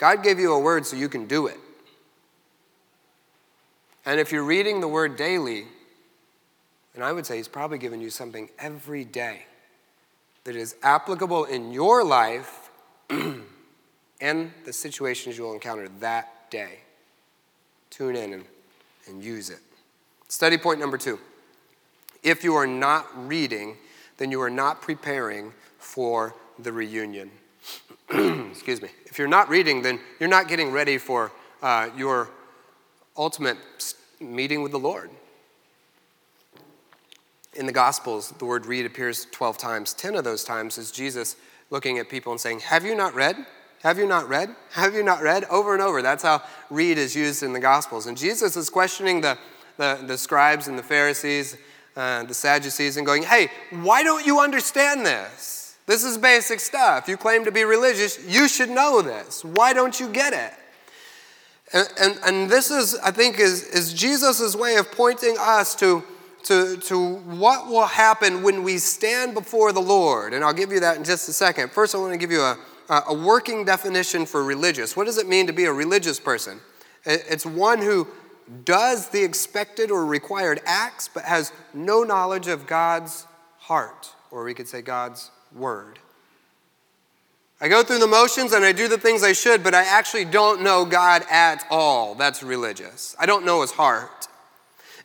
God 0.00 0.22
gave 0.22 0.38
you 0.40 0.54
a 0.54 0.58
word 0.58 0.86
so 0.86 0.96
you 0.96 1.10
can 1.10 1.26
do 1.26 1.46
it. 1.46 1.58
And 4.06 4.18
if 4.18 4.32
you're 4.32 4.42
reading 4.42 4.80
the 4.80 4.88
word 4.88 5.16
daily, 5.16 5.66
and 6.94 7.04
I 7.04 7.12
would 7.12 7.26
say 7.26 7.36
He's 7.36 7.48
probably 7.48 7.76
given 7.76 8.00
you 8.00 8.08
something 8.08 8.48
every 8.58 9.04
day 9.04 9.44
that 10.44 10.56
is 10.56 10.74
applicable 10.82 11.44
in 11.44 11.70
your 11.70 12.02
life 12.02 12.70
and 13.10 14.52
the 14.64 14.72
situations 14.72 15.36
you'll 15.36 15.52
encounter 15.52 15.90
that 16.00 16.50
day. 16.50 16.78
Tune 17.90 18.16
in 18.16 18.32
and, 18.32 18.44
and 19.06 19.22
use 19.22 19.50
it. 19.50 19.60
Study 20.28 20.56
point 20.56 20.80
number 20.80 20.96
two. 20.96 21.18
If 22.22 22.42
you 22.42 22.54
are 22.54 22.66
not 22.66 23.06
reading, 23.28 23.76
then 24.16 24.30
you 24.30 24.40
are 24.40 24.50
not 24.50 24.80
preparing 24.80 25.52
for 25.78 26.34
the 26.58 26.72
reunion. 26.72 27.30
Excuse 28.50 28.82
me. 28.82 28.88
If 29.06 29.20
you're 29.20 29.28
not 29.28 29.48
reading, 29.48 29.82
then 29.82 30.00
you're 30.18 30.28
not 30.28 30.48
getting 30.48 30.72
ready 30.72 30.98
for 30.98 31.30
uh, 31.62 31.90
your 31.96 32.28
ultimate 33.16 33.56
meeting 34.20 34.62
with 34.62 34.72
the 34.72 34.78
Lord. 34.78 35.10
In 37.54 37.66
the 37.66 37.72
Gospels, 37.72 38.30
the 38.38 38.44
word 38.44 38.66
read 38.66 38.84
appears 38.84 39.26
12 39.30 39.58
times. 39.58 39.94
10 39.94 40.16
of 40.16 40.24
those 40.24 40.42
times 40.42 40.76
is 40.76 40.90
Jesus 40.90 41.36
looking 41.70 41.98
at 41.98 42.08
people 42.08 42.32
and 42.32 42.40
saying, 42.40 42.60
Have 42.60 42.84
you 42.84 42.96
not 42.96 43.14
read? 43.14 43.36
Have 43.82 43.96
you 43.96 44.06
not 44.06 44.28
read? 44.28 44.56
Have 44.72 44.94
you 44.94 45.04
not 45.04 45.22
read? 45.22 45.44
Over 45.44 45.72
and 45.72 45.82
over. 45.82 46.02
That's 46.02 46.24
how 46.24 46.42
read 46.68 46.98
is 46.98 47.14
used 47.14 47.44
in 47.44 47.52
the 47.52 47.60
Gospels. 47.60 48.06
And 48.06 48.16
Jesus 48.16 48.56
is 48.56 48.70
questioning 48.70 49.20
the, 49.20 49.38
the, 49.76 50.00
the 50.04 50.18
scribes 50.18 50.66
and 50.66 50.76
the 50.76 50.82
Pharisees, 50.82 51.56
uh, 51.94 52.24
the 52.24 52.34
Sadducees, 52.34 52.96
and 52.96 53.06
going, 53.06 53.22
Hey, 53.22 53.50
why 53.70 54.02
don't 54.02 54.26
you 54.26 54.40
understand 54.40 55.06
this? 55.06 55.59
This 55.90 56.04
is 56.04 56.16
basic 56.16 56.60
stuff. 56.60 57.08
You 57.08 57.16
claim 57.16 57.44
to 57.46 57.50
be 57.50 57.64
religious, 57.64 58.24
you 58.24 58.46
should 58.46 58.70
know 58.70 59.02
this. 59.02 59.44
Why 59.44 59.72
don't 59.72 59.98
you 59.98 60.08
get 60.08 60.32
it? 60.32 60.54
And, 61.72 61.88
and, 62.00 62.18
and 62.24 62.48
this 62.48 62.70
is, 62.70 62.96
I 63.00 63.10
think, 63.10 63.40
is, 63.40 63.64
is 63.64 63.92
Jesus' 63.92 64.54
way 64.54 64.76
of 64.76 64.92
pointing 64.92 65.34
us 65.36 65.74
to 65.76 66.04
to, 66.44 66.76
to 66.76 67.16
what 67.16 67.66
will 67.66 67.86
happen 67.86 68.42
when 68.42 68.62
we 68.62 68.78
stand 68.78 69.34
before 69.34 69.72
the 69.72 69.80
Lord. 69.80 70.32
And 70.32 70.42
I'll 70.42 70.54
give 70.54 70.72
you 70.72 70.80
that 70.80 70.96
in 70.96 71.04
just 71.04 71.28
a 71.28 71.32
second. 71.34 71.70
First, 71.70 71.94
I 71.94 71.98
want 71.98 72.12
to 72.12 72.18
give 72.18 72.30
you 72.30 72.40
a, 72.40 72.56
a 73.08 73.12
working 73.12 73.64
definition 73.64 74.24
for 74.24 74.42
religious. 74.42 74.96
What 74.96 75.04
does 75.04 75.18
it 75.18 75.28
mean 75.28 75.48
to 75.48 75.52
be 75.52 75.66
a 75.66 75.72
religious 75.72 76.18
person? 76.18 76.60
It's 77.04 77.44
one 77.44 77.82
who 77.82 78.06
does 78.64 79.10
the 79.10 79.22
expected 79.22 79.90
or 79.90 80.06
required 80.06 80.60
acts, 80.64 81.10
but 81.12 81.24
has 81.24 81.52
no 81.74 82.04
knowledge 82.04 82.46
of 82.46 82.66
God's 82.66 83.26
heart, 83.58 84.14
or 84.30 84.44
we 84.44 84.54
could 84.54 84.66
say 84.66 84.80
God's 84.80 85.30
word. 85.54 85.98
I 87.60 87.68
go 87.68 87.82
through 87.82 87.98
the 87.98 88.06
motions 88.06 88.52
and 88.52 88.64
I 88.64 88.72
do 88.72 88.88
the 88.88 88.96
things 88.96 89.22
I 89.22 89.32
should, 89.32 89.62
but 89.62 89.74
I 89.74 89.84
actually 89.84 90.24
don't 90.24 90.62
know 90.62 90.84
God 90.86 91.22
at 91.30 91.64
all. 91.70 92.14
That's 92.14 92.42
religious. 92.42 93.14
I 93.18 93.26
don't 93.26 93.44
know 93.44 93.60
his 93.60 93.72
heart. 93.72 94.28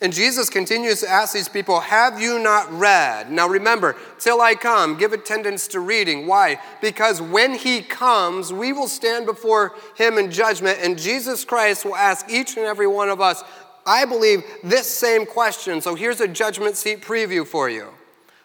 And 0.02 0.14
Jesus 0.14 0.50
continues 0.50 1.02
to 1.02 1.10
ask 1.10 1.34
these 1.34 1.48
people, 1.48 1.80
Have 1.80 2.22
you 2.22 2.40
not 2.40 2.72
read? 2.72 3.32
Now 3.32 3.48
remember, 3.48 3.96
till 4.20 4.42
I 4.42 4.56
come, 4.56 4.98
give 4.98 5.14
attendance 5.14 5.68
to 5.70 5.80
reading. 5.80 6.28
Why? 6.28 6.60
Because 6.82 7.22
when 7.22 7.54
he 7.56 7.82
comes, 7.82 8.52
we 8.52 8.74
will 8.74 8.88
stand 8.88 9.26
before 9.26 9.74
him 9.96 10.18
in 10.18 10.32
judgment, 10.32 10.80
and 10.82 10.98
Jesus 10.98 11.46
Christ 11.46 11.86
will 11.86 11.96
ask 11.96 12.30
each 12.30 12.58
and 12.58 12.66
every 12.66 12.88
one 12.88 13.10
of 13.10 13.22
us, 13.22 13.44
I 13.86 14.06
believe, 14.06 14.44
this 14.64 14.88
same 14.88 15.26
question. 15.26 15.80
So 15.80 15.96
here's 15.96 16.20
a 16.20 16.28
judgment 16.28 16.76
seat 16.76 17.02
preview 17.02 17.48
for 17.48 17.70
you. 17.70 17.88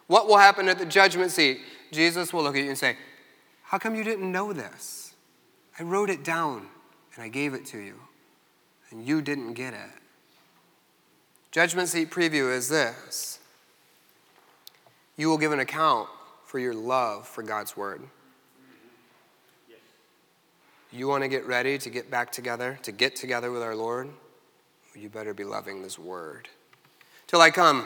What 0.07 0.29
will 0.29 0.39
happen 0.39 0.69
at 0.69 0.79
the 0.79 0.87
judgment 0.87 1.33
seat? 1.33 1.61
Jesus 1.91 2.33
will 2.33 2.43
look 2.43 2.57
at 2.57 2.63
you 2.63 2.69
and 2.69 2.79
say, 2.79 2.97
How 3.65 3.79
come 3.79 3.95
you 3.95 4.05
didn't 4.05 4.31
know 4.31 4.53
this? 4.53 5.15
I 5.79 5.83
wrote 5.83 6.11
it 6.11 6.25
down 6.25 6.67
and 7.15 7.25
I 7.25 7.29
gave 7.29 7.55
it 7.55 7.67
to 7.67 7.79
you, 7.79 7.95
and 8.91 9.07
you 9.07 9.21
didn't 9.23 9.55
get 9.55 9.75
it. 9.75 9.91
Judgment 11.51 11.89
seat 11.89 12.11
preview 12.11 12.55
is 12.55 12.69
this 12.69 13.41
you 15.17 15.29
will 15.29 15.39
give 15.39 15.53
an 15.53 15.61
account 15.61 16.09
for 16.47 16.59
your 16.59 16.75
love 16.75 17.29
for 17.29 17.43
God's 17.43 17.77
word. 17.77 18.01
You 20.93 21.07
want 21.07 21.23
to 21.23 21.29
get 21.29 21.47
ready 21.47 21.79
to 21.79 21.91
get 21.91 22.11
back 22.11 22.33
together, 22.33 22.79
to 22.83 22.91
get 22.91 23.17
together 23.17 23.53
with 23.53 23.63
our 23.63 23.77
Lord? 23.77 24.09
You 24.95 25.09
better 25.09 25.35
be 25.35 25.45
loving 25.45 25.83
this 25.83 25.99
word. 25.99 26.49
Till 27.27 27.41
I 27.41 27.51
come, 27.51 27.85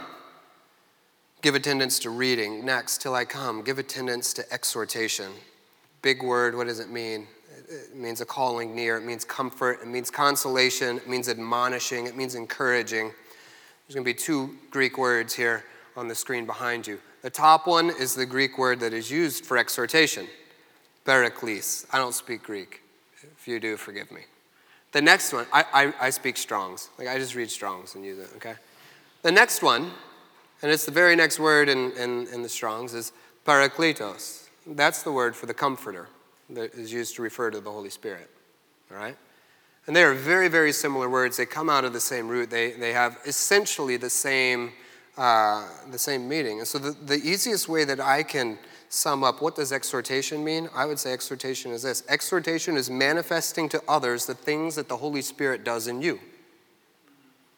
give 1.44 1.54
attendance 1.54 1.98
to 1.98 2.09
reading. 2.09 2.64
Next, 2.64 3.02
till 3.02 3.14
I 3.14 3.26
come, 3.26 3.62
give 3.62 3.78
attendance 3.78 4.33
to 4.33 4.50
exhortation. 4.50 5.30
Big 6.00 6.22
word, 6.22 6.57
what 6.57 6.68
does 6.68 6.80
it 6.80 6.88
mean? 6.88 7.26
It 7.68 7.94
means 7.94 8.22
a 8.22 8.24
calling 8.24 8.74
near, 8.74 8.96
it 8.96 9.04
means 9.04 9.26
comfort, 9.26 9.80
it 9.83 9.87
means 9.87 10.11
consolation, 10.11 10.96
it 10.96 11.07
means 11.07 11.28
admonishing, 11.28 12.07
it 12.07 12.16
means 12.16 12.35
encouraging. 12.35 13.12
There's 13.87 13.94
going 13.94 14.07
to 14.07 14.11
be 14.11 14.14
two 14.14 14.57
Greek 14.70 14.96
words 14.96 15.35
here 15.35 15.64
on 15.98 16.09
the 16.09 16.14
screen 16.14 16.46
behind 16.46 16.87
you. 16.87 16.98
The 17.20 17.28
top 17.28 17.66
one 17.66 17.90
is 17.90 18.14
the 18.14 18.24
Greek 18.24 18.57
word 18.57 18.80
that 18.80 18.94
is 18.94 19.11
used 19.11 19.44
for 19.44 19.59
exhortation, 19.59 20.26
paraklesis. 21.04 21.85
I 21.92 21.98
don't 21.98 22.14
speak 22.14 22.42
Greek. 22.42 22.80
If 23.22 23.46
you 23.46 23.61
do, 23.61 23.76
forgive 23.76 24.11
me. 24.11 24.22
The 24.92 25.02
next 25.02 25.30
one, 25.35 25.44
I, 25.52 25.64
I, 25.74 26.07
I 26.07 26.11
speak 26.11 26.38
Strong's. 26.38 26.88
Like 26.98 27.09
I 27.09 27.18
just 27.18 27.35
read 27.35 27.50
Strong's 27.50 27.96
and 27.96 28.02
use 28.02 28.18
it, 28.18 28.30
okay? 28.37 28.54
The 29.20 29.33
next 29.33 29.62
one, 29.62 29.90
and 30.64 30.72
it's 30.72 30.87
the 30.87 30.92
very 30.92 31.14
next 31.14 31.38
word 31.38 31.68
in, 31.68 31.92
in, 31.92 32.27
in 32.29 32.40
the 32.40 32.48
Strong's, 32.48 32.94
is 32.94 33.12
parakletos. 33.44 34.48
That's 34.66 35.03
the 35.03 35.12
word 35.12 35.37
for 35.37 35.44
the 35.44 35.53
comforter 35.53 36.09
that 36.48 36.72
is 36.72 36.90
used 36.90 37.16
to 37.16 37.22
refer 37.22 37.50
to 37.50 37.61
the 37.61 37.70
Holy 37.70 37.90
Spirit, 37.90 38.31
all 38.90 38.96
right? 38.96 39.14
And 39.87 39.94
they 39.94 40.03
are 40.03 40.14
very, 40.14 40.48
very 40.48 40.72
similar 40.72 41.11
words. 41.11 41.37
They 41.37 41.44
come 41.44 41.68
out 41.68 41.85
of 41.85 41.92
the 41.92 42.00
same 42.00 42.29
root. 42.29 42.48
They, 42.48 42.70
they 42.70 42.94
have 42.94 43.18
essentially 43.27 43.98
the 43.98 44.09
same, 44.09 44.72
uh, 45.18 45.68
the 45.90 45.98
same 45.98 46.27
meaning. 46.27 46.61
And 46.61 46.66
so 46.66 46.79
the, 46.79 46.92
the 46.92 47.16
easiest 47.16 47.68
way 47.68 47.85
that 47.85 48.00
I 48.00 48.22
can 48.22 48.59
sum 48.88 49.22
up 49.22 49.42
what 49.42 49.57
does 49.57 49.70
exhortation 49.70 50.42
mean, 50.42 50.70
I 50.74 50.87
would 50.87 50.98
say 50.98 51.12
exhortation 51.12 51.72
is 51.72 51.83
this. 51.83 52.05
Exhortation 52.09 52.79
is 52.79 52.88
manifesting 52.88 53.68
to 53.68 53.83
others 53.87 54.24
the 54.24 54.35
things 54.35 54.77
that 54.77 54.88
the 54.88 54.96
Holy 54.96 55.20
Spirit 55.20 55.62
does 55.62 55.88
in 55.88 56.00
you. 56.00 56.20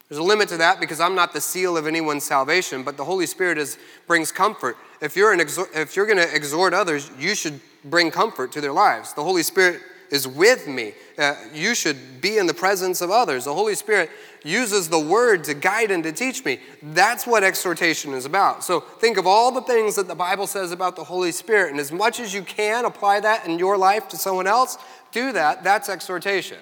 There's 0.09 0.19
a 0.19 0.23
limit 0.23 0.49
to 0.51 0.57
that 0.59 0.79
because 0.79 1.01
I'm 1.01 1.15
not 1.15 1.33
the 1.33 1.41
seal 1.41 1.77
of 1.77 1.87
anyone's 1.87 2.25
salvation, 2.25 2.85
but 2.85 2.97
the 2.97 3.05
Holy 3.05 3.27
Spirit 3.27 3.59
is, 3.59 3.77
brings 4.07 4.31
comfort. 4.31 4.77
If 5.01 5.17
you're, 5.17 5.33
an 5.33 5.41
exor- 5.41 5.75
if 5.75 5.97
you're 5.97 6.07
going 6.07 6.19
to 6.19 6.35
exhort 6.35 6.75
others, 6.75 7.11
you 7.19 7.35
should 7.35 7.61
bring 7.85 8.11
comfort 8.11 8.53
to 8.53 8.61
their 8.61 8.73
lives. 8.73 9.15
The 9.15 9.25
Holy 9.25 9.43
Spirit 9.43 9.81
is 10.11 10.29
with 10.29 10.69
me. 10.69 10.93
Uh, 11.19 11.35
you 11.53 11.75
should 11.75 12.21
be 12.21 12.39
in 12.39 12.47
the 12.47 12.55
presence 12.55 13.01
of 13.01 13.11
others. 13.11 13.45
The 13.45 13.55
Holy 13.55 13.75
Spirit 13.75 14.11
uses 14.45 14.89
the 14.89 14.99
word 14.99 15.43
to 15.45 15.55
guide 15.55 15.91
and 15.91 16.05
to 16.05 16.13
teach 16.13 16.45
me. 16.45 16.61
That's 16.81 17.27
what 17.27 17.43
exhortation 17.43 18.13
is 18.13 18.25
about. 18.25 18.63
So 18.63 18.79
think 18.79 19.19
of 19.19 19.27
all 19.27 19.51
the 19.51 19.63
things 19.63 19.97
that 19.97 20.07
the 20.07 20.15
Bible 20.15 20.47
says 20.47 20.71
about 20.71 20.95
the 20.95 21.03
Holy 21.03 21.33
Spirit, 21.33 21.73
and 21.73 21.81
as 21.81 21.91
much 21.91 22.21
as 22.21 22.33
you 22.33 22.43
can 22.43 22.85
apply 22.85 23.21
that 23.21 23.47
in 23.47 23.59
your 23.59 23.77
life 23.77 24.09
to 24.11 24.17
someone 24.17 24.47
else, 24.47 24.79
do 25.11 25.33
that. 25.33 25.65
That's 25.65 25.89
exhortation. 25.89 26.59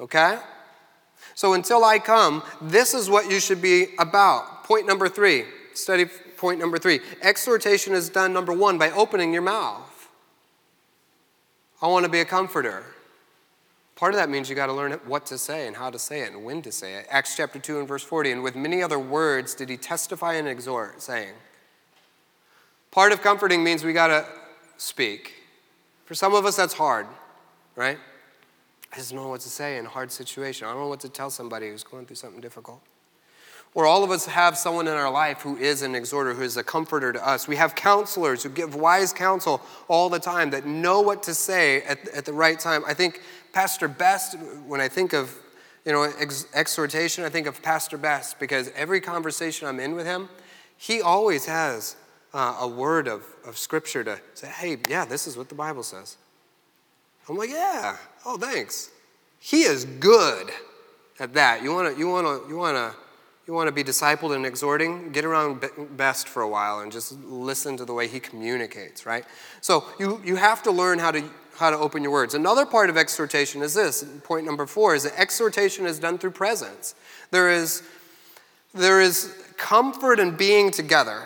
Okay? 0.00 0.38
So 1.34 1.54
until 1.54 1.84
I 1.84 1.98
come, 1.98 2.42
this 2.60 2.94
is 2.94 3.08
what 3.08 3.30
you 3.30 3.40
should 3.40 3.62
be 3.62 3.88
about. 3.98 4.64
Point 4.64 4.86
number 4.86 5.08
three, 5.08 5.44
study 5.74 6.06
point 6.36 6.58
number 6.58 6.78
three. 6.78 7.00
Exhortation 7.20 7.94
is 7.94 8.08
done, 8.08 8.32
number 8.32 8.52
one, 8.52 8.78
by 8.78 8.90
opening 8.90 9.32
your 9.32 9.42
mouth. 9.42 10.08
I 11.80 11.88
want 11.88 12.04
to 12.04 12.10
be 12.10 12.20
a 12.20 12.24
comforter. 12.24 12.84
Part 13.96 14.14
of 14.14 14.18
that 14.18 14.30
means 14.30 14.50
you 14.50 14.56
got 14.56 14.66
to 14.66 14.72
learn 14.72 14.92
what 15.06 15.26
to 15.26 15.38
say 15.38 15.66
and 15.66 15.76
how 15.76 15.90
to 15.90 15.98
say 15.98 16.22
it 16.22 16.32
and 16.32 16.44
when 16.44 16.62
to 16.62 16.72
say 16.72 16.94
it. 16.94 17.06
Acts 17.10 17.36
chapter 17.36 17.58
2 17.58 17.78
and 17.78 17.86
verse 17.86 18.02
40. 18.02 18.32
And 18.32 18.42
with 18.42 18.56
many 18.56 18.82
other 18.82 18.98
words 18.98 19.54
did 19.54 19.68
he 19.68 19.76
testify 19.76 20.34
and 20.34 20.48
exhort, 20.48 21.02
saying, 21.02 21.34
Part 22.90 23.12
of 23.12 23.22
comforting 23.22 23.64
means 23.64 23.84
we 23.84 23.92
got 23.92 24.08
to 24.08 24.26
speak. 24.76 25.34
For 26.04 26.14
some 26.14 26.34
of 26.34 26.44
us, 26.44 26.56
that's 26.56 26.74
hard, 26.74 27.06
right? 27.76 27.98
I 28.92 28.96
just 28.96 29.12
don't 29.12 29.22
know 29.22 29.28
what 29.28 29.40
to 29.40 29.48
say 29.48 29.78
in 29.78 29.86
a 29.86 29.88
hard 29.88 30.12
situation. 30.12 30.66
I 30.66 30.72
don't 30.72 30.82
know 30.82 30.88
what 30.88 31.00
to 31.00 31.08
tell 31.08 31.30
somebody 31.30 31.70
who's 31.70 31.82
going 31.82 32.04
through 32.04 32.16
something 32.16 32.40
difficult. 32.40 32.82
Or 33.74 33.86
all 33.86 34.04
of 34.04 34.10
us 34.10 34.26
have 34.26 34.58
someone 34.58 34.86
in 34.86 34.92
our 34.92 35.10
life 35.10 35.40
who 35.40 35.56
is 35.56 35.80
an 35.80 35.94
exhorter, 35.94 36.34
who 36.34 36.42
is 36.42 36.58
a 36.58 36.62
comforter 36.62 37.10
to 37.10 37.26
us. 37.26 37.48
We 37.48 37.56
have 37.56 37.74
counselors 37.74 38.42
who 38.42 38.50
give 38.50 38.74
wise 38.74 39.14
counsel 39.14 39.62
all 39.88 40.10
the 40.10 40.18
time 40.18 40.50
that 40.50 40.66
know 40.66 41.00
what 41.00 41.22
to 41.22 41.34
say 41.34 41.82
at, 41.84 42.06
at 42.10 42.26
the 42.26 42.34
right 42.34 42.60
time. 42.60 42.82
I 42.86 42.92
think 42.92 43.22
Pastor 43.54 43.88
Best, 43.88 44.38
when 44.66 44.82
I 44.82 44.88
think 44.88 45.14
of 45.14 45.34
you 45.86 45.92
know, 45.92 46.02
ex- 46.02 46.46
exhortation, 46.52 47.24
I 47.24 47.30
think 47.30 47.46
of 47.46 47.62
Pastor 47.62 47.96
Best 47.96 48.38
because 48.38 48.70
every 48.76 49.00
conversation 49.00 49.66
I'm 49.66 49.80
in 49.80 49.94
with 49.94 50.04
him, 50.04 50.28
he 50.76 51.00
always 51.00 51.46
has 51.46 51.96
uh, 52.34 52.58
a 52.60 52.68
word 52.68 53.08
of, 53.08 53.24
of 53.46 53.56
scripture 53.56 54.04
to 54.04 54.20
say, 54.34 54.48
hey, 54.48 54.76
yeah, 54.86 55.06
this 55.06 55.26
is 55.26 55.36
what 55.36 55.48
the 55.48 55.54
Bible 55.54 55.82
says. 55.82 56.18
I'm 57.28 57.36
like, 57.36 57.50
yeah, 57.50 57.96
oh, 58.26 58.36
thanks. 58.36 58.90
He 59.38 59.62
is 59.62 59.84
good 59.84 60.50
at 61.18 61.34
that. 61.34 61.62
You 61.62 61.72
want 61.72 61.92
to, 61.92 61.98
you 61.98 62.08
want 62.08 62.26
to, 62.26 62.48
you 62.48 62.56
want 62.56 62.76
to 62.76 62.96
you 63.46 63.52
want 63.52 63.66
to 63.66 63.72
be 63.72 63.82
discipled 63.82 64.34
and 64.34 64.46
exhorting, 64.46 65.10
get 65.10 65.24
around 65.24 65.64
Best 65.96 66.28
for 66.28 66.42
a 66.42 66.48
while 66.48 66.80
and 66.80 66.92
just 66.92 67.12
listen 67.24 67.76
to 67.76 67.84
the 67.84 67.92
way 67.92 68.06
he 68.06 68.20
communicates, 68.20 69.04
right? 69.04 69.24
So 69.60 69.84
you, 69.98 70.22
you 70.24 70.36
have 70.36 70.62
to 70.62 70.70
learn 70.70 71.00
how 71.00 71.10
to, 71.10 71.28
how 71.56 71.70
to 71.70 71.76
open 71.76 72.04
your 72.04 72.12
words. 72.12 72.34
Another 72.34 72.64
part 72.64 72.88
of 72.88 72.96
exhortation 72.96 73.60
is 73.60 73.74
this 73.74 74.04
point 74.22 74.46
number 74.46 74.64
four 74.66 74.94
is 74.94 75.02
that 75.02 75.18
exhortation 75.18 75.86
is 75.86 75.98
done 75.98 76.18
through 76.18 76.30
presence. 76.30 76.94
There 77.32 77.50
is, 77.50 77.82
there 78.74 79.00
is 79.00 79.34
comfort 79.56 80.20
in 80.20 80.36
being 80.36 80.70
together. 80.70 81.24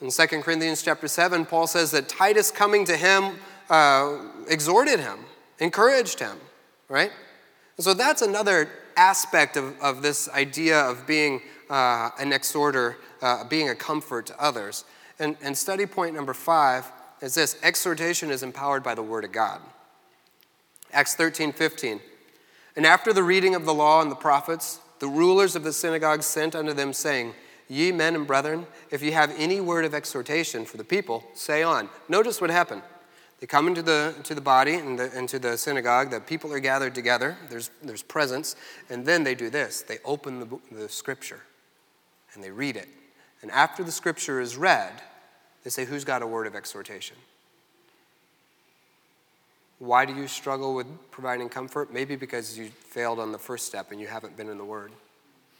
In 0.00 0.10
2 0.10 0.26
Corinthians 0.42 0.82
chapter 0.82 1.08
7, 1.08 1.44
Paul 1.46 1.66
says 1.66 1.90
that 1.90 2.08
Titus 2.08 2.50
coming 2.50 2.84
to 2.84 2.96
him 2.96 3.38
uh, 3.70 4.18
exhorted 4.48 5.00
him, 5.00 5.20
encouraged 5.58 6.18
him, 6.20 6.36
right? 6.88 7.12
And 7.76 7.84
so 7.84 7.94
that's 7.94 8.20
another 8.20 8.68
aspect 8.96 9.56
of, 9.56 9.80
of 9.80 10.02
this 10.02 10.28
idea 10.28 10.78
of 10.80 11.06
being 11.06 11.40
uh, 11.70 12.10
an 12.18 12.32
exhorter, 12.32 12.98
uh, 13.22 13.44
being 13.44 13.70
a 13.70 13.74
comfort 13.74 14.26
to 14.26 14.42
others. 14.42 14.84
And, 15.18 15.36
and 15.42 15.56
study 15.56 15.86
point 15.86 16.14
number 16.14 16.34
five 16.34 16.90
is 17.22 17.34
this 17.34 17.56
exhortation 17.62 18.30
is 18.30 18.42
empowered 18.42 18.82
by 18.82 18.94
the 18.94 19.02
Word 19.02 19.24
of 19.24 19.32
God. 19.32 19.60
Acts 20.92 21.14
13 21.14 21.52
15. 21.52 22.00
And 22.76 22.86
after 22.86 23.12
the 23.12 23.22
reading 23.22 23.54
of 23.54 23.64
the 23.64 23.74
law 23.74 24.02
and 24.02 24.10
the 24.10 24.16
prophets, 24.16 24.80
the 24.98 25.08
rulers 25.08 25.56
of 25.56 25.64
the 25.64 25.72
synagogue 25.72 26.22
sent 26.22 26.54
unto 26.54 26.72
them, 26.72 26.92
saying, 26.92 27.34
Ye 27.68 27.92
men 27.92 28.14
and 28.14 28.26
brethren, 28.26 28.66
if 28.90 29.02
ye 29.02 29.12
have 29.12 29.32
any 29.36 29.60
word 29.60 29.84
of 29.84 29.94
exhortation 29.94 30.64
for 30.64 30.76
the 30.76 30.84
people, 30.84 31.24
say 31.34 31.62
on. 31.62 31.88
Notice 32.08 32.40
what 32.40 32.50
happened. 32.50 32.82
They 33.40 33.46
come 33.46 33.66
into 33.66 33.82
the, 33.82 34.14
to 34.24 34.34
the 34.34 34.40
body 34.40 34.74
and 34.74 34.98
the, 34.98 35.16
into 35.18 35.38
the 35.38 35.56
synagogue. 35.56 36.10
The 36.10 36.20
people 36.20 36.52
are 36.52 36.60
gathered 36.60 36.94
together. 36.94 37.36
There's, 37.48 37.70
there's 37.82 38.02
presence. 38.02 38.54
And 38.90 39.06
then 39.06 39.24
they 39.24 39.34
do 39.34 39.48
this 39.50 39.82
they 39.82 39.98
open 40.04 40.40
the, 40.40 40.58
the 40.70 40.88
scripture 40.88 41.40
and 42.34 42.44
they 42.44 42.50
read 42.50 42.76
it. 42.76 42.88
And 43.42 43.50
after 43.50 43.82
the 43.82 43.92
scripture 43.92 44.40
is 44.40 44.56
read, 44.56 44.92
they 45.64 45.70
say, 45.70 45.84
Who's 45.84 46.04
got 46.04 46.22
a 46.22 46.26
word 46.26 46.46
of 46.46 46.54
exhortation? 46.54 47.16
Why 49.80 50.04
do 50.04 50.14
you 50.14 50.28
struggle 50.28 50.74
with 50.74 50.86
providing 51.10 51.48
comfort? 51.48 51.90
Maybe 51.90 52.14
because 52.14 52.58
you 52.58 52.68
failed 52.68 53.18
on 53.18 53.32
the 53.32 53.38
first 53.38 53.64
step 53.66 53.90
and 53.90 54.00
you 54.00 54.06
haven't 54.06 54.36
been 54.36 54.50
in 54.50 54.58
the 54.58 54.64
Word 54.64 54.92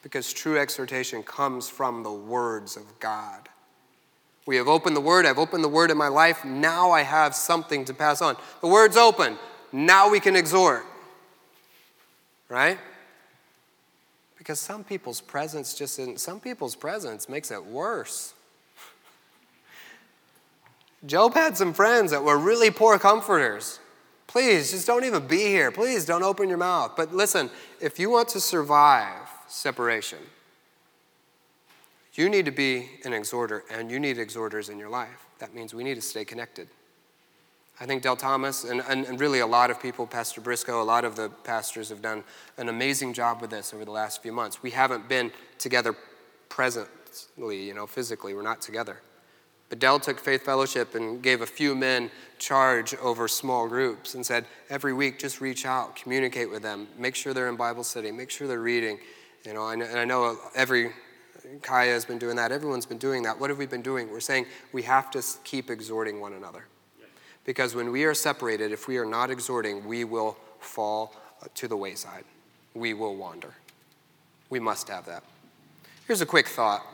because 0.02 0.30
true 0.32 0.58
exhortation 0.58 1.22
comes 1.22 1.70
from 1.70 2.02
the 2.02 2.12
words 2.12 2.76
of 2.76 3.00
God. 3.00 3.48
We 4.46 4.56
have 4.56 4.68
opened 4.68 4.96
the 4.96 5.00
Word, 5.00 5.26
I've 5.26 5.38
opened 5.38 5.62
the 5.62 5.68
Word 5.68 5.90
in 5.90 5.96
my 5.96 6.08
life, 6.08 6.44
now 6.44 6.90
I 6.90 7.02
have 7.02 7.34
something 7.34 7.84
to 7.84 7.94
pass 7.94 8.22
on. 8.22 8.36
The 8.60 8.68
Word's 8.68 8.96
open, 8.96 9.38
now 9.72 10.10
we 10.10 10.20
can 10.20 10.34
exhort. 10.34 10.84
Right? 12.48 12.78
Because 14.38 14.58
some 14.58 14.82
people's 14.82 15.20
presence 15.20 15.74
just 15.74 15.98
in 15.98 16.16
some 16.16 16.40
people's 16.40 16.74
presence 16.74 17.28
makes 17.28 17.50
it 17.50 17.64
worse. 17.64 18.34
Job 21.06 21.34
had 21.34 21.56
some 21.56 21.72
friends 21.72 22.10
that 22.10 22.24
were 22.24 22.38
really 22.38 22.70
poor 22.70 22.98
comforters. 22.98 23.78
Please, 24.26 24.70
just 24.70 24.86
don't 24.86 25.04
even 25.04 25.26
be 25.26 25.44
here. 25.44 25.70
Please 25.70 26.04
don't 26.04 26.22
open 26.22 26.48
your 26.48 26.58
mouth. 26.58 26.92
But 26.96 27.14
listen, 27.14 27.50
if 27.80 27.98
you 27.98 28.10
want 28.10 28.28
to 28.30 28.40
survive, 28.40 29.28
separation. 29.48 30.18
You 32.20 32.28
need 32.28 32.44
to 32.44 32.50
be 32.50 32.90
an 33.06 33.14
exhorter, 33.14 33.64
and 33.70 33.90
you 33.90 33.98
need 33.98 34.18
exhorters 34.18 34.68
in 34.68 34.78
your 34.78 34.90
life. 34.90 35.24
That 35.38 35.54
means 35.54 35.72
we 35.72 35.82
need 35.82 35.94
to 35.94 36.02
stay 36.02 36.22
connected. 36.22 36.68
I 37.80 37.86
think 37.86 38.02
Del 38.02 38.14
Thomas, 38.14 38.62
and, 38.64 38.82
and, 38.90 39.06
and, 39.06 39.18
really 39.18 39.38
a 39.38 39.46
lot 39.46 39.70
of 39.70 39.80
people, 39.80 40.06
Pastor 40.06 40.42
Briscoe, 40.42 40.82
a 40.82 40.84
lot 40.84 41.06
of 41.06 41.16
the 41.16 41.30
pastors 41.30 41.88
have 41.88 42.02
done 42.02 42.22
an 42.58 42.68
amazing 42.68 43.14
job 43.14 43.40
with 43.40 43.48
this 43.48 43.72
over 43.72 43.86
the 43.86 43.90
last 43.90 44.20
few 44.20 44.32
months. 44.32 44.62
We 44.62 44.70
haven't 44.70 45.08
been 45.08 45.32
together 45.56 45.96
presently, 46.50 47.62
you 47.62 47.72
know, 47.72 47.86
physically, 47.86 48.34
we're 48.34 48.42
not 48.42 48.60
together. 48.60 48.98
But 49.70 49.78
Dell 49.78 49.98
took 49.98 50.20
Faith 50.20 50.44
Fellowship 50.44 50.94
and 50.94 51.22
gave 51.22 51.40
a 51.40 51.46
few 51.46 51.74
men 51.74 52.10
charge 52.38 52.94
over 52.96 53.28
small 53.28 53.66
groups 53.66 54.14
and 54.14 54.26
said, 54.26 54.44
every 54.68 54.92
week, 54.92 55.18
just 55.18 55.40
reach 55.40 55.64
out, 55.64 55.96
communicate 55.96 56.50
with 56.50 56.60
them, 56.60 56.86
make 56.98 57.14
sure 57.14 57.32
they're 57.32 57.48
in 57.48 57.56
Bible 57.56 57.82
study, 57.82 58.12
make 58.12 58.28
sure 58.28 58.46
they're 58.46 58.60
reading, 58.60 58.98
you 59.46 59.54
know, 59.54 59.68
and 59.68 59.82
I 59.82 60.04
know 60.04 60.36
every 60.54 60.92
Kaya 61.62 61.92
has 61.92 62.04
been 62.04 62.18
doing 62.18 62.36
that. 62.36 62.52
Everyone's 62.52 62.86
been 62.86 62.98
doing 62.98 63.22
that. 63.24 63.38
What 63.38 63.50
have 63.50 63.58
we 63.58 63.66
been 63.66 63.82
doing? 63.82 64.10
We're 64.10 64.20
saying 64.20 64.46
we 64.72 64.82
have 64.82 65.10
to 65.12 65.22
keep 65.44 65.70
exhorting 65.70 66.20
one 66.20 66.32
another. 66.32 66.66
Because 67.44 67.74
when 67.74 67.90
we 67.90 68.04
are 68.04 68.14
separated, 68.14 68.72
if 68.72 68.86
we 68.86 68.98
are 68.98 69.04
not 69.04 69.30
exhorting, 69.30 69.86
we 69.86 70.04
will 70.04 70.36
fall 70.60 71.14
uh, 71.42 71.46
to 71.54 71.68
the 71.68 71.76
wayside. 71.76 72.24
We 72.74 72.94
will 72.94 73.16
wander. 73.16 73.54
We 74.50 74.60
must 74.60 74.88
have 74.88 75.06
that. 75.06 75.24
Here's 76.06 76.20
a 76.20 76.26
quick 76.26 76.48
thought. 76.48 76.84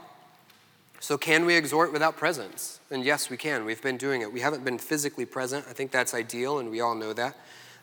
So, 1.01 1.18
can 1.18 1.44
we 1.44 1.55
exhort 1.57 1.92
without 1.92 2.16
presence? 2.16 2.80
And 2.90 3.05
yes, 3.05 3.28
we 3.28 3.36
can. 3.36 3.64
We've 3.64 3.82
been 3.82 3.97
doing 3.97 4.22
it. 4.22 4.32
We 4.32 4.40
haven't 4.40 4.64
been 4.64 4.78
physically 4.78 5.26
present. 5.26 5.66
I 5.68 5.72
think 5.72 5.90
that's 5.90 6.14
ideal, 6.14 6.59
and 6.59 6.70
we 6.70 6.80
all 6.80 6.94
know 6.94 7.12
that. 7.12 7.36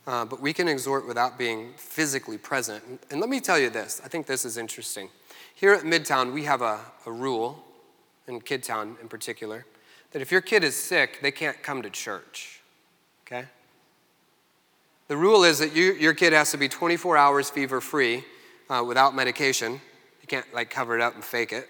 Uh, 0.05 0.26
but 0.26 0.41
we 0.41 0.51
can 0.51 0.68
exhort 0.68 1.07
without 1.07 1.38
being 1.38 1.74
physically 1.78 2.38
present. 2.38 2.84
And 3.09 3.22
let 3.22 3.30
me 3.30 3.39
tell 3.39 3.57
you 3.57 3.70
this 3.70 4.01
I 4.03 4.07
think 4.07 4.26
this 4.26 4.45
is 4.45 4.57
interesting. 4.57 5.09
Here 5.54 5.74
at 5.74 5.84
Midtown, 5.84 6.34
we 6.34 6.43
have 6.43 6.62
a, 6.62 6.80
a 7.06 7.12
rule, 7.12 7.64
in 8.28 8.41
Kidtown 8.41 8.97
in 9.01 9.08
particular, 9.08 9.66
that 10.12 10.22
if 10.22 10.32
your 10.32 10.41
kid 10.41 10.64
is 10.64 10.76
sick, 10.76 11.20
they 11.22 11.32
can't 11.32 11.62
come 11.64 11.82
to 11.82 11.89
church. 11.89 12.62
Okay? 13.26 13.45
The 15.08 15.18
rule 15.18 15.43
is 15.43 15.60
that 15.60 15.76
you, 15.76 15.93
your 15.93 16.14
kid 16.14 16.34
has 16.34 16.51
to 16.51 16.58
be 16.58 16.70
24 16.70 17.18
hours 17.18 17.49
fever 17.49 17.82
free 17.82 18.24
uh, 18.70 18.84
without 18.86 19.16
medication. 19.16 19.74
You 20.22 20.28
can't 20.28 20.45
like 20.54 20.70
cover 20.70 20.95
it 20.95 21.01
up 21.01 21.16
and 21.16 21.24
fake 21.24 21.51
it 21.51 21.70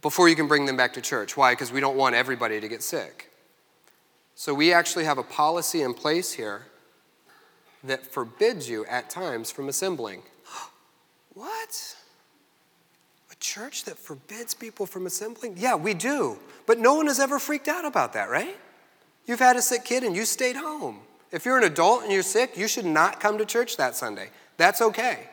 before 0.00 0.28
you 0.28 0.36
can 0.36 0.46
bring 0.46 0.66
them 0.66 0.76
back 0.76 0.92
to 0.94 1.00
church. 1.00 1.36
Why? 1.36 1.52
Because 1.52 1.72
we 1.72 1.80
don't 1.80 1.96
want 1.96 2.14
everybody 2.14 2.60
to 2.60 2.68
get 2.68 2.82
sick. 2.82 3.30
So 4.34 4.54
we 4.54 4.72
actually 4.72 5.04
have 5.04 5.18
a 5.18 5.24
policy 5.24 5.82
in 5.82 5.94
place 5.94 6.32
here 6.32 6.66
that 7.82 8.06
forbids 8.06 8.68
you 8.68 8.84
at 8.86 9.10
times 9.10 9.50
from 9.50 9.68
assembling. 9.68 10.22
what? 11.34 11.96
Church 13.40 13.84
that 13.84 13.96
forbids 13.96 14.54
people 14.54 14.86
from 14.86 15.06
assembling? 15.06 15.54
Yeah, 15.56 15.76
we 15.76 15.94
do. 15.94 16.38
But 16.66 16.78
no 16.78 16.94
one 16.94 17.06
has 17.06 17.20
ever 17.20 17.38
freaked 17.38 17.68
out 17.68 17.84
about 17.84 18.12
that, 18.14 18.28
right? 18.28 18.56
You've 19.26 19.38
had 19.38 19.56
a 19.56 19.62
sick 19.62 19.84
kid 19.84 20.02
and 20.02 20.16
you 20.16 20.24
stayed 20.24 20.56
home. 20.56 21.00
If 21.30 21.44
you're 21.44 21.58
an 21.58 21.64
adult 21.64 22.02
and 22.02 22.12
you're 22.12 22.22
sick, 22.22 22.56
you 22.56 22.66
should 22.66 22.86
not 22.86 23.20
come 23.20 23.38
to 23.38 23.44
church 23.44 23.76
that 23.76 23.94
Sunday. 23.94 24.30
That's 24.56 24.80
okay. 24.80 25.28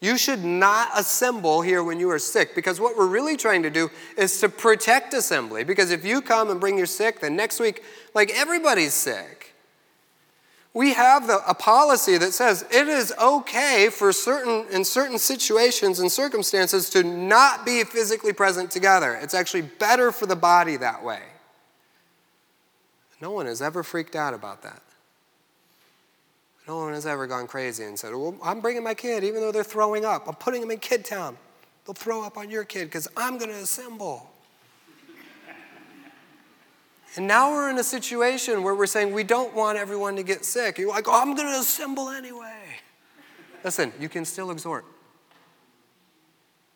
You 0.00 0.18
should 0.18 0.44
not 0.44 0.90
assemble 0.94 1.62
here 1.62 1.82
when 1.82 1.98
you 1.98 2.10
are 2.10 2.18
sick 2.18 2.54
because 2.54 2.80
what 2.80 2.96
we're 2.96 3.06
really 3.06 3.36
trying 3.36 3.62
to 3.62 3.70
do 3.70 3.90
is 4.18 4.38
to 4.40 4.48
protect 4.48 5.14
assembly. 5.14 5.64
Because 5.64 5.90
if 5.90 6.04
you 6.04 6.20
come 6.20 6.50
and 6.50 6.60
bring 6.60 6.76
your 6.76 6.86
sick, 6.86 7.20
then 7.20 7.36
next 7.36 7.60
week, 7.60 7.82
like 8.14 8.30
everybody's 8.34 8.92
sick 8.92 9.54
we 10.76 10.92
have 10.92 11.26
the, 11.26 11.40
a 11.48 11.54
policy 11.54 12.18
that 12.18 12.34
says 12.34 12.66
it 12.70 12.86
is 12.86 13.10
okay 13.18 13.88
for 13.90 14.12
certain 14.12 14.66
in 14.70 14.84
certain 14.84 15.18
situations 15.18 16.00
and 16.00 16.12
circumstances 16.12 16.90
to 16.90 17.02
not 17.02 17.64
be 17.64 17.82
physically 17.82 18.34
present 18.34 18.70
together. 18.70 19.14
It's 19.14 19.32
actually 19.32 19.62
better 19.62 20.12
for 20.12 20.26
the 20.26 20.36
body 20.36 20.76
that 20.76 21.02
way. 21.02 21.22
No 23.22 23.30
one 23.30 23.46
has 23.46 23.62
ever 23.62 23.82
freaked 23.82 24.14
out 24.14 24.34
about 24.34 24.60
that. 24.64 24.82
No 26.68 26.80
one 26.80 26.92
has 26.92 27.06
ever 27.06 27.26
gone 27.26 27.46
crazy 27.46 27.84
and 27.84 27.98
said 27.98 28.12
well 28.12 28.36
i'm 28.42 28.60
bringing 28.60 28.84
my 28.84 28.92
kid 28.92 29.24
even 29.24 29.40
though 29.40 29.52
they're 29.52 29.64
throwing 29.64 30.04
up. 30.04 30.28
I'm 30.28 30.34
putting 30.34 30.60
them 30.60 30.70
in 30.70 30.78
Kidtown. 30.78 31.38
They'll 31.86 31.94
throw 31.94 32.22
up 32.22 32.36
on 32.36 32.50
your 32.50 32.64
kid 32.64 32.84
because 32.84 33.08
i'm 33.16 33.38
going 33.38 33.50
to 33.50 33.56
assemble 33.56 34.30
and 37.16 37.26
now 37.26 37.50
we're 37.50 37.70
in 37.70 37.78
a 37.78 37.84
situation 37.84 38.62
where 38.62 38.74
we're 38.74 38.86
saying 38.86 39.12
we 39.12 39.24
don't 39.24 39.54
want 39.54 39.78
everyone 39.78 40.16
to 40.16 40.22
get 40.22 40.44
sick. 40.44 40.78
You're 40.78 40.90
like, 40.90 41.08
oh, 41.08 41.20
I'm 41.20 41.34
going 41.34 41.48
to 41.48 41.58
assemble 41.60 42.10
anyway. 42.10 42.62
Listen, 43.64 43.92
you 43.98 44.08
can 44.08 44.24
still 44.24 44.50
exhort. 44.50 44.84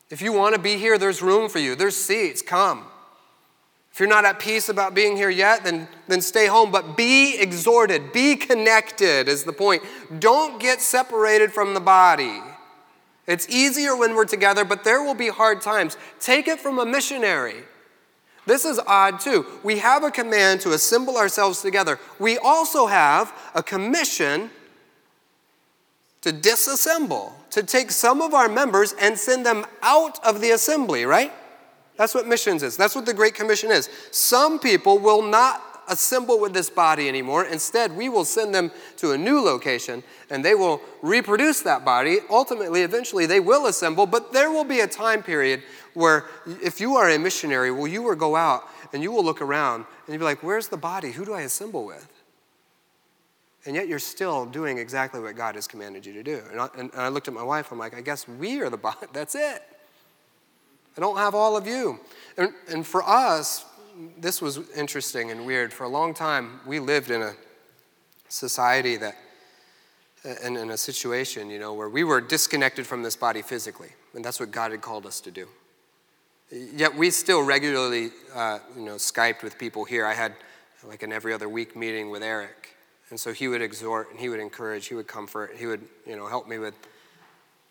If 0.09 0.21
you 0.21 0.33
want 0.33 0.55
to 0.55 0.61
be 0.61 0.77
here, 0.77 0.97
there's 0.97 1.21
room 1.21 1.47
for 1.47 1.59
you, 1.59 1.75
there's 1.75 1.95
seats. 1.95 2.41
Come. 2.41 2.85
If 3.93 3.99
you're 3.99 4.09
not 4.09 4.25
at 4.25 4.39
peace 4.39 4.69
about 4.69 4.95
being 4.95 5.17
here 5.17 5.29
yet, 5.29 5.63
then, 5.63 5.87
then 6.07 6.21
stay 6.21 6.47
home. 6.47 6.71
But 6.71 6.95
be 6.95 7.37
exhorted, 7.37 8.13
be 8.13 8.35
connected, 8.35 9.27
is 9.27 9.43
the 9.43 9.53
point. 9.53 9.83
Don't 10.19 10.61
get 10.61 10.81
separated 10.81 11.51
from 11.51 11.73
the 11.73 11.81
body. 11.81 12.41
It's 13.27 13.47
easier 13.49 13.95
when 13.95 14.15
we're 14.15 14.25
together, 14.25 14.65
but 14.65 14.83
there 14.83 15.03
will 15.03 15.13
be 15.13 15.27
hard 15.27 15.61
times. 15.61 15.97
Take 16.19 16.47
it 16.47 16.59
from 16.59 16.79
a 16.79 16.85
missionary. 16.85 17.63
This 18.45 18.65
is 18.65 18.79
odd 18.87 19.19
too. 19.19 19.45
We 19.63 19.77
have 19.79 20.03
a 20.03 20.11
command 20.11 20.61
to 20.61 20.71
assemble 20.73 21.17
ourselves 21.17 21.61
together. 21.61 21.99
We 22.19 22.37
also 22.37 22.87
have 22.87 23.33
a 23.53 23.61
commission 23.61 24.49
to 26.21 26.31
disassemble, 26.31 27.31
to 27.51 27.63
take 27.63 27.91
some 27.91 28.21
of 28.21 28.33
our 28.33 28.47
members 28.47 28.93
and 28.99 29.17
send 29.17 29.45
them 29.45 29.65
out 29.81 30.23
of 30.25 30.41
the 30.41 30.51
assembly, 30.51 31.05
right? 31.05 31.33
That's 31.97 32.15
what 32.15 32.27
missions 32.27 32.63
is. 32.63 32.77
That's 32.77 32.95
what 32.95 33.05
the 33.05 33.13
Great 33.13 33.35
Commission 33.35 33.71
is. 33.71 33.89
Some 34.11 34.59
people 34.59 34.97
will 34.97 35.21
not 35.21 35.61
assemble 35.91 36.39
with 36.39 36.53
this 36.53 36.69
body 36.69 37.07
anymore. 37.07 37.45
Instead, 37.45 37.95
we 37.95 38.09
will 38.09 38.25
send 38.25 38.55
them 38.55 38.71
to 38.97 39.11
a 39.11 39.17
new 39.17 39.41
location 39.41 40.01
and 40.29 40.43
they 40.43 40.55
will 40.55 40.81
reproduce 41.01 41.61
that 41.61 41.85
body. 41.85 42.19
Ultimately, 42.29 42.81
eventually, 42.81 43.25
they 43.25 43.39
will 43.39 43.67
assemble, 43.67 44.05
but 44.05 44.33
there 44.33 44.49
will 44.49 44.63
be 44.63 44.79
a 44.79 44.87
time 44.87 45.21
period 45.21 45.61
where 45.93 46.25
if 46.63 46.79
you 46.79 46.95
are 46.95 47.09
a 47.09 47.19
missionary, 47.19 47.69
well, 47.71 47.87
you 47.87 48.01
will 48.01 48.15
go 48.15 48.35
out 48.35 48.63
and 48.93 49.03
you 49.03 49.11
will 49.11 49.23
look 49.23 49.41
around 49.41 49.85
and 50.07 50.13
you'll 50.13 50.19
be 50.19 50.25
like, 50.25 50.41
where's 50.41 50.69
the 50.69 50.77
body? 50.77 51.11
Who 51.11 51.25
do 51.25 51.33
I 51.33 51.41
assemble 51.41 51.85
with? 51.85 52.07
And 53.65 53.75
yet 53.75 53.87
you're 53.87 53.99
still 53.99 54.45
doing 54.45 54.79
exactly 54.79 55.19
what 55.19 55.35
God 55.35 55.55
has 55.55 55.67
commanded 55.67 56.05
you 56.05 56.13
to 56.13 56.23
do. 56.23 56.41
And 56.49 56.59
I, 56.59 56.69
and 56.77 56.91
I 56.95 57.09
looked 57.09 57.27
at 57.27 57.33
my 57.33 57.43
wife, 57.43 57.71
I'm 57.71 57.77
like, 57.77 57.95
I 57.95 58.01
guess 58.01 58.27
we 58.27 58.59
are 58.61 58.69
the 58.69 58.77
body. 58.77 59.05
That's 59.13 59.35
it. 59.35 59.63
I 60.97 60.99
don't 60.99 61.17
have 61.17 61.35
all 61.35 61.55
of 61.55 61.67
you. 61.67 61.99
And, 62.37 62.53
and 62.69 62.85
for 62.85 63.07
us, 63.07 63.65
this 64.17 64.41
was 64.41 64.69
interesting 64.71 65.31
and 65.31 65.45
weird. 65.45 65.73
For 65.73 65.83
a 65.83 65.89
long 65.89 66.13
time, 66.13 66.59
we 66.65 66.79
lived 66.79 67.11
in 67.11 67.21
a 67.21 67.33
society 68.29 68.97
that, 68.97 69.15
and 70.43 70.57
in 70.57 70.69
a 70.69 70.77
situation, 70.77 71.49
you 71.49 71.59
know, 71.59 71.73
where 71.73 71.89
we 71.89 72.03
were 72.03 72.21
disconnected 72.21 72.85
from 72.85 73.03
this 73.03 73.15
body 73.15 73.41
physically, 73.41 73.89
and 74.13 74.23
that's 74.23 74.39
what 74.39 74.51
God 74.51 74.71
had 74.71 74.81
called 74.81 75.05
us 75.05 75.19
to 75.21 75.31
do. 75.31 75.47
Yet 76.51 76.95
we 76.95 77.11
still 77.11 77.41
regularly, 77.43 78.11
uh, 78.35 78.59
you 78.75 78.83
know, 78.83 78.95
Skyped 78.95 79.41
with 79.41 79.57
people 79.57 79.85
here. 79.85 80.05
I 80.05 80.13
had 80.13 80.33
like 80.83 81.03
an 81.03 81.13
every 81.13 81.33
other 81.33 81.47
week 81.47 81.75
meeting 81.75 82.09
with 82.09 82.23
Eric, 82.23 82.75
and 83.09 83.19
so 83.19 83.31
he 83.33 83.47
would 83.47 83.61
exhort 83.61 84.11
and 84.11 84.19
he 84.19 84.29
would 84.29 84.39
encourage, 84.39 84.87
he 84.87 84.95
would 84.95 85.07
comfort, 85.07 85.55
he 85.57 85.65
would, 85.65 85.81
you 86.05 86.15
know, 86.15 86.27
help 86.27 86.47
me 86.47 86.57
with 86.57 86.75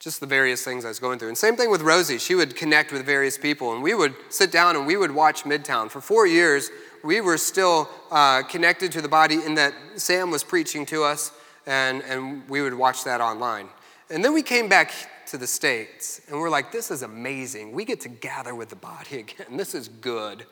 just 0.00 0.18
the 0.18 0.26
various 0.26 0.64
things 0.64 0.86
I 0.86 0.88
was 0.88 0.98
going 0.98 1.18
through. 1.18 1.28
And 1.28 1.38
same 1.38 1.56
thing 1.56 1.70
with 1.70 1.82
Rosie. 1.82 2.16
She 2.16 2.34
would 2.34 2.56
connect 2.56 2.90
with 2.90 3.04
various 3.04 3.36
people, 3.36 3.74
and 3.74 3.82
we 3.82 3.94
would 3.94 4.14
sit 4.30 4.50
down 4.50 4.74
and 4.74 4.86
we 4.86 4.96
would 4.96 5.10
watch 5.10 5.44
Midtown. 5.44 5.90
For 5.90 6.00
four 6.00 6.26
years, 6.26 6.70
we 7.04 7.20
were 7.20 7.36
still 7.36 7.88
uh, 8.10 8.42
connected 8.44 8.90
to 8.92 9.02
the 9.02 9.08
body 9.08 9.44
in 9.44 9.54
that 9.56 9.74
Sam 9.96 10.30
was 10.30 10.42
preaching 10.42 10.86
to 10.86 11.04
us, 11.04 11.32
and, 11.66 12.02
and 12.04 12.48
we 12.48 12.62
would 12.62 12.74
watch 12.74 13.04
that 13.04 13.20
online. 13.20 13.68
And 14.08 14.24
then 14.24 14.32
we 14.32 14.42
came 14.42 14.70
back 14.70 14.90
to 15.26 15.36
the 15.36 15.46
States, 15.46 16.22
and 16.28 16.40
we're 16.40 16.50
like, 16.50 16.72
this 16.72 16.90
is 16.90 17.02
amazing. 17.02 17.72
We 17.72 17.84
get 17.84 18.00
to 18.00 18.08
gather 18.08 18.54
with 18.54 18.70
the 18.70 18.76
body 18.76 19.18
again. 19.20 19.58
This 19.58 19.74
is 19.74 19.88
good. 19.88 20.46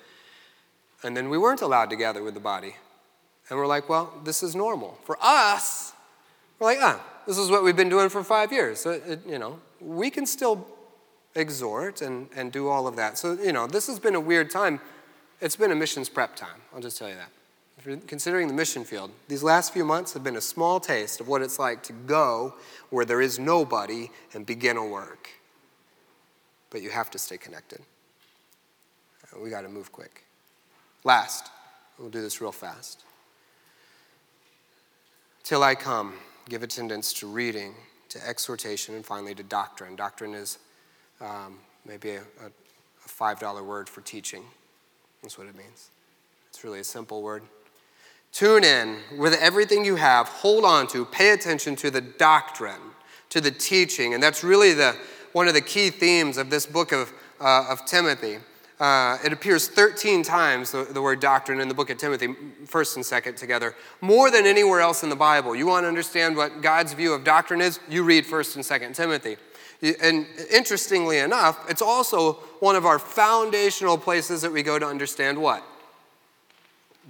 And 1.02 1.16
then 1.16 1.30
we 1.30 1.38
weren't 1.38 1.62
allowed 1.62 1.88
to 1.88 1.96
gather 1.96 2.22
with 2.22 2.34
the 2.34 2.40
body. 2.40 2.76
And 3.48 3.58
we're 3.58 3.66
like, 3.66 3.88
well, 3.88 4.12
this 4.24 4.42
is 4.42 4.54
normal. 4.54 4.98
For 5.04 5.16
us, 5.22 5.94
we're 6.58 6.66
like, 6.66 6.78
ah, 6.82 7.02
this 7.28 7.36
is 7.36 7.50
what 7.50 7.62
we've 7.62 7.76
been 7.76 7.90
doing 7.90 8.08
for 8.08 8.24
five 8.24 8.52
years. 8.52 8.80
So, 8.80 8.92
it, 8.92 9.20
you 9.28 9.38
know, 9.38 9.60
we 9.82 10.08
can 10.08 10.24
still 10.24 10.66
exhort 11.34 12.00
and, 12.00 12.26
and 12.34 12.50
do 12.50 12.68
all 12.68 12.86
of 12.86 12.96
that. 12.96 13.18
So, 13.18 13.34
you 13.34 13.52
know, 13.52 13.66
this 13.66 13.86
has 13.86 13.98
been 13.98 14.14
a 14.14 14.20
weird 14.20 14.50
time. 14.50 14.80
It's 15.38 15.54
been 15.54 15.70
a 15.70 15.74
missions 15.74 16.08
prep 16.08 16.36
time, 16.36 16.62
I'll 16.74 16.80
just 16.80 16.96
tell 16.96 17.08
you 17.08 17.16
that. 17.16 17.28
If 17.76 17.84
you're 17.84 17.98
considering 17.98 18.48
the 18.48 18.54
mission 18.54 18.82
field, 18.82 19.10
these 19.28 19.42
last 19.42 19.74
few 19.74 19.84
months 19.84 20.14
have 20.14 20.24
been 20.24 20.36
a 20.36 20.40
small 20.40 20.80
taste 20.80 21.20
of 21.20 21.28
what 21.28 21.42
it's 21.42 21.58
like 21.58 21.82
to 21.84 21.92
go 21.92 22.54
where 22.88 23.04
there 23.04 23.20
is 23.20 23.38
nobody 23.38 24.08
and 24.32 24.46
begin 24.46 24.78
a 24.78 24.86
work. 24.86 25.28
But 26.70 26.80
you 26.80 26.88
have 26.88 27.10
to 27.10 27.18
stay 27.18 27.36
connected. 27.36 27.82
We 29.38 29.50
got 29.50 29.60
to 29.60 29.68
move 29.68 29.92
quick. 29.92 30.24
Last, 31.04 31.50
we'll 31.98 32.08
do 32.08 32.22
this 32.22 32.40
real 32.40 32.52
fast. 32.52 33.04
Till 35.44 35.62
I 35.62 35.74
come 35.74 36.14
give 36.48 36.62
attendance 36.62 37.12
to 37.14 37.26
reading, 37.26 37.74
to 38.08 38.26
exhortation, 38.26 38.94
and 38.94 39.04
finally 39.04 39.34
to 39.34 39.42
doctrine. 39.42 39.96
Doctrine 39.96 40.34
is 40.34 40.58
um, 41.20 41.58
maybe 41.86 42.10
a, 42.10 42.20
a, 42.20 42.46
a 42.46 43.08
$5 43.08 43.64
word 43.64 43.88
for 43.88 44.00
teaching. 44.00 44.44
That's 45.22 45.38
what 45.38 45.46
it 45.46 45.56
means. 45.56 45.90
It's 46.48 46.64
really 46.64 46.80
a 46.80 46.84
simple 46.84 47.22
word. 47.22 47.42
Tune 48.32 48.64
in 48.64 48.98
with 49.16 49.34
everything 49.34 49.84
you 49.84 49.96
have, 49.96 50.28
hold 50.28 50.64
on 50.64 50.86
to, 50.88 51.04
pay 51.04 51.30
attention 51.30 51.76
to 51.76 51.90
the 51.90 52.00
doctrine, 52.00 52.80
to 53.30 53.40
the 53.40 53.50
teaching. 53.50 54.14
And 54.14 54.22
that's 54.22 54.44
really 54.44 54.74
the, 54.74 54.96
one 55.32 55.48
of 55.48 55.54
the 55.54 55.60
key 55.60 55.90
themes 55.90 56.36
of 56.36 56.50
this 56.50 56.66
book 56.66 56.92
of, 56.92 57.12
uh, 57.40 57.66
of 57.68 57.84
Timothy. 57.86 58.38
Uh, 58.80 59.18
it 59.24 59.32
appears 59.32 59.66
13 59.66 60.22
times, 60.22 60.70
the, 60.70 60.84
the, 60.84 61.02
word 61.02 61.18
doctrine, 61.18 61.60
in 61.60 61.66
the 61.66 61.74
book 61.74 61.90
of 61.90 61.98
Timothy, 61.98 62.34
first 62.64 62.94
and 62.94 63.04
second 63.04 63.36
together, 63.36 63.74
more 64.00 64.30
than 64.30 64.46
anywhere 64.46 64.80
else 64.80 65.02
in 65.02 65.08
the 65.08 65.16
Bible. 65.16 65.56
You 65.56 65.66
want 65.66 65.82
to 65.82 65.88
understand 65.88 66.36
what 66.36 66.62
God's 66.62 66.92
view 66.92 67.12
of 67.12 67.24
doctrine 67.24 67.60
is? 67.60 67.80
You 67.88 68.04
read 68.04 68.24
first 68.24 68.54
and 68.54 68.64
second 68.64 68.94
Timothy. 68.94 69.36
And 69.82 70.26
interestingly 70.50 71.18
enough, 71.18 71.68
it's 71.68 71.82
also 71.82 72.34
one 72.60 72.76
of 72.76 72.86
our 72.86 73.00
foundational 73.00 73.98
places 73.98 74.42
that 74.42 74.52
we 74.52 74.62
go 74.62 74.78
to 74.78 74.86
understand 74.86 75.40
what? 75.40 75.64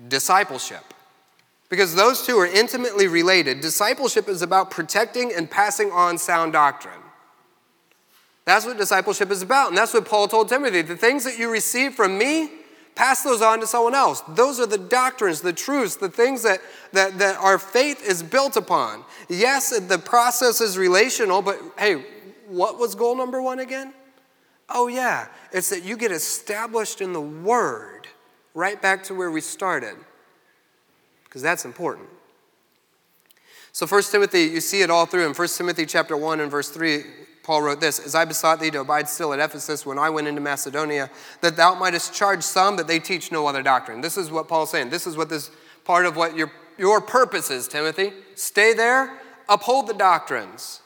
Discipleship. 0.08 0.84
Because 1.68 1.94
those 1.94 2.24
two 2.24 2.38
are 2.38 2.46
intimately 2.46 3.08
related. 3.08 3.60
Discipleship 3.60 4.26
is 4.28 4.40
about 4.40 4.70
protecting 4.70 5.32
and 5.34 5.50
passing 5.50 5.90
on 5.90 6.16
sound 6.16 6.54
doctrine. 6.54 6.94
That's 8.48 8.64
what 8.64 8.78
discipleship 8.78 9.30
is 9.30 9.42
about. 9.42 9.68
And 9.68 9.76
that's 9.76 9.92
what 9.92 10.06
Paul 10.06 10.26
told 10.26 10.48
Timothy. 10.48 10.80
The 10.80 10.96
things 10.96 11.22
that 11.24 11.38
you 11.38 11.50
receive 11.50 11.92
from 11.92 12.16
me, 12.16 12.48
pass 12.94 13.22
those 13.22 13.42
on 13.42 13.60
to 13.60 13.66
someone 13.66 13.94
else. 13.94 14.22
Those 14.26 14.58
are 14.58 14.64
the 14.64 14.78
doctrines, 14.78 15.42
the 15.42 15.52
truths, 15.52 15.96
the 15.96 16.08
things 16.08 16.44
that, 16.44 16.60
that, 16.94 17.18
that 17.18 17.36
our 17.36 17.58
faith 17.58 18.02
is 18.02 18.22
built 18.22 18.56
upon. 18.56 19.04
Yes, 19.28 19.78
the 19.78 19.98
process 19.98 20.62
is 20.62 20.78
relational, 20.78 21.42
but 21.42 21.60
hey, 21.78 22.02
what 22.46 22.78
was 22.78 22.94
goal 22.94 23.14
number 23.14 23.42
one 23.42 23.58
again? 23.58 23.92
Oh, 24.70 24.88
yeah, 24.88 25.26
it's 25.52 25.68
that 25.68 25.84
you 25.84 25.98
get 25.98 26.10
established 26.10 27.02
in 27.02 27.12
the 27.12 27.20
Word, 27.20 28.08
right 28.54 28.80
back 28.80 29.04
to 29.04 29.14
where 29.14 29.30
we 29.30 29.42
started, 29.42 29.96
because 31.24 31.42
that's 31.42 31.66
important. 31.66 32.08
So, 33.72 33.86
1 33.86 34.04
Timothy, 34.04 34.44
you 34.44 34.62
see 34.62 34.80
it 34.80 34.88
all 34.88 35.04
through 35.04 35.26
in 35.26 35.34
1 35.34 35.48
Timothy 35.48 35.84
chapter 35.84 36.16
1 36.16 36.40
and 36.40 36.50
verse 36.50 36.70
3. 36.70 37.04
Paul 37.48 37.62
wrote 37.62 37.80
this 37.80 37.98
As 37.98 38.14
I 38.14 38.26
besought 38.26 38.60
thee 38.60 38.70
to 38.72 38.80
abide 38.80 39.08
still 39.08 39.32
at 39.32 39.40
Ephesus 39.40 39.86
when 39.86 39.98
I 39.98 40.10
went 40.10 40.28
into 40.28 40.42
Macedonia, 40.42 41.08
that 41.40 41.56
thou 41.56 41.74
mightest 41.74 42.12
charge 42.12 42.42
some 42.42 42.76
that 42.76 42.86
they 42.86 42.98
teach 42.98 43.32
no 43.32 43.46
other 43.46 43.62
doctrine. 43.62 44.02
This 44.02 44.18
is 44.18 44.30
what 44.30 44.48
Paul's 44.48 44.70
saying. 44.70 44.90
This 44.90 45.06
is 45.06 45.16
what 45.16 45.30
this 45.30 45.50
part 45.82 46.04
of 46.04 46.14
what 46.14 46.36
your, 46.36 46.52
your 46.76 47.00
purpose 47.00 47.50
is, 47.50 47.66
Timothy. 47.66 48.12
Stay 48.34 48.74
there, 48.74 49.18
uphold 49.48 49.86
the 49.86 49.94
doctrines. 49.94 50.82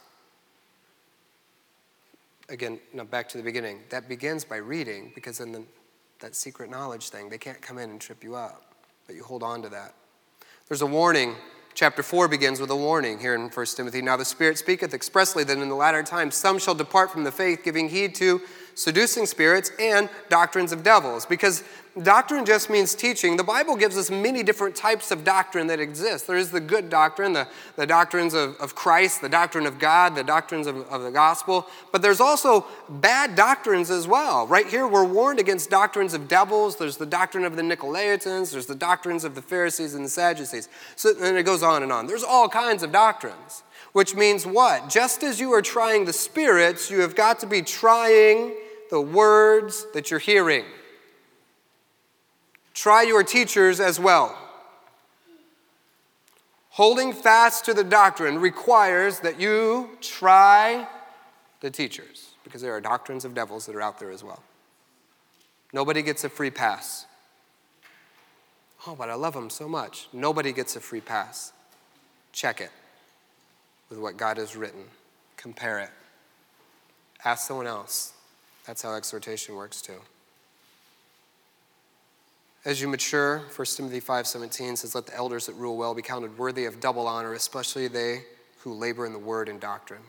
Again, 2.48 2.78
now 2.94 3.02
back 3.02 3.28
to 3.30 3.38
the 3.38 3.42
beginning. 3.42 3.80
That 3.88 4.08
begins 4.08 4.44
by 4.44 4.58
reading, 4.58 5.10
because 5.16 5.38
then 5.38 5.50
the, 5.50 5.64
that 6.20 6.36
secret 6.36 6.70
knowledge 6.70 7.08
thing, 7.08 7.28
they 7.28 7.38
can't 7.38 7.60
come 7.60 7.78
in 7.78 7.90
and 7.90 8.00
trip 8.00 8.22
you 8.22 8.36
up, 8.36 8.76
but 9.08 9.16
you 9.16 9.24
hold 9.24 9.42
on 9.42 9.62
to 9.62 9.68
that. 9.70 9.94
There's 10.68 10.82
a 10.82 10.86
warning 10.86 11.34
Chapter 11.74 12.02
4 12.02 12.28
begins 12.28 12.60
with 12.60 12.70
a 12.70 12.76
warning 12.76 13.18
here 13.18 13.34
in 13.34 13.48
1 13.48 13.66
Timothy. 13.66 14.02
Now 14.02 14.18
the 14.18 14.26
Spirit 14.26 14.58
speaketh 14.58 14.92
expressly 14.92 15.42
that 15.44 15.56
in 15.56 15.70
the 15.70 15.74
latter 15.74 16.02
times 16.02 16.34
some 16.34 16.58
shall 16.58 16.74
depart 16.74 17.10
from 17.10 17.24
the 17.24 17.32
faith, 17.32 17.64
giving 17.64 17.88
heed 17.88 18.14
to 18.16 18.42
seducing 18.74 19.26
spirits 19.26 19.70
and 19.78 20.08
doctrines 20.28 20.72
of 20.72 20.82
devils. 20.82 21.26
Because 21.26 21.64
Doctrine 22.00 22.46
just 22.46 22.70
means 22.70 22.94
teaching. 22.94 23.36
The 23.36 23.44
Bible 23.44 23.76
gives 23.76 23.98
us 23.98 24.10
many 24.10 24.42
different 24.42 24.74
types 24.74 25.10
of 25.10 25.24
doctrine 25.24 25.66
that 25.66 25.78
exist. 25.78 26.26
There 26.26 26.38
is 26.38 26.50
the 26.50 26.60
good 26.60 26.88
doctrine, 26.88 27.34
the, 27.34 27.46
the 27.76 27.86
doctrines 27.86 28.32
of, 28.32 28.56
of 28.60 28.74
Christ, 28.74 29.20
the 29.20 29.28
doctrine 29.28 29.66
of 29.66 29.78
God, 29.78 30.14
the 30.14 30.24
doctrines 30.24 30.66
of, 30.66 30.90
of 30.90 31.02
the 31.02 31.10
gospel. 31.10 31.66
But 31.90 32.00
there's 32.00 32.20
also 32.20 32.64
bad 32.88 33.34
doctrines 33.34 33.90
as 33.90 34.08
well. 34.08 34.46
Right 34.46 34.66
here, 34.66 34.88
we're 34.88 35.04
warned 35.04 35.38
against 35.38 35.68
doctrines 35.68 36.14
of 36.14 36.28
devils. 36.28 36.76
There's 36.76 36.96
the 36.96 37.04
doctrine 37.04 37.44
of 37.44 37.56
the 37.56 37.62
Nicolaitans, 37.62 38.52
there's 38.52 38.66
the 38.66 38.74
doctrines 38.74 39.22
of 39.22 39.34
the 39.34 39.42
Pharisees 39.42 39.92
and 39.92 40.02
the 40.02 40.10
Sadducees. 40.10 40.70
So, 40.96 41.12
and 41.20 41.36
it 41.36 41.42
goes 41.42 41.62
on 41.62 41.82
and 41.82 41.92
on. 41.92 42.06
There's 42.06 42.24
all 42.24 42.48
kinds 42.48 42.82
of 42.82 42.90
doctrines, 42.90 43.64
which 43.92 44.14
means 44.14 44.46
what? 44.46 44.88
Just 44.88 45.22
as 45.22 45.38
you 45.38 45.52
are 45.52 45.62
trying 45.62 46.06
the 46.06 46.14
spirits, 46.14 46.90
you 46.90 47.00
have 47.00 47.14
got 47.14 47.38
to 47.40 47.46
be 47.46 47.60
trying 47.60 48.54
the 48.92 49.00
words 49.00 49.86
that 49.94 50.10
you're 50.10 50.20
hearing. 50.20 50.66
Try 52.74 53.04
your 53.04 53.22
teachers 53.22 53.80
as 53.80 53.98
well. 53.98 54.36
Holding 56.68 57.14
fast 57.14 57.64
to 57.64 57.72
the 57.72 57.84
doctrine 57.84 58.38
requires 58.38 59.20
that 59.20 59.40
you 59.40 59.96
try 60.02 60.86
the 61.60 61.70
teachers, 61.70 62.32
because 62.44 62.60
there 62.60 62.74
are 62.74 62.82
doctrines 62.82 63.24
of 63.24 63.34
devils 63.34 63.64
that 63.64 63.74
are 63.74 63.80
out 63.80 63.98
there 63.98 64.10
as 64.10 64.22
well. 64.22 64.42
Nobody 65.72 66.02
gets 66.02 66.22
a 66.24 66.28
free 66.28 66.50
pass. 66.50 67.06
Oh, 68.86 68.94
but 68.94 69.08
I 69.08 69.14
love 69.14 69.32
them 69.32 69.48
so 69.48 69.70
much. 69.70 70.08
Nobody 70.12 70.52
gets 70.52 70.76
a 70.76 70.80
free 70.80 71.00
pass. 71.00 71.54
Check 72.32 72.60
it 72.60 72.70
with 73.88 73.98
what 73.98 74.18
God 74.18 74.36
has 74.36 74.54
written, 74.54 74.84
compare 75.38 75.78
it. 75.78 75.90
Ask 77.24 77.48
someone 77.48 77.66
else. 77.66 78.12
That's 78.66 78.82
how 78.82 78.94
exhortation 78.94 79.54
works 79.56 79.82
too. 79.82 80.00
As 82.64 82.80
you 82.80 82.86
mature, 82.86 83.42
1 83.56 83.76
Timothy 83.76 84.00
5:17 84.00 84.76
says, 84.76 84.94
"Let 84.94 85.06
the 85.06 85.16
elders 85.16 85.46
that 85.46 85.54
rule 85.54 85.76
well 85.76 85.94
be 85.94 86.02
counted 86.02 86.38
worthy 86.38 86.64
of 86.64 86.78
double 86.78 87.08
honor, 87.08 87.32
especially 87.32 87.88
they 87.88 88.24
who 88.58 88.72
labor 88.72 89.04
in 89.04 89.12
the 89.12 89.18
word 89.18 89.48
and 89.48 89.60
doctrine." 89.60 90.04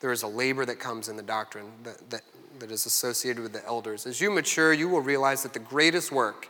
There 0.00 0.12
is 0.12 0.22
a 0.22 0.28
labor 0.28 0.66
that 0.66 0.78
comes 0.78 1.08
in 1.08 1.16
the 1.16 1.22
doctrine 1.22 1.72
that, 1.84 2.10
that, 2.10 2.22
that 2.58 2.70
is 2.70 2.86
associated 2.86 3.42
with 3.42 3.52
the 3.52 3.64
elders. 3.64 4.06
As 4.06 4.20
you 4.20 4.30
mature, 4.30 4.72
you 4.72 4.88
will 4.88 5.00
realize 5.00 5.42
that 5.42 5.54
the 5.54 5.58
greatest 5.58 6.12
work 6.12 6.48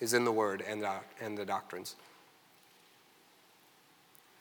is 0.00 0.14
in 0.14 0.24
the 0.24 0.32
word 0.32 0.62
and 0.62 0.82
the, 0.82 0.94
and 1.20 1.36
the 1.36 1.44
doctrines. 1.44 1.94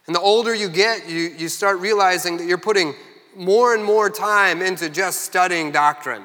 And 0.07 0.15
the 0.15 0.21
older 0.21 0.55
you 0.55 0.69
get, 0.69 1.07
you, 1.07 1.19
you 1.19 1.49
start 1.49 1.79
realizing 1.79 2.37
that 2.37 2.45
you're 2.45 2.57
putting 2.57 2.95
more 3.35 3.73
and 3.73 3.83
more 3.83 4.09
time 4.09 4.61
into 4.61 4.89
just 4.89 5.21
studying 5.21 5.71
doctrine. 5.71 6.23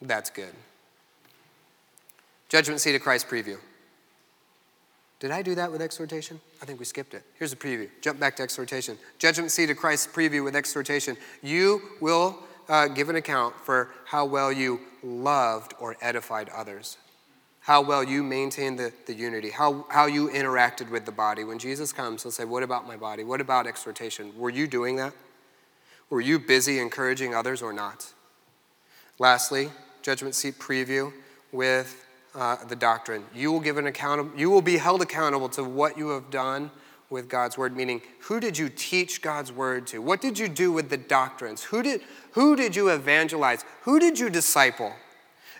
That's 0.00 0.30
good. 0.30 0.54
Judgment 2.48 2.80
Seat 2.80 2.94
of 2.94 3.02
Christ 3.02 3.28
preview. 3.28 3.58
Did 5.20 5.32
I 5.32 5.42
do 5.42 5.54
that 5.56 5.72
with 5.72 5.82
exhortation? 5.82 6.40
I 6.62 6.64
think 6.64 6.78
we 6.78 6.84
skipped 6.84 7.12
it. 7.12 7.24
Here's 7.38 7.52
a 7.52 7.56
preview. 7.56 7.88
Jump 8.00 8.20
back 8.20 8.36
to 8.36 8.42
exhortation. 8.42 8.96
Judgment 9.18 9.50
Seat 9.50 9.68
of 9.68 9.76
Christ 9.76 10.12
preview 10.12 10.44
with 10.44 10.54
exhortation. 10.54 11.16
You 11.42 11.82
will 12.00 12.38
uh, 12.68 12.86
give 12.88 13.08
an 13.08 13.16
account 13.16 13.54
for 13.64 13.90
how 14.04 14.24
well 14.24 14.52
you 14.52 14.80
loved 15.02 15.74
or 15.80 15.96
edified 16.00 16.48
others, 16.50 16.98
how 17.68 17.82
well 17.82 18.02
you 18.02 18.22
maintained 18.22 18.78
the, 18.78 18.90
the 19.04 19.12
unity, 19.12 19.50
how, 19.50 19.84
how 19.90 20.06
you 20.06 20.30
interacted 20.30 20.88
with 20.88 21.04
the 21.04 21.12
body. 21.12 21.44
When 21.44 21.58
Jesus 21.58 21.92
comes, 21.92 22.22
he'll 22.22 22.32
say, 22.32 22.46
What 22.46 22.62
about 22.62 22.86
my 22.86 22.96
body? 22.96 23.24
What 23.24 23.42
about 23.42 23.66
exhortation? 23.66 24.32
Were 24.38 24.48
you 24.48 24.66
doing 24.66 24.96
that? 24.96 25.12
Were 26.08 26.22
you 26.22 26.38
busy 26.38 26.78
encouraging 26.78 27.34
others 27.34 27.60
or 27.60 27.74
not? 27.74 28.14
Lastly, 29.18 29.68
judgment 30.00 30.34
seat 30.34 30.58
preview 30.58 31.12
with 31.52 32.06
uh, 32.34 32.56
the 32.64 32.74
doctrine. 32.74 33.24
You 33.34 33.52
will 33.52 33.60
give 33.60 33.76
an 33.76 33.86
account. 33.86 34.38
You 34.38 34.48
will 34.48 34.62
be 34.62 34.78
held 34.78 35.02
accountable 35.02 35.50
to 35.50 35.62
what 35.62 35.98
you 35.98 36.08
have 36.08 36.30
done 36.30 36.70
with 37.10 37.28
God's 37.28 37.58
word, 37.58 37.76
meaning 37.76 38.00
who 38.20 38.40
did 38.40 38.56
you 38.56 38.70
teach 38.70 39.20
God's 39.20 39.52
word 39.52 39.86
to? 39.88 40.00
What 40.00 40.22
did 40.22 40.38
you 40.38 40.48
do 40.48 40.72
with 40.72 40.88
the 40.88 40.96
doctrines? 40.96 41.64
Who 41.64 41.82
did, 41.82 42.00
who 42.32 42.56
did 42.56 42.74
you 42.74 42.88
evangelize? 42.88 43.62
Who 43.82 44.00
did 44.00 44.18
you 44.18 44.30
disciple? 44.30 44.94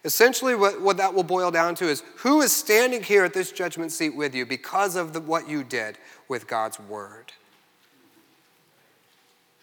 Essentially, 0.09 0.55
what, 0.55 0.81
what 0.81 0.97
that 0.97 1.13
will 1.13 1.23
boil 1.23 1.51
down 1.51 1.75
to 1.75 1.85
is 1.85 2.03
who 2.17 2.41
is 2.41 2.51
standing 2.51 3.03
here 3.03 3.25
at 3.25 3.35
this 3.35 3.53
judgment 3.53 3.93
seat 3.93 4.17
with 4.17 4.35
you 4.35 4.47
because 4.47 4.97
of 4.97 5.13
the, 5.13 5.21
what 5.21 5.47
you 5.47 5.63
did 5.63 5.99
with 6.29 6.47
God's 6.47 6.81
word? 6.81 7.31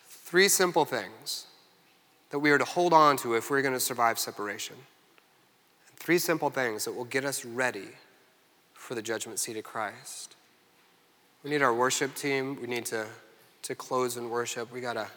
Three 0.08 0.48
simple 0.48 0.86
things 0.86 1.48
that 2.30 2.38
we 2.38 2.52
are 2.52 2.60
to 2.60 2.64
hold 2.64 2.94
on 2.94 3.18
to 3.18 3.34
if 3.34 3.50
we're 3.50 3.64
going 3.64 3.74
to 3.74 3.80
survive 3.80 4.20
separation. 4.20 4.76
Three 5.96 6.20
simple 6.20 6.52
things 6.52 6.86
that 6.86 6.94
will 6.94 7.06
get 7.06 7.26
us 7.26 7.44
ready 7.44 7.88
for 8.76 8.94
the 8.94 9.02
judgment 9.02 9.40
seat 9.40 9.58
of 9.58 9.64
Christ. 9.64 10.36
We 11.44 11.50
need 11.50 11.64
our 11.64 11.74
worship 11.74 12.14
team. 12.14 12.62
We 12.62 12.68
need 12.68 12.86
to, 12.86 13.08
to 13.64 13.74
close 13.74 14.16
in 14.16 14.30
worship. 14.30 14.72
We 14.72 14.80
gotta, 14.80 15.08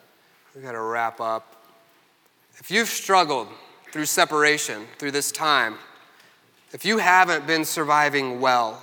we 0.57 0.62
gotta 0.62 0.81
wrap 0.81 1.20
up. 1.20 1.66
If 2.57 2.70
you've 2.70 2.89
struggled 2.89 3.49
through 3.93 4.07
separation, 4.07 4.86
through 4.99 5.12
this 5.12 5.32
time, 5.32 5.76
if 6.72 6.84
you 6.84 6.99
haven't 6.99 7.47
been 7.47 7.64
surviving 7.64 8.41
well, 8.41 8.82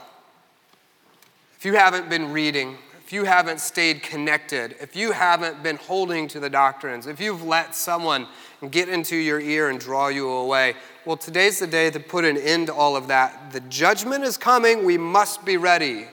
if 1.58 1.66
you 1.66 1.76
haven't 1.76 2.10
been 2.10 2.32
reading, 2.32 2.78
if 3.06 3.14
you 3.14 3.24
haven't 3.24 3.60
stayed 3.60 4.02
connected, 4.02 4.76
if 4.82 4.96
you 4.96 5.12
haven't 5.12 5.62
been 5.62 5.76
holding 5.76 6.28
to 6.30 6.40
the 6.40 6.50
doctrines, 6.50 7.06
if 7.06 7.20
you've 7.20 7.44
let 7.44 7.76
someone 7.76 8.28
get 8.72 8.90
into 8.90 9.16
your 9.16 9.40
ear 9.40 9.70
and 9.70 9.80
draw 9.80 10.08
you 10.08 10.28
away, 10.28 10.74
well, 11.06 11.16
today's 11.16 11.60
the 11.60 11.68
day 11.68 11.92
to 11.92 12.00
put 12.00 12.26
an 12.26 12.36
end 12.38 12.68
to 12.68 12.74
all 12.74 12.96
of 12.96 13.08
that. 13.10 13.52
The 13.52 13.60
judgment 13.60 14.24
is 14.24 14.38
coming. 14.38 14.84
We 14.84 14.98
must 14.98 15.46
be 15.46 15.58
ready. 15.58 16.08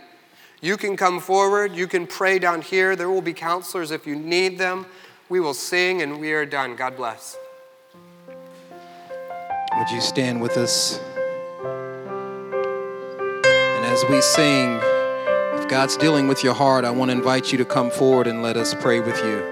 You 0.61 0.77
can 0.77 0.99
come 0.99 1.19
forward. 1.19 1.75
You 1.75 1.87
can 1.87 2.07
pray 2.07 2.39
down 2.39 2.61
here. 2.61 2.95
There 2.95 3.09
will 3.09 3.23
be 3.23 3.33
counselors 3.33 3.91
if 3.91 4.07
you 4.07 4.15
need 4.15 4.59
them. 4.59 4.85
We 5.31 5.41
will 5.41 5.55
sing 5.55 6.03
and 6.03 6.21
we 6.21 6.33
are 6.33 6.45
done. 6.45 6.77
God 6.77 6.99
bless. 6.99 7.39
Would 9.79 9.91
you 9.91 10.01
stand 10.01 10.41
with 10.41 10.57
us? 10.57 11.01
And 13.65 13.85
as 13.85 14.05
we 14.09 14.21
sing, 14.21 14.79
if 15.59 15.69
God's 15.69 15.97
dealing 15.97 16.29
with 16.29 16.45
your 16.45 16.55
heart, 16.55 16.85
I 16.85 16.91
want 16.91 17.11
to 17.11 17.17
invite 17.17 17.53
you 17.53 17.59
to 17.59 17.65
come 17.65 17.91
forward 17.91 18.27
and 18.27 18.43
let 18.43 18.57
us 18.57 18.75
pray 18.75 19.01
with 19.01 19.17
you. 19.25 19.52